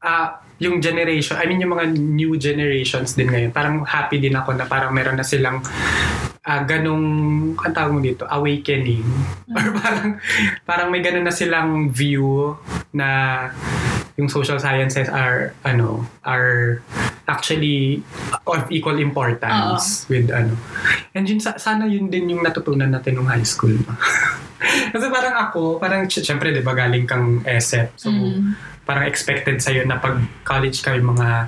ah 0.00 0.40
yung 0.62 0.78
generation, 0.78 1.36
I 1.36 1.44
mean 1.50 1.58
yung 1.58 1.74
mga 1.74 1.98
new 1.98 2.38
generations 2.38 3.18
din 3.18 3.28
ngayon, 3.28 3.50
parang 3.50 3.82
happy 3.82 4.22
din 4.22 4.38
ako 4.38 4.54
na 4.54 4.64
parang 4.64 4.94
meron 4.94 5.18
na 5.18 5.26
silang 5.26 5.58
ah 6.42 6.62
ganong, 6.62 7.06
ang 7.54 7.72
tawag 7.72 7.92
mo 7.92 8.00
dito, 8.00 8.26
awakening. 8.26 9.06
Or 9.48 9.70
parang, 9.72 10.08
parang 10.64 10.88
may 10.90 10.98
ganon 10.98 11.22
na 11.22 11.30
silang 11.30 11.88
view 11.88 12.58
na 12.90 13.08
yung 14.14 14.26
social 14.26 14.58
sciences 14.58 15.06
are, 15.06 15.54
ano, 15.62 16.02
are 16.20 16.82
actually 17.24 18.02
of 18.44 18.66
equal 18.68 18.98
importance 18.98 20.04
with 20.06 20.28
ano. 20.28 20.58
And 21.14 21.24
yun, 21.24 21.38
sa- 21.38 21.56
sana 21.56 21.86
yun 21.86 22.10
din 22.10 22.28
yung 22.28 22.42
natutunan 22.42 22.90
natin 22.90 23.16
nung 23.16 23.30
high 23.30 23.46
school. 23.46 23.72
Kasi 24.92 25.06
parang 25.08 25.38
ako, 25.40 25.78
parang 25.78 26.06
sy- 26.06 26.22
syempre, 26.22 26.50
di 26.50 26.60
ba, 26.60 26.74
galing 26.74 27.06
kang 27.06 27.40
ESEP. 27.42 27.94
So, 27.96 28.10
Mm. 28.10 28.58
parang 28.82 29.06
expected 29.06 29.62
sa'yo 29.62 29.86
na 29.86 29.94
pag 29.96 30.18
college 30.42 30.82
ka 30.82 30.90
yung 30.92 31.14
mga 31.14 31.46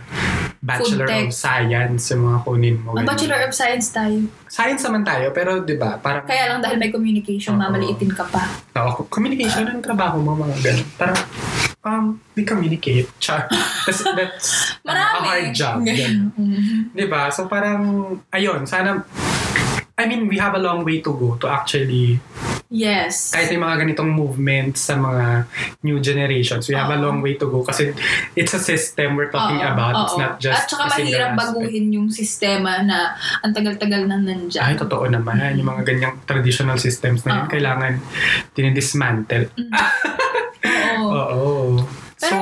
Bachelor 0.65 1.05
of 1.05 1.29
Science, 1.29 2.09
yung 2.09 2.25
mga 2.25 2.39
kunin 2.41 2.77
mo. 2.81 2.97
Ang 2.97 3.05
ganun. 3.05 3.11
Bachelor 3.13 3.41
of 3.45 3.53
Science 3.53 3.93
tayo. 3.93 4.17
Science 4.49 4.81
naman 4.89 5.05
tayo, 5.05 5.29
pero 5.29 5.61
di 5.61 5.77
ba, 5.77 6.01
parang, 6.01 6.25
Kaya 6.25 6.49
lang 6.49 6.65
dahil 6.65 6.81
may 6.81 6.89
communication, 6.89 7.53
Oo. 7.53 7.61
mamaliitin 7.61 8.09
ka 8.09 8.25
pa. 8.25 8.49
Oo, 8.81 9.05
communication 9.13 9.69
ang 9.69 9.85
trabaho 9.85 10.25
mo, 10.25 10.33
mga 10.33 10.57
ganun. 10.65 10.89
Parang, 10.97 11.21
um, 11.85 12.05
we 12.33 12.49
communicate. 12.49 13.13
Char. 13.21 13.45
That's, 13.85 14.01
that's 14.01 14.49
Marami. 14.81 15.21
a 15.21 15.21
hard 15.21 15.49
job. 15.53 15.77
Mhm. 15.85 16.97
Di 16.97 17.05
ba? 17.05 17.29
So 17.29 17.45
parang, 17.45 17.85
ayun, 18.33 18.65
sana, 18.65 19.05
I 19.95 20.09
mean, 20.09 20.27
we 20.27 20.41
have 20.41 20.57
a 20.57 20.63
long 20.65 20.81
way 20.81 21.05
to 21.05 21.13
go 21.13 21.37
to 21.39 21.47
actually 21.47 22.19
Yes. 22.69 23.31
kahit 23.31 23.51
may 23.51 23.61
mga 23.61 23.77
ganitong 23.83 24.11
movements 24.11 24.85
sa 24.85 24.97
mga 24.97 25.47
new 25.81 26.01
generations, 26.01 26.67
we 26.67 26.75
have 26.75 26.91
a 26.91 26.97
Oo. 26.97 27.05
long 27.07 27.19
way 27.21 27.37
to 27.37 27.47
go 27.47 27.63
kasi 27.63 27.93
it's 28.35 28.53
a 28.53 28.59
system 28.59 29.15
we're 29.15 29.31
talking 29.31 29.61
Oo, 29.61 29.71
about. 29.71 29.93
It's 30.05 30.17
oo. 30.17 30.23
not 30.23 30.35
just 30.39 30.65
At 30.65 30.71
saka 30.71 30.85
a 30.85 30.91
mahirap 30.97 31.35
aspect. 31.35 31.39
baguhin 31.55 31.87
yung 31.93 32.09
sistema 32.11 32.83
na 32.83 33.15
ang 33.41 33.53
tagal-tagal 33.53 34.05
na 34.05 34.17
nandyan. 34.17 34.65
Ay, 34.65 34.75
totoo 34.75 35.07
naman. 35.07 35.39
Yung 35.55 35.69
mga 35.69 35.83
ganyang 35.87 36.15
traditional 36.25 36.77
systems 36.77 37.23
na 37.23 37.43
yun, 37.43 37.45
Oo. 37.47 37.53
kailangan 37.53 37.93
dinidismantle. 38.53 39.49
Oo. 40.99 41.11
Oo. 41.13 41.55
So, 42.17 42.27
Pero, 42.27 42.41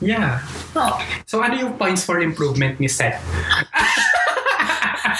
yeah. 0.00 0.40
oo. 0.72 0.96
So, 1.28 1.38
ano 1.38 1.54
yung 1.54 1.76
points 1.76 2.02
for 2.02 2.18
improvement 2.18 2.80
ni 2.80 2.88
Seth? 2.88 3.20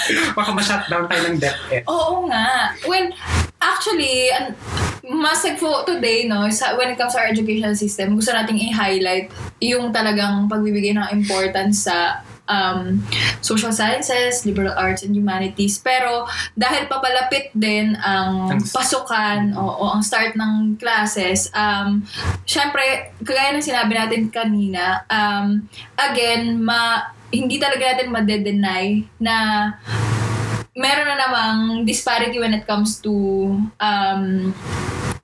Baka 0.37 0.49
ma-shutdown 0.53 1.05
tayo 1.07 1.21
ng 1.29 1.37
DepEd. 1.37 1.83
Oo 1.87 2.25
nga. 2.29 2.73
Well, 2.85 3.11
actually, 3.59 4.31
mas 5.05 5.41
nagfo 5.41 5.83
today, 5.87 6.29
no, 6.29 6.45
sa, 6.53 6.77
when 6.77 6.93
it 6.93 6.97
comes 6.97 7.13
to 7.13 7.19
our 7.19 7.29
education 7.29 7.73
system, 7.75 8.15
gusto 8.15 8.31
nating 8.31 8.61
i-highlight 8.69 9.33
yung 9.59 9.89
talagang 9.89 10.47
pagbibigay 10.47 10.93
ng 10.95 11.07
importance 11.11 11.89
sa 11.89 12.21
um, 12.49 13.05
social 13.39 13.71
sciences, 13.71 14.43
liberal 14.43 14.73
arts, 14.73 15.05
and 15.05 15.13
humanities. 15.13 15.77
Pero 15.77 16.25
dahil 16.57 16.89
papalapit 16.89 17.53
din 17.53 17.93
ang 18.01 18.57
Ang- 18.57 18.65
pasukan 18.65 19.53
o, 19.53 19.61
o 19.61 19.83
ang 19.93 20.03
start 20.03 20.33
ng 20.33 20.75
classes, 20.81 21.53
um, 21.53 22.01
syempre, 22.43 23.13
kagaya 23.21 23.53
ng 23.53 23.63
sinabi 23.63 23.93
natin 23.95 24.33
kanina, 24.33 25.05
um, 25.07 25.69
again, 25.95 26.57
ma, 26.59 27.13
hindi 27.29 27.61
talaga 27.61 27.93
natin 27.93 28.09
madedenay 28.09 29.05
na 29.21 29.35
meron 30.73 31.07
na 31.09 31.17
namang 31.17 31.59
disparity 31.85 32.39
when 32.39 32.55
it 32.55 32.63
comes 32.65 32.97
to 33.03 33.11
um, 33.81 34.53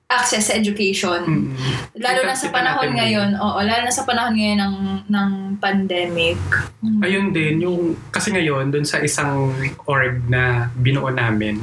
access 0.06 0.48
sa 0.48 0.54
education. 0.54 1.22
Mm. 1.26 1.50
Lalo 1.98 2.20
na 2.22 2.36
sa 2.38 2.52
panahon 2.54 2.94
natin 2.94 2.98
ngayon, 2.98 3.30
oo, 3.34 3.58
lalo 3.58 3.82
na 3.82 3.90
sa 3.90 4.06
panahon 4.06 4.38
ngayon 4.38 4.58
ng, 4.62 4.76
ng 5.10 5.30
pandemic. 5.58 6.38
Mm. 6.78 7.00
Ayun 7.02 7.26
din, 7.34 7.54
yung, 7.66 7.80
kasi 8.14 8.30
ngayon, 8.30 8.70
dun 8.70 8.86
sa 8.86 9.02
isang 9.02 9.50
org 9.88 10.22
na 10.30 10.70
binuo 10.78 11.10
namin, 11.10 11.58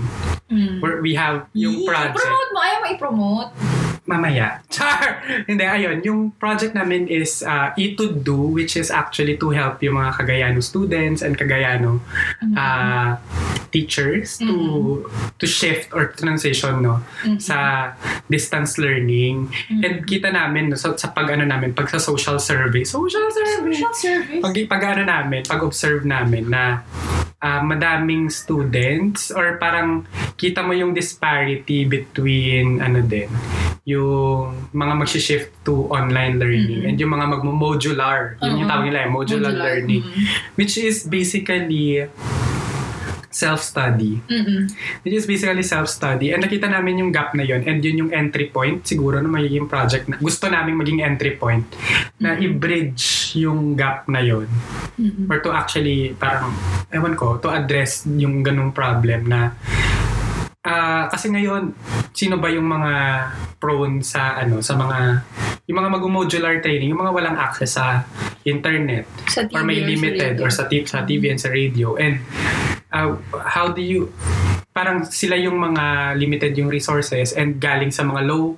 Mm. 0.54 0.86
where 0.86 1.02
we 1.02 1.18
have 1.18 1.50
yung 1.58 1.82
project. 1.82 2.14
I-promote 2.14 2.50
mo, 2.54 2.60
ayaw 2.62 2.78
mo 2.78 2.88
i-promote. 2.94 3.52
Mamaya. 4.04 4.60
Char! 4.74 5.24
Hindi, 5.48 5.64
ayun. 5.64 6.04
Yung 6.04 6.20
project 6.36 6.76
namin 6.76 7.08
is 7.08 7.40
uh, 7.40 7.72
E2Do, 7.74 8.52
which 8.52 8.76
is 8.76 8.92
actually 8.92 9.40
to 9.40 9.50
help 9.52 9.80
yung 9.80 9.96
mga 9.96 10.12
Cagayano 10.14 10.60
students 10.60 11.24
and 11.24 11.36
Cagayano 11.36 12.04
Mm. 12.44 12.56
uh, 12.60 13.16
teachers 13.72 14.36
to 14.38 15.02
to 15.40 15.46
shift 15.48 15.90
or 15.96 16.12
transition 16.12 16.84
no 16.84 17.00
Mm. 17.24 17.40
sa 17.40 17.90
distance 18.28 18.76
learning 18.76 19.48
Mm. 19.72 19.82
and 19.82 19.96
kita 20.04 20.28
namin 20.28 20.70
no, 20.70 20.76
sa, 20.76 20.92
sa 20.94 21.10
pag 21.10 21.32
ano 21.32 21.48
namin 21.48 21.72
pag 21.72 21.88
sa 21.88 21.98
social 21.98 22.38
survey 22.38 22.84
social 22.84 23.24
survey 23.32 23.74
Social 23.74 23.96
service. 23.96 24.42
pag, 24.44 24.54
pag 24.68 24.84
ano 24.94 25.04
namin, 25.08 25.42
pag 25.42 25.64
observe 25.64 26.04
namin 26.04 26.52
na 26.52 26.84
ah, 27.40 27.60
madaming 27.60 28.28
students 28.28 29.32
or 29.32 29.56
parang 29.56 30.04
kita 30.36 30.60
mo 30.60 30.72
yung 30.72 30.92
disparity 30.92 31.84
between 31.84 32.80
ano 32.80 33.00
din, 33.00 33.28
yung 33.94 34.54
mga 34.72 34.94
mag-shift 34.98 35.54
to 35.62 35.86
online 35.88 36.38
learning 36.38 36.82
Mhm. 36.82 36.88
and 36.88 36.96
yung 36.98 37.12
mga 37.12 37.26
magmo-modular. 37.30 38.38
Yun 38.40 38.60
yung 38.60 38.66
Oo. 38.66 38.72
tawag 38.72 38.86
nila, 38.88 39.00
eh, 39.06 39.10
modular, 39.10 39.54
learning. 39.54 40.02
Mm. 40.02 40.26
Which 40.56 40.76
is 40.76 41.06
basically 41.06 42.10
self-study. 43.34 44.22
Mm-mm. 44.30 44.70
Which 45.02 45.16
is 45.16 45.26
basically 45.26 45.66
self-study. 45.66 46.30
And 46.30 46.46
nakita 46.46 46.70
namin 46.70 47.02
yung 47.02 47.10
gap 47.10 47.34
na 47.34 47.42
yun. 47.42 47.66
And 47.66 47.82
yun 47.82 47.98
yung 47.98 48.12
entry 48.14 48.46
point 48.48 48.86
siguro 48.86 49.18
na 49.18 49.26
magiging 49.26 49.66
project 49.66 50.06
na 50.06 50.22
gusto 50.22 50.46
namin 50.46 50.78
maging 50.78 51.02
entry 51.02 51.34
point 51.34 51.66
na 52.22 52.38
Mhm. 52.38 52.46
i-bridge 52.46 53.04
yung 53.34 53.74
gap 53.74 54.06
na 54.06 54.22
yun 54.22 54.46
Mm-mm. 54.96 55.26
or 55.26 55.42
to 55.42 55.50
actually 55.50 56.14
parang 56.14 56.54
ewan 56.94 57.18
ko 57.18 57.42
to 57.42 57.50
address 57.50 58.06
yung 58.06 58.46
ganung 58.46 58.70
problem 58.70 59.26
na 59.26 59.58
ah 60.64 61.12
kasi 61.12 61.28
ngayon 61.28 61.76
sino 62.16 62.40
ba 62.40 62.48
yung 62.48 62.64
mga 62.66 62.94
prone 63.60 64.00
sa 64.00 64.40
ano 64.40 64.64
sa 64.64 64.80
mga 64.80 65.20
yung 65.68 65.78
mga 65.80 65.90
mag-modular 65.92 66.60
training 66.60 66.92
yung 66.92 67.04
mga 67.04 67.12
walang 67.12 67.36
access 67.36 67.76
sa 67.76 68.08
internet 68.44 69.04
Sa 69.28 69.44
TV 69.44 69.56
or 69.56 69.64
may 69.64 69.80
sa 69.80 69.88
limited 69.88 70.32
radio. 70.36 70.44
or 70.44 70.50
sa, 70.52 70.64
tip, 70.68 70.84
sa 70.88 71.04
TV 71.04 71.32
and 71.32 71.40
sa 71.40 71.52
radio 71.52 71.96
and 71.96 72.20
uh, 72.92 73.16
how 73.44 73.72
do 73.72 73.80
you 73.80 74.08
parang 74.74 75.06
sila 75.06 75.38
yung 75.38 75.60
mga 75.60 76.18
limited 76.18 76.52
yung 76.58 76.68
resources 76.68 77.32
and 77.36 77.62
galing 77.62 77.94
sa 77.94 78.02
mga 78.02 78.26
low 78.26 78.58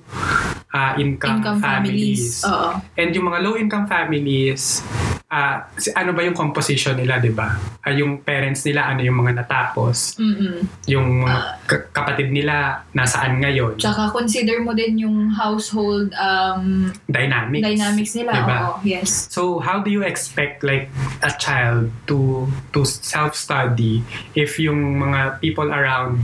uh, 0.72 0.92
income, 0.96 1.44
Income 1.44 1.60
families. 1.60 2.40
families. 2.40 2.48
Oo. 2.48 2.68
And 2.96 3.10
yung 3.12 3.26
mga 3.28 3.38
low 3.44 3.54
income 3.56 3.84
families, 3.84 4.80
ah, 5.28 5.66
si- 5.74 5.90
ano 5.90 6.10
ba 6.10 6.22
yung 6.22 6.32
composition 6.32 6.94
nila, 6.94 7.18
'di 7.18 7.30
ba? 7.30 7.50
Ah, 7.80 7.90
yung 7.90 8.20
parents 8.20 8.62
nila 8.62 8.86
ano 8.86 9.02
yung 9.02 9.18
mga 9.18 9.42
natapos, 9.42 10.14
Mm-mm. 10.16 10.62
yung 10.86 11.22
mga 11.22 11.36
ka- 11.66 11.86
kapatid 11.92 12.30
nila 12.30 12.86
nasaan 12.90 13.40
ngayon, 13.40 13.74
Tsaka 13.76 14.10
consider 14.10 14.60
mo 14.60 14.70
din 14.70 14.98
yung 14.98 15.28
household 15.28 16.14
um, 16.14 16.90
dynamics. 17.06 17.64
dynamics 17.64 18.12
nila. 18.14 18.32
Diba? 18.32 18.58
Oo, 18.64 18.74
yes. 18.82 19.26
So 19.28 19.58
how 19.58 19.78
do 19.78 19.90
you 19.90 20.02
expect 20.02 20.62
like 20.62 20.86
a 21.20 21.32
child 21.32 21.90
to 22.06 22.46
to 22.70 22.86
self-study 22.86 24.06
if 24.32 24.56
yung 24.56 24.78
mga 24.96 25.40
people 25.40 25.68
around 25.68 26.22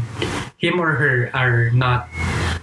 him 0.57 0.78
or 0.78 0.94
her 0.94 1.26
are 1.32 1.74
not 1.74 2.07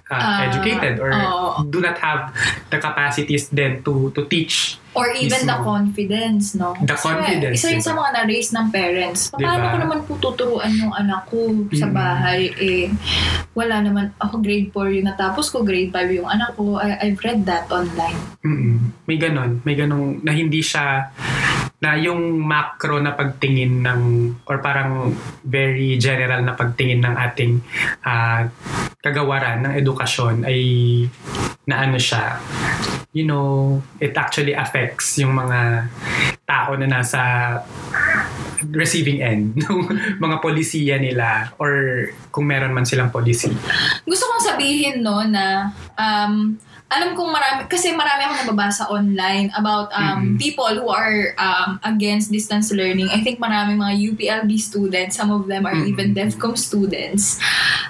uh, 0.10 0.46
educated 0.46 0.98
or 0.98 1.14
oo. 1.14 1.64
do 1.66 1.80
not 1.80 1.98
have 1.98 2.34
the 2.68 2.78
capacities 2.78 3.48
then 3.50 3.80
to 3.82 4.10
to 4.12 4.26
teach 4.26 4.82
Or 4.90 5.06
even 5.14 5.46
the 5.46 5.54
confidence, 5.62 6.58
no? 6.58 6.74
The 6.82 6.98
Kasi 6.98 7.06
confidence, 7.06 7.56
Isa 7.56 7.70
yun 7.70 7.78
diba? 7.78 7.88
sa 7.88 7.94
mga 7.94 8.10
na-raise 8.10 8.50
ng 8.52 8.68
parents. 8.74 9.22
Paano 9.30 9.46
Diba? 9.46 9.70
ko 9.70 9.78
naman 9.78 10.00
po 10.02 10.12
tuturuan 10.18 10.74
yung 10.74 10.90
anak 10.92 11.30
ko 11.30 11.46
sa 11.72 11.86
Mm. 11.86 11.94
bahay? 11.94 12.42
Eh, 12.58 12.90
wala 13.54 13.86
naman. 13.86 14.10
Ako 14.18 14.42
grade 14.42 14.74
4 14.74 14.90
yung 14.90 15.06
natapos 15.06 15.54
ko, 15.54 15.62
grade 15.62 15.94
5 15.94 16.10
yung 16.10 16.26
anak 16.26 16.58
ko. 16.58 16.82
I, 16.82 17.06
I've 17.06 17.22
read 17.22 17.46
that 17.46 17.70
online. 17.70 18.18
Mm-mm. 18.42 18.90
May 19.06 19.22
ganon. 19.22 19.62
May 19.62 19.78
ganong 19.78 20.26
na 20.26 20.34
hindi 20.34 20.60
siya 20.60 21.14
na 21.80 21.96
yung 21.96 22.42
macro 22.42 23.00
na 23.00 23.14
pagtingin 23.14 23.86
ng 23.86 24.02
or 24.44 24.58
parang 24.60 25.16
very 25.46 25.96
general 25.96 26.42
na 26.42 26.52
pagtingin 26.52 27.00
ng 27.00 27.16
ating 27.16 27.62
ah, 28.04 28.50
kagawaran 29.00 29.64
ng 29.64 29.74
edukasyon 29.80 30.44
ay 30.44 30.62
na 31.70 32.00
siya 32.02 32.42
you 33.14 33.26
know 33.26 33.80
it 34.02 34.14
actually 34.18 34.54
affects 34.54 35.18
yung 35.18 35.34
mga 35.34 35.90
tao 36.46 36.74
na 36.78 36.88
nasa 36.90 37.22
receiving 38.74 39.24
end 39.24 39.56
ng 39.62 39.88
mga 40.20 40.38
polisiya 40.44 41.00
nila 41.00 41.54
or 41.62 42.06
kung 42.30 42.50
meron 42.50 42.76
man 42.76 42.84
silang 42.84 43.08
policy. 43.08 43.52
Gusto 44.04 44.24
kong 44.28 44.44
sabihin, 44.44 45.00
no, 45.00 45.24
na 45.24 45.72
um, 45.96 46.60
alam 46.90 47.14
kong 47.14 47.30
marami, 47.30 47.70
kasi 47.70 47.94
marami 47.94 48.26
akong 48.26 48.40
nababasa 48.44 48.90
online 48.90 49.54
about 49.54 49.94
um, 49.94 50.34
Mm. 50.34 50.42
people 50.42 50.74
who 50.74 50.90
are 50.90 51.38
um, 51.38 51.78
against 51.86 52.34
distance 52.34 52.74
learning. 52.74 53.08
I 53.14 53.22
think 53.22 53.38
marami 53.38 53.78
mga 53.78 53.96
UPLB 54.14 54.58
students, 54.58 55.14
some 55.16 55.30
of 55.30 55.46
them 55.46 55.70
are 55.70 55.78
Mm. 55.78 55.86
even 55.88 56.08
DEFCOM 56.14 56.58
students. 56.58 57.38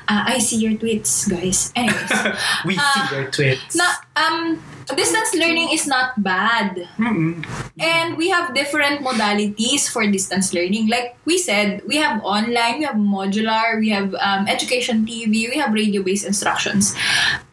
Uh, 0.03 0.27
I 0.27 0.43
see 0.43 0.59
your 0.59 0.75
tweets, 0.75 1.25
guys. 1.25 1.71
Anyways, 1.75 2.11
We 2.67 2.75
Ah, 2.75 2.83
see 2.83 3.15
your 3.15 3.25
tweets. 3.31 3.73
na, 3.79 3.87
um, 4.19 4.59
distance 4.89 5.31
learning 5.37 5.69
is 5.71 5.85
not 5.85 6.17
bad. 6.19 6.75
Mm-mm. 6.97 7.45
And 7.77 8.17
we 8.17 8.33
have 8.33 8.51
different 8.51 8.99
modalities 8.99 9.85
for 9.87 10.01
distance 10.09 10.49
learning. 10.51 10.89
Like 10.89 11.13
we 11.23 11.37
said, 11.37 11.85
we 11.85 12.01
have 12.01 12.19
online, 12.25 12.81
we 12.81 12.85
have 12.89 12.97
modular, 12.97 13.77
we 13.79 13.93
have 13.93 14.11
um, 14.17 14.49
education 14.49 15.05
TV, 15.05 15.47
we 15.47 15.55
have 15.61 15.71
radio-based 15.71 16.25
instructions. 16.25 16.97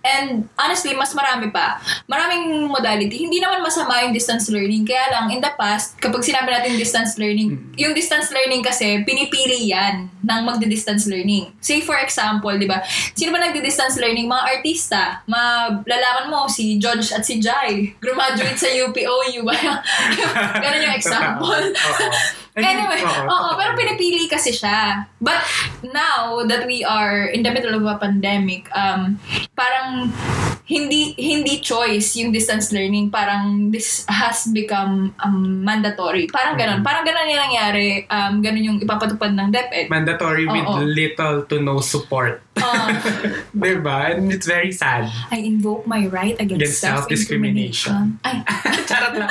And 0.06 0.46
honestly, 0.54 0.94
mas 0.94 1.10
marami 1.10 1.50
pa. 1.50 1.82
Maraming 2.06 2.70
modality. 2.70 3.26
Hindi 3.26 3.42
naman 3.42 3.66
masama 3.66 4.06
yung 4.06 4.14
distance 4.14 4.46
learning. 4.46 4.86
Kaya 4.86 5.10
lang, 5.10 5.34
in 5.34 5.42
the 5.42 5.50
past, 5.58 5.98
kapag 5.98 6.22
sinabi 6.22 6.54
natin 6.54 6.78
distance 6.78 7.18
learning, 7.18 7.74
yung 7.74 7.90
distance 7.90 8.30
learning 8.30 8.62
kasi, 8.62 9.02
pinipili 9.02 9.74
yan 9.74 10.06
ng 10.22 10.40
magdi-distance 10.46 11.10
learning. 11.10 11.50
Say 11.58 11.82
for 11.82 11.98
example, 11.98 12.54
di 12.54 12.70
ba, 12.70 12.86
sino 13.18 13.34
ba 13.34 13.42
nagdi-distance 13.42 13.98
learning? 13.98 14.30
Mga 14.30 14.44
artista. 14.46 15.26
Malalaman 15.26 16.30
mo, 16.30 16.46
si 16.46 16.78
George 16.78 17.10
at 17.10 17.26
si 17.26 17.42
Jai. 17.42 17.98
Graduate 17.98 18.58
sa 18.58 18.70
UPOU. 18.70 19.42
Ganun 20.62 20.86
yung 20.86 20.96
example. 21.02 21.64
Anyway, 22.56 23.04
oo, 23.32 23.48
pero 23.60 23.76
pinipili 23.76 24.24
kasi 24.32 24.48
siya. 24.48 25.04
But 25.20 25.44
now 25.92 26.40
that 26.48 26.64
we 26.64 26.80
are 26.88 27.28
in 27.28 27.44
the 27.44 27.52
middle 27.52 27.76
of 27.76 27.84
a 27.84 28.00
pandemic, 28.00 28.72
um, 28.72 29.20
parang 29.52 30.08
hindi 30.66 31.14
hindi 31.14 31.62
choice 31.62 32.18
yung 32.18 32.34
distance 32.34 32.74
learning. 32.74 33.10
Parang 33.10 33.70
this 33.70 34.02
has 34.10 34.50
become 34.50 35.14
um, 35.22 35.62
mandatory. 35.62 36.26
Parang 36.26 36.58
ganun. 36.58 36.82
Mm. 36.82 36.86
Parang 36.86 37.04
ganun 37.06 37.26
yung 37.30 37.42
nangyari. 37.42 37.88
Um, 38.10 38.42
ganun 38.42 38.64
yung 38.66 38.78
ipapatupad 38.82 39.30
ng 39.34 39.48
DepEd. 39.54 39.86
mandatory 39.86 40.46
with 40.46 40.66
Oo. 40.66 40.82
little 40.82 41.46
to 41.46 41.62
no 41.62 41.78
support. 41.78 42.42
Uh, 42.56 42.88
diba? 43.56 44.16
And 44.16 44.32
it's 44.32 44.48
very 44.48 44.72
sad. 44.72 45.06
I 45.30 45.44
invoke 45.44 45.84
my 45.86 46.08
right 46.08 46.34
against, 46.40 46.56
Against 46.56 46.80
self-discrimination. 46.80 48.18
Ay, 48.24 48.40
Charot 48.88 49.12
lang. 49.18 49.28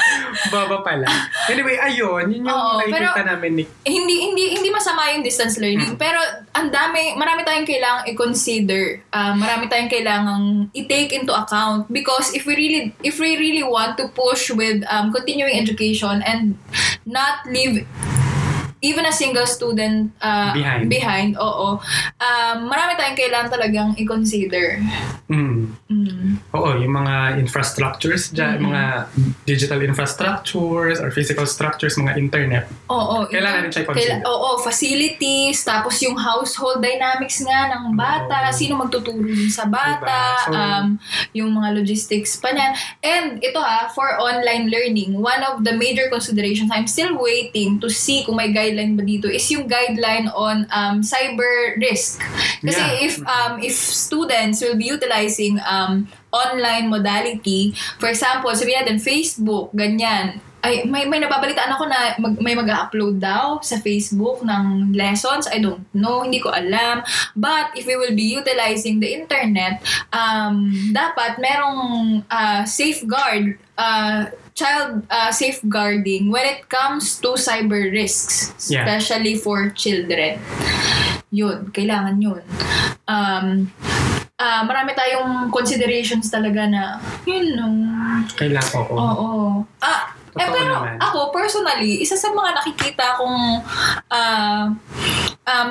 Baba 0.53 0.86
pala. 0.86 1.09
Anyway, 1.49 1.75
ayun. 1.79 2.29
Yun 2.31 2.45
yung 2.45 2.53
Oo, 2.53 2.79
nakikita 2.86 3.23
namin 3.25 3.51
ni... 3.59 3.63
hindi 3.88 4.29
hindi 4.29 4.43
hindi 4.55 4.69
masama 4.69 5.09
yung 5.15 5.23
distance 5.25 5.57
learning 5.57 5.97
pero 5.97 6.19
ang 6.53 6.69
dami 6.69 7.15
marami 7.17 7.41
tayong 7.47 7.65
kailangang 7.67 8.05
i-consider 8.13 9.01
Ah, 9.09 9.31
marami 9.31 9.71
tayong 9.71 9.89
kailangang 9.89 10.45
i-take 10.75 11.15
into 11.26 11.34
account. 11.34 11.91
Because 11.91 12.34
if 12.34 12.45
we 12.45 12.55
really 12.55 12.95
if 13.01 13.19
we 13.19 13.38
really 13.38 13.65
want 13.65 13.97
to 13.97 14.07
push 14.13 14.53
with 14.53 14.86
um, 14.89 15.11
continuing 15.11 15.57
education 15.57 16.21
and 16.21 16.57
not 17.05 17.41
leave 17.49 17.88
even 18.80 19.03
a 19.03 19.11
single 19.11 19.45
student 19.45 20.11
uh, 20.19 20.51
Behind. 20.51 20.88
behind 20.88 21.30
oo 21.36 21.80
um, 22.17 22.57
marami 22.65 22.95
tayong 22.95 23.15
kailangan 23.15 23.49
talagang 23.49 23.89
i-consider 23.95 24.82
Mm. 25.26 25.73
mm. 25.89 26.53
Oo, 26.53 26.78
yung 26.78 26.93
mga 26.95 27.41
infrastructures 27.41 28.30
dyan, 28.30 28.61
Mhm. 28.61 28.63
mga 28.63 28.84
digital 29.43 29.82
infrastructures 29.82 31.01
or 31.01 31.09
physical 31.09 31.45
structures, 31.45 31.97
mga 31.97 32.13
internet. 32.15 32.69
Oo. 32.88 33.26
Kailangan 33.26 33.65
din 33.65 33.71
siya 33.73 33.84
i-consider. 33.84 34.21
kaila- 34.21 34.26
Oo, 34.28 34.61
facilities, 34.61 35.65
tapos 35.65 35.97
yung 35.99 36.13
household 36.13 36.78
dynamics 36.80 37.41
nga 37.41 37.73
ng 37.73 37.97
bata, 37.97 38.47
Oo. 38.47 38.53
sino 38.53 38.78
magtuturo 38.78 39.26
sa 39.49 39.65
bata, 39.65 39.97
Diba? 40.05 40.45
So- 40.45 40.53
um, 40.53 40.88
yung 41.34 41.49
mga 41.51 41.73
logistics 41.73 42.38
pa 42.38 42.53
niyan. 42.53 42.71
And 43.01 43.28
ito 43.41 43.57
ha, 43.57 43.89
for 43.89 44.05
online 44.15 44.69
learning, 44.69 45.17
one 45.17 45.41
of 45.41 45.65
the 45.65 45.73
major 45.73 46.05
considerations, 46.07 46.69
I'm 46.69 46.86
still 46.86 47.17
waiting 47.17 47.82
to 47.82 47.89
see 47.89 48.21
kung 48.21 48.38
may 48.38 48.53
guideline 48.66 48.97
ba 48.97 49.05
dito, 49.05 49.30
is 49.30 49.45
yung 49.53 49.70
guideline 49.70 50.26
on 50.34 50.66
um, 50.74 51.05
cyber 51.05 51.78
risk. 51.78 52.18
Kasi 52.66 52.82
Yeah. 52.82 53.05
if 53.05 53.22
um, 53.22 53.61
if 53.61 53.78
students 53.78 54.66
will 54.66 54.74
be 54.74 54.89
utilizing 54.89 55.61
um, 55.61 56.09
online 56.34 56.89
modality, 56.89 57.78
for 58.01 58.09
example, 58.09 58.49
sabihin 58.57 58.82
natin 58.82 58.97
Facebook, 58.97 59.70
ganyan, 59.78 60.41
ay 60.66 60.89
may 60.89 61.05
may 61.05 61.22
nababalitaan 61.22 61.78
ako 61.78 61.86
na 61.86 62.18
mag, 62.18 62.34
may 62.41 62.57
mag-upload 62.57 63.22
daw 63.22 63.61
sa 63.61 63.78
Facebook 63.78 64.41
ng 64.41 64.97
lessons. 64.97 65.45
I 65.45 65.61
don't 65.61 65.86
know, 65.93 66.26
hindi 66.26 66.41
ko 66.41 66.49
alam. 66.49 67.05
But 67.38 67.78
if 67.78 67.86
we 67.86 67.93
will 67.93 68.18
be 68.18 68.26
utilizing 68.34 68.97
the 68.97 69.13
internet, 69.13 69.86
um 70.09 70.74
dapat 70.89 71.38
merong 71.38 72.26
uh, 72.28 72.66
safeguard 72.66 73.61
uh, 73.78 74.34
child 74.55 75.03
uh, 75.11 75.30
safeguarding 75.30 76.32
when 76.32 76.47
it 76.47 76.66
comes 76.66 77.20
to 77.20 77.36
cyber 77.36 77.91
risks, 77.91 78.55
Yeah. 78.66 78.88
especially 78.88 79.36
for 79.36 79.70
children. 79.76 80.39
Yun, 81.30 81.70
kailangan 81.76 82.16
yun. 82.18 82.39
Um, 83.05 83.68
ah 84.36 84.63
marami 84.63 84.95
tayong 84.95 85.51
considerations 85.51 86.32
talaga 86.32 86.68
na, 86.72 87.03
yun, 87.28 87.55
no. 87.59 87.68
Kailangan, 88.39 88.72
oo. 88.80 88.95
Oo. 88.95 89.32
Ah, 89.84 90.14
eh, 90.36 90.43
Totoo 90.43 90.51
pero 90.51 90.73
naman. 90.83 90.99
ako, 90.99 91.19
personally, 91.31 92.03
isa 92.03 92.19
sa 92.19 92.27
mga 92.36 92.59
nakikita 92.59 93.15
kong 93.15 93.39
ah, 94.11 94.67
um, 95.47 95.69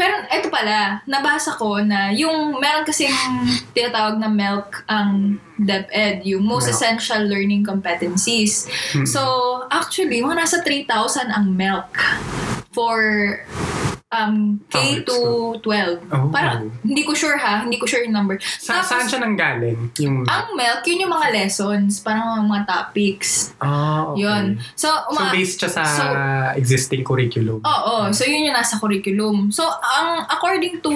pero 0.00 0.24
eto 0.32 0.48
pala, 0.48 1.04
nabasa 1.04 1.52
ko 1.60 1.82
na 1.84 2.08
yung 2.14 2.56
meron 2.56 2.88
kasing 2.88 3.12
tinatawag 3.76 4.16
na 4.16 4.32
MELC 4.32 4.88
ang 4.88 5.36
DepEd, 5.60 6.24
yung 6.24 6.42
Most 6.42 6.72
MELC. 6.72 6.74
Essential 6.74 7.22
Learning 7.28 7.62
Competencies. 7.62 8.66
Hmm. 8.96 9.04
So, 9.04 9.22
actually, 9.68 10.24
mga 10.24 10.40
nasa 10.40 10.64
3,000 10.64 11.28
ang 11.28 11.52
MELC 11.52 11.92
for 12.72 12.96
um, 14.12 14.60
K 14.68 14.76
Public 14.76 15.08
to 15.08 15.18
12. 15.64 16.12
Oh. 16.12 16.28
Parang, 16.28 16.68
hindi 16.84 17.02
ko 17.02 17.16
sure 17.16 17.40
ha, 17.40 17.64
hindi 17.64 17.80
ko 17.80 17.88
sure 17.88 18.04
yung 18.04 18.12
number. 18.12 18.36
Sa, 18.60 18.78
Tapos, 18.78 18.88
saan 18.92 19.04
siya 19.08 19.18
nanggaling? 19.24 19.90
Yung... 20.04 20.28
ang 20.28 20.52
MELC, 20.52 20.84
yun 20.92 21.08
yung 21.08 21.14
mga 21.16 21.28
lessons, 21.32 22.04
parang 22.04 22.44
mga 22.44 22.68
topics. 22.68 23.56
Ah, 23.58 24.12
okay. 24.12 24.28
Yun. 24.28 24.44
So, 24.76 24.92
So, 24.92 25.16
uma- 25.16 25.32
based 25.32 25.56
siya 25.64 25.70
sa 25.72 25.82
so- 25.88 26.52
existing 26.60 27.00
curriculum. 27.00 27.64
Oo, 27.64 28.12
so 28.12 28.28
yun 28.28 28.52
yung 28.52 28.56
nasa 28.56 28.76
curriculum. 28.76 29.48
So, 29.48 29.64
ang 29.64 30.28
according 30.28 30.84
to 30.84 30.92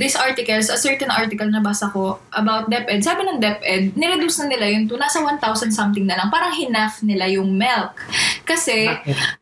this 0.00 0.16
article, 0.16 0.56
a 0.56 0.78
certain 0.80 1.12
article 1.12 1.50
na 1.52 1.60
basa 1.60 1.92
ko 1.92 2.16
about 2.32 2.72
DepEd, 2.72 3.04
sabi 3.04 3.28
ng 3.28 3.38
DepEd, 3.42 3.92
nireduce 3.98 4.40
na 4.40 4.56
nila 4.56 4.72
yun 4.72 4.88
to 4.88 4.96
nasa 4.96 5.20
1,000 5.20 5.68
something 5.68 6.08
na 6.08 6.16
lang. 6.16 6.32
Parang 6.32 6.54
hinaf 6.54 7.04
nila 7.04 7.28
yung 7.28 7.52
milk. 7.52 7.92
Kasi, 8.48 8.88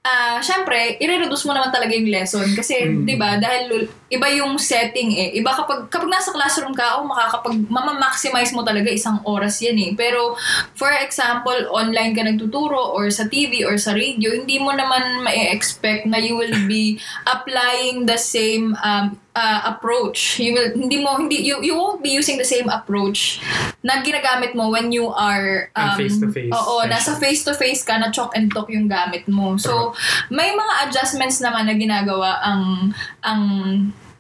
ah 0.03 0.43
syempre, 0.43 0.99
i-reduce 0.99 1.47
mo 1.47 1.55
naman 1.55 1.71
talaga 1.71 1.95
yung 1.95 2.11
lesson. 2.11 2.49
Kasi 2.57 2.88
Mm. 2.89 3.05
'di 3.05 3.15
ba? 3.21 3.37
Dahil 3.37 3.89
iba 4.09 4.29
yung 4.33 4.57
setting 4.57 5.13
eh. 5.15 5.29
Iba 5.37 5.53
kapag 5.53 5.93
kapag 5.93 6.09
nasa 6.09 6.33
classroom 6.33 6.73
ka, 6.73 6.99
oh, 6.99 7.05
makakapag 7.05 7.61
mama-maximize 7.69 8.57
mo 8.57 8.65
talaga 8.65 8.89
isang 8.89 9.21
oras 9.29 9.61
'yan 9.61 9.77
eh. 9.77 9.91
Pero 9.93 10.35
for 10.73 10.91
example, 10.91 11.69
online 11.69 12.17
ka 12.17 12.25
nagtuturo 12.25 12.97
or 12.97 13.13
sa 13.13 13.29
TV 13.29 13.63
or 13.63 13.77
sa 13.77 13.93
radio, 13.93 14.33
hindi 14.33 14.57
mo 14.57 14.73
naman 14.73 15.23
ma-expect 15.23 16.09
na 16.09 16.19
you 16.19 16.35
will 16.35 16.57
be 16.65 16.97
applying 17.29 18.09
the 18.09 18.17
same 18.17 18.73
um, 18.81 19.15
uh, 19.39 19.61
approach. 19.71 20.43
You 20.43 20.59
will 20.59 20.69
hindi 20.75 20.99
mo 20.99 21.15
hindi 21.15 21.47
you, 21.47 21.63
you 21.63 21.79
won't 21.79 22.03
be 22.03 22.11
using 22.11 22.35
the 22.35 22.49
same 22.49 22.67
approach 22.67 23.39
na 23.87 24.03
ginagamit 24.03 24.59
mo 24.59 24.75
when 24.75 24.91
you 24.91 25.07
are 25.15 25.71
On 25.79 25.95
face-to-face 25.95 26.51
Oo, 26.51 26.83
session. 26.83 26.91
nasa 26.91 27.11
face-to-face 27.23 27.83
ka 27.87 27.95
na 28.03 28.11
chalk 28.11 28.35
and 28.35 28.51
talk 28.51 28.67
yung 28.67 28.91
gamit 28.91 29.31
mo. 29.31 29.55
So, 29.55 29.95
may 30.35 30.51
mga 30.51 30.91
adjustments 30.91 31.39
naman 31.39 31.71
na 31.71 31.79
ginagawa 31.79 32.43
ang 32.43 32.91
ang 33.23 33.43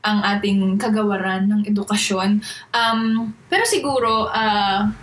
ang 0.06 0.22
ating 0.22 0.78
kagawaran 0.78 1.50
ng 1.50 1.62
edukasyon. 1.66 2.38
Um, 2.70 3.34
pero 3.50 3.66
siguro, 3.66 4.30
ah, 4.30 4.94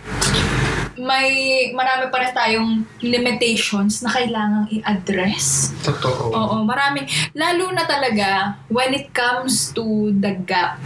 may 0.96 1.28
marami 1.72 2.08
pa 2.08 2.18
rin 2.18 2.32
tayong 2.32 2.70
limitations 3.00 4.00
na 4.00 4.10
kailangang 4.10 4.68
i-address. 4.72 5.72
Totoo. 5.82 6.32
Oo, 6.32 6.56
maraming. 6.64 7.04
Lalo 7.32 7.70
na 7.70 7.84
talaga 7.84 8.56
when 8.68 8.92
it 8.92 9.12
comes 9.12 9.72
to 9.72 10.12
the 10.12 10.36
gap 10.44 10.80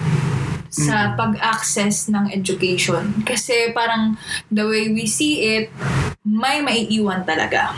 sa 0.70 1.10
Mm. 1.10 1.14
pag-access 1.18 2.06
ng 2.08 2.30
education. 2.30 3.26
Kasi 3.26 3.74
parang 3.74 4.14
the 4.46 4.62
way 4.62 4.86
we 4.86 5.02
see 5.02 5.42
it, 5.42 5.74
may 6.22 6.62
maiiwan 6.62 7.26
talaga. 7.26 7.74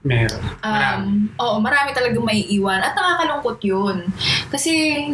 Meron. 0.00 0.40
Um, 0.64 1.28
oo, 1.36 1.60
marami 1.60 1.92
talagang 1.92 2.24
maiiwan. 2.24 2.80
At 2.80 2.96
nakakalungkot 2.96 3.60
yun. 3.60 4.08
Kasi, 4.48 5.04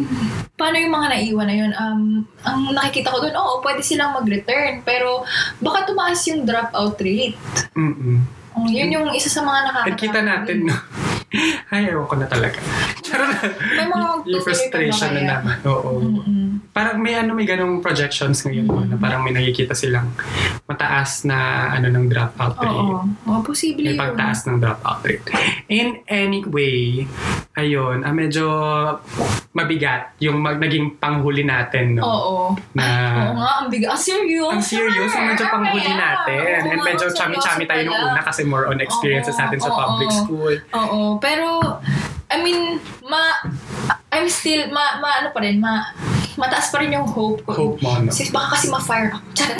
paano 0.55 0.79
yung 0.79 0.95
mga 0.95 1.07
naiwan 1.11 1.47
na 1.47 1.55
yun? 1.59 1.71
Um, 1.75 2.03
ang 2.47 2.71
nakikita 2.71 3.11
ko 3.11 3.19
doon, 3.19 3.35
oo, 3.35 3.59
pwede 3.59 3.83
silang 3.83 4.15
mag-return. 4.15 4.87
Pero, 4.87 5.27
baka 5.59 5.91
tumaas 5.91 6.23
yung 6.31 6.47
dropout 6.47 6.95
rate. 7.03 7.35
Mm-mm. 7.75 8.23
Oh, 8.57 8.65
yun 8.65 8.89
yung 8.89 9.07
isa 9.11 9.27
sa 9.27 9.43
mga 9.43 9.69
nakakatakot. 9.69 9.91
At 9.91 10.01
kita 10.01 10.19
natin, 10.23 10.57
no? 10.71 10.75
Ay, 11.73 11.91
ewan 11.91 12.07
ko 12.07 12.15
na 12.15 12.27
talaga. 12.27 12.59
Charot. 13.03 13.35
May 13.75 13.87
mga 13.87 14.07
yung 14.31 14.43
frustration 14.43 15.11
na 15.11 15.21
naman. 15.27 15.57
Oo. 15.67 15.99
Mm-mm. 15.99 16.71
Parang 16.71 17.03
may 17.03 17.19
ano, 17.19 17.35
may 17.35 17.43
ganong 17.43 17.83
projections 17.83 18.47
ngayon 18.47 18.65
no, 18.67 18.83
na 18.85 18.95
parang 18.95 19.25
may 19.27 19.35
nakikita 19.35 19.75
silang 19.75 20.13
mataas 20.69 21.27
na 21.27 21.69
ano 21.75 21.91
ng 21.91 22.05
dropout 22.07 22.55
rate. 22.59 22.71
Oo. 22.71 23.03
Oo, 23.27 23.39
posible 23.43 23.91
May 23.91 23.99
pagtaas 23.99 24.47
ng 24.47 24.57
dropout 24.63 25.03
rate. 25.03 25.27
In 25.67 25.99
any 26.07 26.47
way, 26.47 27.03
ayun, 27.57 28.05
ah, 28.05 28.13
medyo 28.13 28.45
mabigat 29.57 30.13
yung 30.21 30.37
mag, 30.37 30.61
naging 30.61 31.01
panghuli 31.01 31.41
natin, 31.41 31.97
no? 31.97 32.05
Oo. 32.05 32.35
Na, 32.77 32.85
Oo 33.33 33.41
nga, 33.41 33.51
ang 33.65 33.67
bigat. 33.73 33.97
Ang 33.97 34.03
serious. 34.05 34.53
ang 34.53 34.61
serious, 34.61 35.11
ang 35.17 35.25
medyo 35.33 35.45
panghuli 35.49 35.91
natin. 35.97 36.61
And 36.69 36.81
medyo 36.85 37.09
chami-chami 37.09 37.65
tayo 37.65 37.81
nung 37.89 38.13
una 38.13 38.21
kasi 38.21 38.45
more 38.45 38.69
on 38.69 38.77
experiences 38.77 39.33
natin 39.33 39.57
sa 39.57 39.73
public 39.73 40.13
oo. 40.13 40.19
school. 40.21 40.53
Oo, 40.77 41.16
pero 41.17 41.79
I 42.27 42.43
mean, 42.43 42.79
ma 43.07 43.39
I'm 44.11 44.27
still 44.27 44.67
ma, 44.71 44.99
ma 44.99 45.23
ano 45.23 45.29
pa 45.31 45.39
rin, 45.43 45.59
ma 45.61 45.91
mataas 46.37 46.69
pa 46.69 46.79
rin 46.79 46.93
yung 46.93 47.09
hope 47.09 47.41
ko. 47.43 47.51
Hope 47.51 47.81
mo, 47.81 47.97
no? 47.97 48.13
Sis, 48.13 48.29
baka 48.29 48.55
kasi 48.55 48.69
ma-fire 48.69 49.09
ako. 49.09 49.25
Charot. 49.33 49.57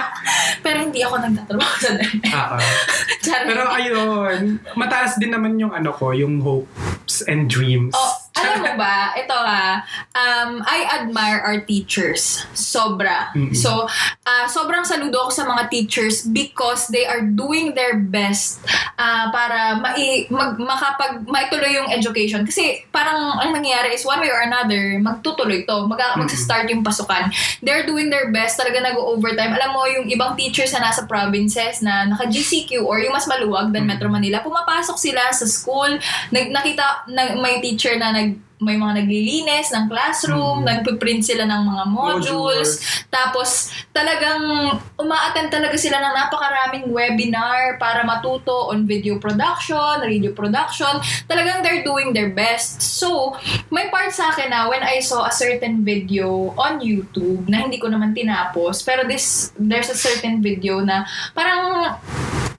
pero 0.66 0.76
hindi 0.82 1.00
ako 1.06 1.14
nagtatrabaho 1.22 1.74
sa 1.78 1.90
Oo. 1.94 2.56
Charot. 3.24 3.46
Pero 3.46 3.62
ayun, 3.70 4.58
mataas 4.74 5.16
din 5.22 5.30
naman 5.30 5.54
yung 5.56 5.70
ano 5.70 5.94
ko, 5.94 6.10
yung 6.10 6.42
hopes 6.42 7.22
and 7.30 7.46
dreams. 7.46 7.94
Oh, 7.94 8.09
alam 8.40 8.58
mo 8.64 8.72
ba, 8.80 9.12
ito 9.12 9.36
ha, 9.36 9.84
um, 10.16 10.64
I 10.64 10.88
admire 10.88 11.44
our 11.44 11.60
teachers. 11.68 12.48
Sobra. 12.56 13.28
Mm-mm. 13.36 13.52
So, 13.52 13.84
ah, 14.24 14.48
sobrang 14.48 14.88
saludo 14.88 15.28
ako 15.28 15.30
sa 15.36 15.44
mga 15.44 15.68
teachers 15.68 16.24
because 16.24 16.88
they 16.88 17.04
are 17.04 17.20
doing 17.20 17.76
their 17.76 18.00
best 18.00 18.64
ah, 18.96 19.28
para 19.28 19.76
mai, 19.76 20.24
mag, 20.32 20.56
makapag, 20.56 21.28
maituloy 21.28 21.76
yung 21.76 21.92
education. 21.92 22.48
Kasi 22.48 22.88
parang 22.88 23.36
ang 23.36 23.52
nangyayari 23.52 23.92
is 23.92 24.08
one 24.08 24.24
way 24.24 24.32
or 24.32 24.40
another, 24.40 24.96
magtutuloy 24.96 25.68
to. 25.68 25.84
Mag, 25.84 26.00
mag-start 26.16 26.72
yung 26.72 26.80
pasukan. 26.80 27.28
They're 27.60 27.84
doing 27.84 28.08
their 28.08 28.32
best. 28.32 28.56
Talaga 28.56 28.80
nag-overtime. 28.80 29.52
Alam 29.52 29.70
mo, 29.76 29.84
yung 29.84 30.08
ibang 30.08 30.32
teachers 30.40 30.72
na 30.72 30.88
nasa 30.88 31.04
provinces 31.04 31.84
na 31.84 32.08
naka-GCQ 32.08 32.80
or 32.80 33.04
yung 33.04 33.12
mas 33.12 33.28
maluwag 33.28 33.68
than. 33.76 33.90
Metro 33.90 34.06
Manila, 34.06 34.38
pumapasok 34.38 34.94
sila 34.94 35.34
sa 35.34 35.42
school. 35.50 35.98
Nag, 36.30 36.54
nakita, 36.54 37.10
na, 37.10 37.34
may 37.42 37.58
teacher 37.58 37.98
na 37.98 38.14
nag 38.14 38.29
may 38.60 38.76
mga 38.76 39.00
naglilinis 39.00 39.72
ng 39.72 39.88
classroom, 39.88 40.60
Mm. 40.60 40.66
nagpiprint 40.68 41.24
sila 41.24 41.48
ng 41.48 41.62
mga 41.64 41.84
modules, 41.88 42.76
tapos 43.08 43.72
talagang 43.88 44.76
uma-attend 45.00 45.48
talaga 45.48 45.80
sila 45.80 45.96
ng 45.96 46.12
napakaraming 46.12 46.92
webinar 46.92 47.80
para 47.80 48.04
matuto 48.04 48.68
on 48.68 48.84
video 48.84 49.16
production, 49.16 50.04
radio 50.04 50.36
production. 50.36 51.00
Talagang 51.24 51.64
they're 51.64 51.80
doing 51.80 52.12
their 52.12 52.28
best. 52.36 52.84
So, 52.84 53.32
may 53.72 53.88
part 53.88 54.12
sa 54.12 54.28
akin 54.28 54.52
na 54.52 54.68
when 54.68 54.84
I 54.84 55.00
saw 55.00 55.24
a 55.24 55.32
certain 55.32 55.80
video 55.80 56.52
on 56.60 56.84
YouTube 56.84 57.48
na 57.48 57.64
hindi 57.64 57.80
ko 57.80 57.88
naman 57.88 58.12
tinapos, 58.12 58.84
pero 58.84 59.08
this 59.08 59.56
there's 59.56 59.88
a 59.88 59.96
certain 59.96 60.44
video 60.44 60.84
na 60.84 61.08
parang 61.32 61.96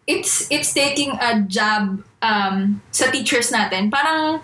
it's 0.08 0.50
it's 0.50 0.74
taking 0.74 1.14
a 1.18 1.42
jab 1.46 2.02
um, 2.22 2.82
sa 2.92 3.10
teachers 3.12 3.52
natin. 3.52 3.92
Parang 3.92 4.42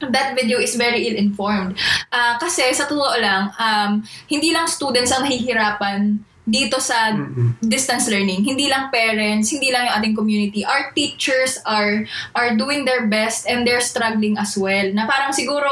that 0.00 0.34
video 0.38 0.58
is 0.58 0.78
very 0.78 1.06
ill-informed. 1.10 1.74
Ah, 2.10 2.38
kasi 2.38 2.66
sa 2.74 2.86
totoo 2.86 3.18
lang, 3.18 3.50
um, 3.58 4.02
hindi 4.30 4.54
lang 4.54 4.70
students 4.70 5.10
ang 5.10 5.26
nahihirapan 5.26 6.22
dito 6.48 6.80
sa 6.80 7.12
distance 7.60 8.08
learning. 8.08 8.40
Hindi 8.40 8.72
lang 8.72 8.88
parents, 8.88 9.52
hindi 9.52 9.68
lang 9.68 9.84
yung 9.84 9.94
ating 10.00 10.14
community. 10.16 10.64
Our 10.64 10.96
teachers 10.96 11.60
are 11.68 12.08
are 12.32 12.56
doing 12.56 12.88
their 12.88 13.04
best 13.04 13.44
and 13.44 13.68
they're 13.68 13.84
struggling 13.84 14.40
as 14.40 14.56
well. 14.56 14.88
Na 14.96 15.04
parang 15.04 15.36
siguro, 15.36 15.68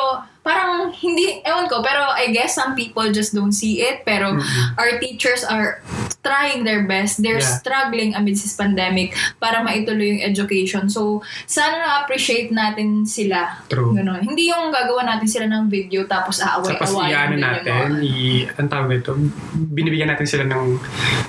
parang 0.46 0.94
hindi, 0.94 1.42
ewan 1.42 1.66
ko, 1.66 1.82
pero 1.82 2.06
I 2.14 2.30
guess 2.30 2.54
some 2.54 2.78
people 2.78 3.10
just 3.10 3.34
don't 3.34 3.50
see 3.50 3.82
it. 3.82 4.06
Pero 4.06 4.38
Mm-mm. 4.38 4.78
our 4.78 5.02
teachers 5.02 5.42
are 5.42 5.82
trying 6.22 6.62
their 6.62 6.86
best. 6.86 7.18
They're 7.18 7.42
Yeah. 7.42 7.58
struggling 7.58 8.14
amid 8.14 8.34
this 8.34 8.54
pandemic 8.54 9.14
para 9.38 9.62
maituloy 9.62 10.18
yung 10.18 10.22
education. 10.22 10.86
So, 10.86 11.22
sana 11.46 11.82
na-appreciate 11.82 12.50
natin 12.50 13.02
sila. 13.02 13.62
True. 13.66 13.94
Ganon. 13.94 14.22
Hindi 14.22 14.50
yung 14.50 14.70
gagawa 14.70 15.02
natin 15.04 15.26
sila 15.26 15.46
ng 15.46 15.66
video 15.66 16.06
tapos 16.06 16.38
aaway-awayan 16.38 16.78
Tapos 16.78 16.94
yung 17.34 17.42
natin, 17.42 17.82
mga- 17.90 18.02
i, 18.02 18.14
ang 18.54 18.68
tawag 18.70 18.90
ito, 18.96 19.12
binibigyan 19.54 20.10
natin 20.10 20.26
sila 20.26 20.46
ng 20.46 20.78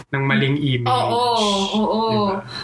ng 0.08 0.24
maling 0.24 0.56
image. 0.56 0.88
Oo, 0.88 1.26
oo, 1.36 1.82
oo. 1.84 2.10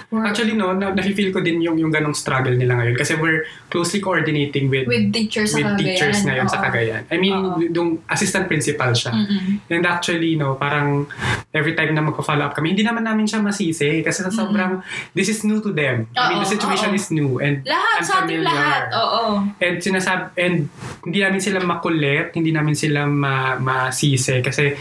Diba? 0.07 0.23
Actually, 0.23 0.55
no, 0.55 0.71
na, 0.71 0.89
nafe-feel 0.89 1.29
ko 1.29 1.43
din 1.43 1.59
yung, 1.59 1.75
yung 1.75 1.91
ganong 1.91 2.15
struggle 2.15 2.55
nila 2.55 2.79
ngayon 2.79 2.95
kasi 2.95 3.13
we're 3.13 3.43
closely 3.67 3.99
coordinating 3.99 4.71
with 4.71 4.87
with 4.87 5.11
teachers 5.11 5.51
with 5.51 5.67
teachers 5.75 6.23
ngayon 6.23 6.42
sa 6.45 6.57
Oo. 6.57 6.63
Cagayan. 6.63 7.03
I 7.07 7.17
mean, 7.17 7.35
yung 7.69 8.01
assistant 8.05 8.45
principal 8.45 8.91
siya. 8.91 9.11
Mm-mm. 9.11 9.61
And 9.67 9.83
actually, 9.83 10.33
no, 10.33 10.55
parang 10.55 11.07
every 11.49 11.73
time 11.73 11.91
na 11.91 12.01
magpa-follow 12.01 12.43
up 12.43 12.53
kami, 12.53 12.71
hindi 12.71 12.81
naman 12.81 13.03
namin 13.03 13.23
siya 13.23 13.39
masisi 13.39 13.99
kasi 13.99 14.19
sa 14.19 14.29
sobrang, 14.29 14.79
this 15.11 15.27
is 15.27 15.43
new 15.43 15.59
to 15.59 15.69
them. 15.69 16.07
I 16.13 16.29
mean, 16.29 16.39
the 16.39 16.49
situation 16.49 16.89
oo. 16.89 16.97
is 16.97 17.07
new 17.09 17.37
and 17.37 17.61
Lahat, 17.63 17.99
sa 17.99 18.13
ating 18.21 18.41
unfamiliar. 18.41 18.49
lahat. 18.49 18.83
Oo. 18.93 19.23
And 19.57 19.75
sinasab 19.77 20.33
and 20.35 20.67
hindi 21.01 21.19
namin 21.19 21.39
sila 21.39 21.59
makulit, 21.59 22.33
hindi 22.33 22.49
namin 22.49 22.73
sila 22.73 23.05
ma 23.05 23.55
masisi 23.55 24.39
kasi 24.39 24.73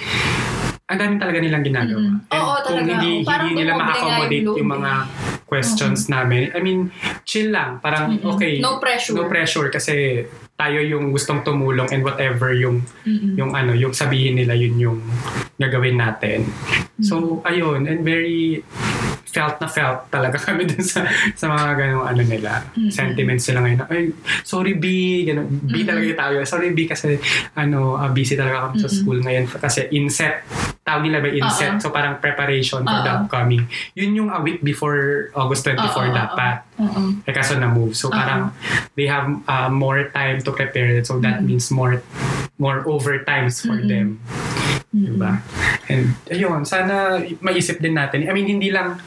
ang 0.85 0.99
dami 0.99 1.15
talaga 1.17 1.39
nilang 1.41 1.65
ginagawa. 1.65 2.01
Mm. 2.05 2.17
And 2.29 2.43
Oo, 2.43 2.55
kung 2.61 2.77
talaga. 2.77 2.93
hindi, 3.01 3.11
Parang 3.25 3.47
hindi 3.49 3.63
nila 3.65 3.73
ma-accommodate 3.75 4.45
yung 4.45 4.57
yung 4.61 4.71
mga 4.71 4.93
questions 5.47 6.01
namin, 6.09 6.49
I 6.53 6.61
mean, 6.61 6.89
chill 7.25 7.49
lang. 7.49 7.77
Parang, 7.79 8.13
Mm-mm. 8.13 8.33
okay, 8.33 8.57
No 8.57 8.77
pressure. 8.77 9.13
no 9.13 9.25
pressure 9.25 9.69
kasi 9.69 10.25
tayo 10.55 10.79
yung 10.79 11.11
gustong 11.11 11.43
tumulong 11.43 11.91
and 11.91 12.07
whatever 12.07 12.55
yung 12.55 12.85
Mm-mm. 13.03 13.35
yung 13.35 13.53
ano, 13.53 13.75
yung 13.75 13.91
sabihin 13.91 14.39
nila 14.39 14.55
yun 14.55 14.79
yung 14.79 14.99
gagawin 15.59 15.99
natin. 15.99 16.47
So, 17.03 17.43
ayun, 17.43 17.87
and 17.87 18.03
very 18.03 18.63
felt 19.33 19.57
na 19.59 19.67
felt 19.67 20.13
talaga 20.13 20.37
kami 20.47 20.69
dun 20.69 20.85
sa 20.85 21.09
sa 21.33 21.49
mga 21.49 21.73
ganong 21.73 22.05
ano 22.05 22.21
nila 22.21 22.69
Mm-mm. 22.77 22.93
sentiments 22.93 23.49
nila 23.49 23.65
ngayon 23.65 23.81
ay 23.89 24.03
sorry 24.45 24.77
B 24.77 24.85
ganun 25.25 25.49
B 25.49 25.81
Mm-mm. 25.81 25.89
talaga 25.89 26.05
yung 26.05 26.21
tawag 26.21 26.45
sorry 26.45 26.69
B 26.77 26.85
kasi 26.85 27.17
ano 27.57 27.97
ah, 27.97 28.13
busy 28.13 28.37
talaga 28.37 28.69
kami 28.69 28.85
sa 28.85 28.93
Mm-mm. 28.93 28.99
school 29.01 29.19
ngayon 29.25 29.49
kasi 29.49 29.89
inset 29.89 30.45
tawag 30.83 31.07
nila 31.07 31.23
ba 31.23 31.31
inset 31.31 31.79
Oo. 31.79 31.81
so 31.81 31.95
parang 31.95 32.19
preparation 32.19 32.83
for 32.83 33.01
the 33.03 33.11
Oo. 33.11 33.19
upcoming 33.23 33.63
yun 33.95 34.19
yung 34.19 34.29
a 34.35 34.43
week 34.43 34.59
before 34.61 35.31
August 35.33 35.63
24 35.71 35.79
Oo, 35.79 35.95
oo, 35.95 36.11
dapat 36.11 36.57
Oo. 36.83 37.03
eh 37.23 37.31
kaso 37.31 37.55
na-move. 37.55 37.95
So 37.95 38.11
Oo. 38.11 38.15
parang 38.15 38.51
they 38.99 39.07
have 39.07 39.31
uh, 39.47 39.71
more 39.71 40.11
time 40.11 40.43
to 40.43 40.51
prepare. 40.51 40.99
So 41.07 41.23
that 41.23 41.41
Mm-mm. 41.41 41.55
means 41.55 41.71
more 41.71 42.03
more 42.59 42.83
overtimes 42.85 43.63
for 43.63 43.79
Mm-mm. 43.79 43.89
them. 43.89 44.07
Mm-mm. 44.91 45.15
Diba? 45.15 45.33
And 45.87 46.19
ayun, 46.29 46.67
sana 46.67 47.23
maisip 47.39 47.79
din 47.79 47.95
natin. 47.95 48.27
I 48.27 48.33
mean, 48.35 48.51
hindi 48.51 48.69
lang 48.69 48.99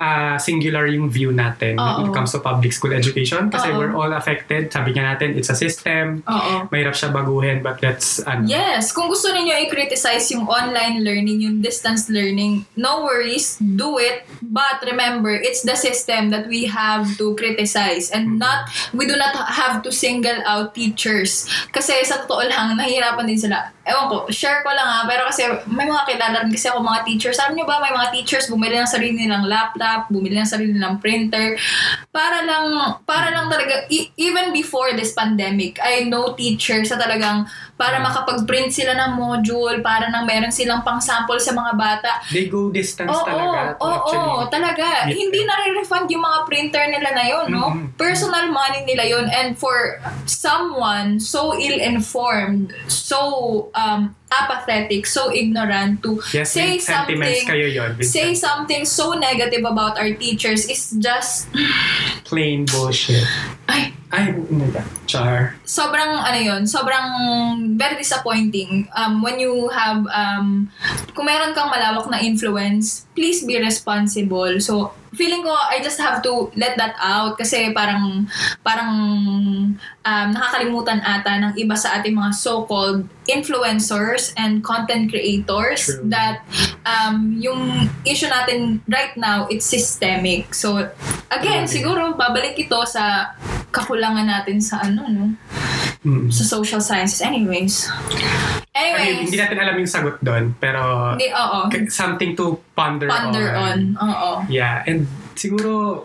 ah, 0.00 0.40
singular 0.40 0.88
yung 0.88 1.12
view 1.12 1.30
natin 1.30 1.76
when 1.76 2.08
it 2.08 2.12
comes 2.16 2.32
to 2.32 2.40
public 2.40 2.72
school 2.72 2.90
education 2.90 3.52
kasi 3.52 3.68
Oo. 3.68 3.76
we're 3.76 3.92
all 3.92 4.10
affected. 4.16 4.72
Sabi 4.72 4.96
nga 4.96 5.14
natin, 5.14 5.36
it's 5.36 5.52
a 5.52 5.54
system. 5.54 6.24
Oo. 6.24 6.66
Mahirap 6.72 6.96
siya 6.96 7.12
baguhin 7.12 7.60
but 7.60 7.78
let's 7.84 8.24
ano, 8.24 8.48
Yes, 8.48 8.96
kung 8.96 9.12
gusto 9.12 9.28
niyo 9.30 9.60
i-criticize 9.68 10.32
yung 10.32 10.48
online 10.48 11.04
learning, 11.04 11.44
yung 11.44 11.60
distance 11.60 12.08
learning, 12.08 12.64
no 12.80 13.04
worries, 13.04 13.60
do 13.60 14.00
it. 14.00 14.24
But 14.40 14.80
remember, 14.88 15.36
it's 15.36 15.62
the 15.62 15.76
system 15.76 16.32
that 16.32 16.48
we 16.48 16.64
have 16.72 17.04
to 17.20 17.36
criticize 17.36 18.08
and 18.08 18.40
not, 18.40 18.72
we 18.96 19.04
do 19.04 19.20
not 19.20 19.36
have 19.36 19.84
to 19.84 19.92
single 19.92 20.40
out 20.48 20.72
teachers. 20.72 21.44
Kasi 21.76 21.92
sa 22.08 22.24
totoo 22.24 22.48
lang, 22.48 22.80
nahihirapan 22.80 23.28
din 23.28 23.36
sila. 23.36 23.68
Ewan 23.90 24.06
ko, 24.06 24.16
share 24.30 24.62
ko 24.62 24.70
lang 24.70 24.86
ha, 24.86 25.02
pero 25.10 25.26
kasi 25.26 25.42
may 25.66 25.90
mga 25.90 26.06
kilala 26.06 26.36
rin 26.46 26.54
kasi 26.54 26.70
ako 26.70 26.78
mga 26.78 27.02
teachers. 27.02 27.38
Alam 27.42 27.58
niyo 27.58 27.66
ba, 27.66 27.82
may 27.82 27.90
mga 27.90 28.08
teachers 28.14 28.46
bumili 28.46 28.78
ng 28.78 28.86
sarili 28.86 29.26
nilang 29.26 29.50
laptop, 29.50 30.06
bumili 30.06 30.38
ng 30.38 30.46
sarili 30.46 30.70
nilang 30.70 31.02
printer, 31.02 31.58
para 32.14 32.46
lang, 32.46 32.96
para 33.02 33.34
lang 33.34 33.50
talaga, 33.50 33.90
e- 33.90 34.14
even 34.14 34.54
before 34.54 34.94
this 34.94 35.10
pandemic, 35.10 35.82
I 35.82 36.06
know 36.06 36.38
teachers 36.38 36.94
na 36.94 37.02
talagang 37.02 37.50
para 37.80 37.96
makapag-print 37.96 38.68
sila 38.68 38.92
ng 38.92 39.16
module, 39.16 39.80
para 39.80 40.12
nang 40.12 40.28
meron 40.28 40.52
silang 40.52 40.84
pang-sample 40.84 41.40
sa 41.40 41.56
mga 41.56 41.72
bata. 41.80 42.12
they 42.28 42.44
go 42.44 42.68
distance 42.68 43.08
Oo, 43.08 43.24
talaga 43.24 43.80
oo, 43.80 44.12
oo, 44.12 44.44
talaga. 44.52 45.08
Yes. 45.08 45.16
Hindi 45.16 45.40
na-refund 45.48 46.12
yung 46.12 46.20
mga 46.20 46.38
printer 46.44 46.84
nila 46.92 47.16
na 47.16 47.24
yun, 47.24 47.46
no? 47.48 47.72
Mhm. 47.72 47.96
Personal 47.96 48.52
money 48.52 48.84
nila 48.84 49.08
yun. 49.08 49.24
And 49.32 49.56
for 49.56 49.96
someone 50.28 51.16
so 51.16 51.56
ill-informed, 51.56 52.76
so 52.84 53.72
um, 53.72 54.12
apathetic, 54.30 55.06
so 55.06 55.34
ignorant 55.34 56.02
to 56.02 56.22
Yes, 56.32 56.54
say 56.54 56.78
something 56.78 57.18
kayo 57.18 57.66
yun. 57.66 57.98
Say 58.02 58.34
something 58.34 58.86
so 58.86 59.18
negative 59.18 59.66
about 59.66 59.98
our 59.98 60.14
teachers 60.14 60.70
is 60.70 60.94
just 60.98 61.50
Plain 62.24 62.64
bullshit. 62.64 63.26
ay 63.66 63.92
Ay? 64.10 64.34
Char. 65.06 65.54
sobrang 65.62 66.18
ano 66.18 66.38
yun, 66.38 66.62
sobrang 66.66 67.06
very 67.78 67.94
disappointing 67.94 68.90
um, 68.98 69.22
when 69.22 69.38
you 69.38 69.70
have 69.70 70.02
um, 70.10 70.66
kung 71.14 71.26
meron 71.30 71.54
kang 71.54 71.70
malawak 71.70 72.10
na 72.10 72.18
influence, 72.18 73.06
please 73.14 73.46
be 73.46 73.54
responsible. 73.58 74.58
So, 74.58 74.90
feeling 75.10 75.42
ko 75.42 75.50
I 75.50 75.82
just 75.82 75.98
have 75.98 76.22
to 76.22 76.50
let 76.54 76.78
that 76.78 76.94
out 76.98 77.34
kasi 77.34 77.74
parang 77.74 78.30
parang 78.62 78.92
um, 80.06 80.28
nakakalimutan 80.30 81.02
ata 81.02 81.34
ng 81.40 81.52
iba 81.58 81.74
sa 81.74 81.98
ating 81.98 82.14
mga 82.14 82.30
so-called 82.30 83.06
influencers 83.26 84.30
and 84.38 84.62
content 84.62 85.10
creators 85.10 85.86
True. 85.86 86.06
that 86.10 86.46
um, 86.86 87.34
yung 87.38 87.90
issue 88.06 88.30
natin 88.30 88.82
right 88.86 89.14
now 89.18 89.46
it's 89.50 89.66
systemic. 89.66 90.54
So 90.54 90.78
again, 91.30 91.66
Okay. 91.66 91.82
siguro 91.82 92.14
babalik 92.14 92.54
ito 92.58 92.78
sa 92.86 93.34
kakulangan 93.70 94.26
natin 94.26 94.58
sa 94.62 94.82
ano 94.82 95.06
no 95.10 95.26
Mm. 96.00 96.32
sa 96.32 96.48
social 96.48 96.80
sciences 96.80 97.20
anyways. 97.20 97.84
I 98.72 98.96
mean, 98.96 98.96
Anyways. 98.96 99.28
hindi 99.28 99.36
natin 99.36 99.58
alam 99.60 99.76
yung 99.76 99.90
sagot 99.90 100.16
doon, 100.24 100.56
pero 100.56 101.12
Hindi, 101.12 101.28
oo. 101.28 101.68
something 101.92 102.32
to 102.32 102.56
ponder, 102.72 103.12
Ponder 103.12 103.52
on. 103.52 103.92
Oo. 104.00 104.30
Yeah, 104.48 104.80
and 104.88 104.99
siguro 105.40 106.04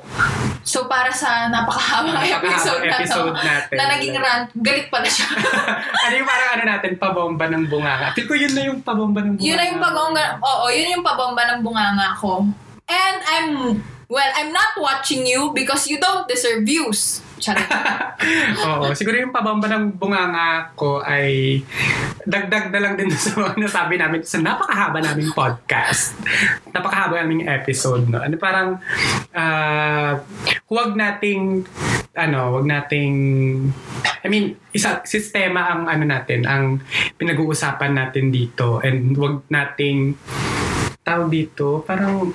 So, 0.66 0.90
para 0.90 1.14
sa 1.14 1.46
napakahabang 1.54 2.26
episode, 2.26 2.90
episode 2.90 3.38
na 3.38 3.38
to, 3.38 3.46
natin. 3.46 3.76
na 3.78 3.84
naging 3.94 4.18
rant, 4.18 4.50
galit 4.66 4.90
pala 4.90 5.06
siya. 5.06 5.30
ano 6.10 6.14
yung 6.18 6.26
parang 6.26 6.50
ano 6.58 6.64
natin, 6.74 6.92
pabomba 6.98 7.46
ng 7.54 7.70
bunganga. 7.70 8.18
Feel 8.18 8.26
ko 8.26 8.34
yun 8.34 8.50
na 8.58 8.64
yung 8.66 8.82
pabomba 8.82 9.22
ng 9.22 9.38
bunganga. 9.38 9.46
yun 9.46 9.58
na 9.62 9.66
yung 9.70 9.78
pabomba, 9.78 10.22
oo, 10.42 10.66
yun 10.74 10.98
yung 10.98 11.06
pabomba 11.06 11.42
ng 11.54 11.60
bunganga 11.62 12.18
ko. 12.18 12.50
And 12.90 13.18
I'm, 13.30 13.50
well, 14.10 14.32
I'm 14.36 14.52
not 14.54 14.78
watching 14.78 15.26
you 15.26 15.52
because 15.54 15.88
you 15.88 16.00
don't 16.00 16.28
deserve 16.28 16.66
views. 16.66 17.22
Charot. 17.36 17.68
Oo, 18.66 18.96
siguro 18.96 19.20
yung 19.20 19.36
pabomba 19.36 19.68
ng 19.68 20.00
bunganga 20.00 20.72
ko 20.74 21.04
ay 21.04 21.60
dagdag 22.24 22.72
na 22.72 22.80
lang 22.82 22.94
din 22.96 23.12
sa 23.16 23.36
mga 23.36 23.60
nasabi 23.60 23.96
namin 24.00 24.24
sa 24.24 24.40
napakahaba 24.40 25.04
naming 25.04 25.32
podcast. 25.36 26.16
Napakahaba 26.72 27.22
naming 27.22 27.46
episode, 27.46 28.08
no? 28.08 28.24
Ano 28.24 28.36
parang, 28.40 28.80
ah, 29.36 30.24
huwag 30.72 30.96
nating, 30.96 31.68
ano, 32.16 32.56
huwag 32.56 32.66
nating, 32.66 33.14
I 34.24 34.28
mean, 34.32 34.56
isa, 34.72 35.04
sistema 35.06 35.76
ang 35.76 35.92
ano 35.92 36.04
natin, 36.08 36.48
ang 36.48 36.82
pinag-uusapan 37.20 37.94
natin 37.94 38.32
dito 38.32 38.80
and 38.80 39.14
huwag 39.14 39.44
nating, 39.52 40.16
tawag 41.06 41.30
dito, 41.30 41.86
parang, 41.86 42.34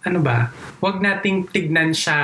ano 0.00 0.18
ba, 0.22 0.48
huwag 0.78 1.02
nating 1.02 1.50
tignan 1.50 1.90
siya 1.90 2.18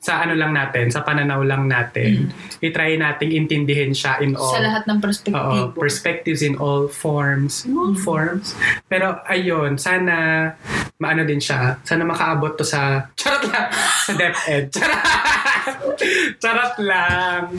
sa 0.00 0.24
ano 0.24 0.32
lang 0.32 0.56
natin, 0.56 0.88
sa 0.88 1.04
pananaw 1.04 1.44
lang 1.44 1.68
natin. 1.68 2.32
I-try 2.60 2.96
nating 2.96 3.36
intindihin 3.36 3.92
siya 3.92 4.16
in 4.18 4.32
all. 4.32 4.48
sa 4.48 4.60
lahat 4.60 4.88
ng 4.88 4.96
Oo, 4.96 5.04
perspektibo. 5.04 5.76
perspectives 5.76 6.40
in 6.40 6.56
all 6.56 6.88
forms. 6.88 7.68
In 7.68 7.76
all 7.76 7.92
forms. 7.92 8.56
Pero 8.88 9.20
ayun, 9.28 9.76
sana 9.76 10.48
maano 10.96 11.24
din 11.24 11.40
siya. 11.40 11.76
Sana 11.84 12.04
makaabot 12.04 12.56
to 12.56 12.64
sa 12.64 13.04
charot 13.20 13.44
lang. 13.44 13.68
Sa 14.04 14.12
DepEd. 14.16 14.72
Charot. 14.72 15.00
charot 16.42 16.74
lang. 16.80 17.58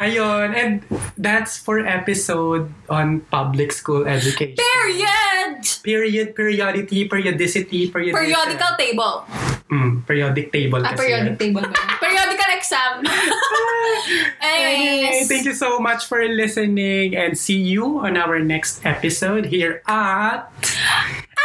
Ayun. 0.00 0.48
And 0.54 0.72
that's 1.16 1.56
for 1.56 1.80
episode 1.80 2.70
on 2.88 3.20
public 3.30 3.72
school 3.72 4.06
education. 4.06 4.56
Period! 4.58 5.60
Period, 5.82 6.34
periodity, 6.34 7.06
periodicity, 7.08 7.88
periodicity. 7.90 8.32
Periodical 8.32 8.72
table. 8.78 9.14
Mm, 9.66 10.06
periodic 10.06 10.52
table 10.54 10.78
Ah, 10.78 10.94
periodic 10.94 11.34
yan. 11.34 11.42
table 11.42 11.64
ba? 11.66 11.74
Periodical 12.02 12.50
exam. 12.54 13.02
Anyway, 14.38 15.24
thank 15.26 15.42
you 15.44 15.54
so 15.54 15.80
much 15.82 16.06
for 16.06 16.22
listening 16.28 17.16
and 17.16 17.34
see 17.34 17.58
you 17.58 17.98
on 17.98 18.14
our 18.16 18.38
next 18.38 18.84
episode 18.86 19.46
here 19.50 19.82
at 19.90 20.46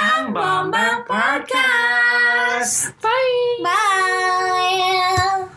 Ang 0.01 0.33
Bombang 0.37 1.01
Podcast. 1.09 2.93
Bye! 3.01 3.65
Bye! 3.65 5.50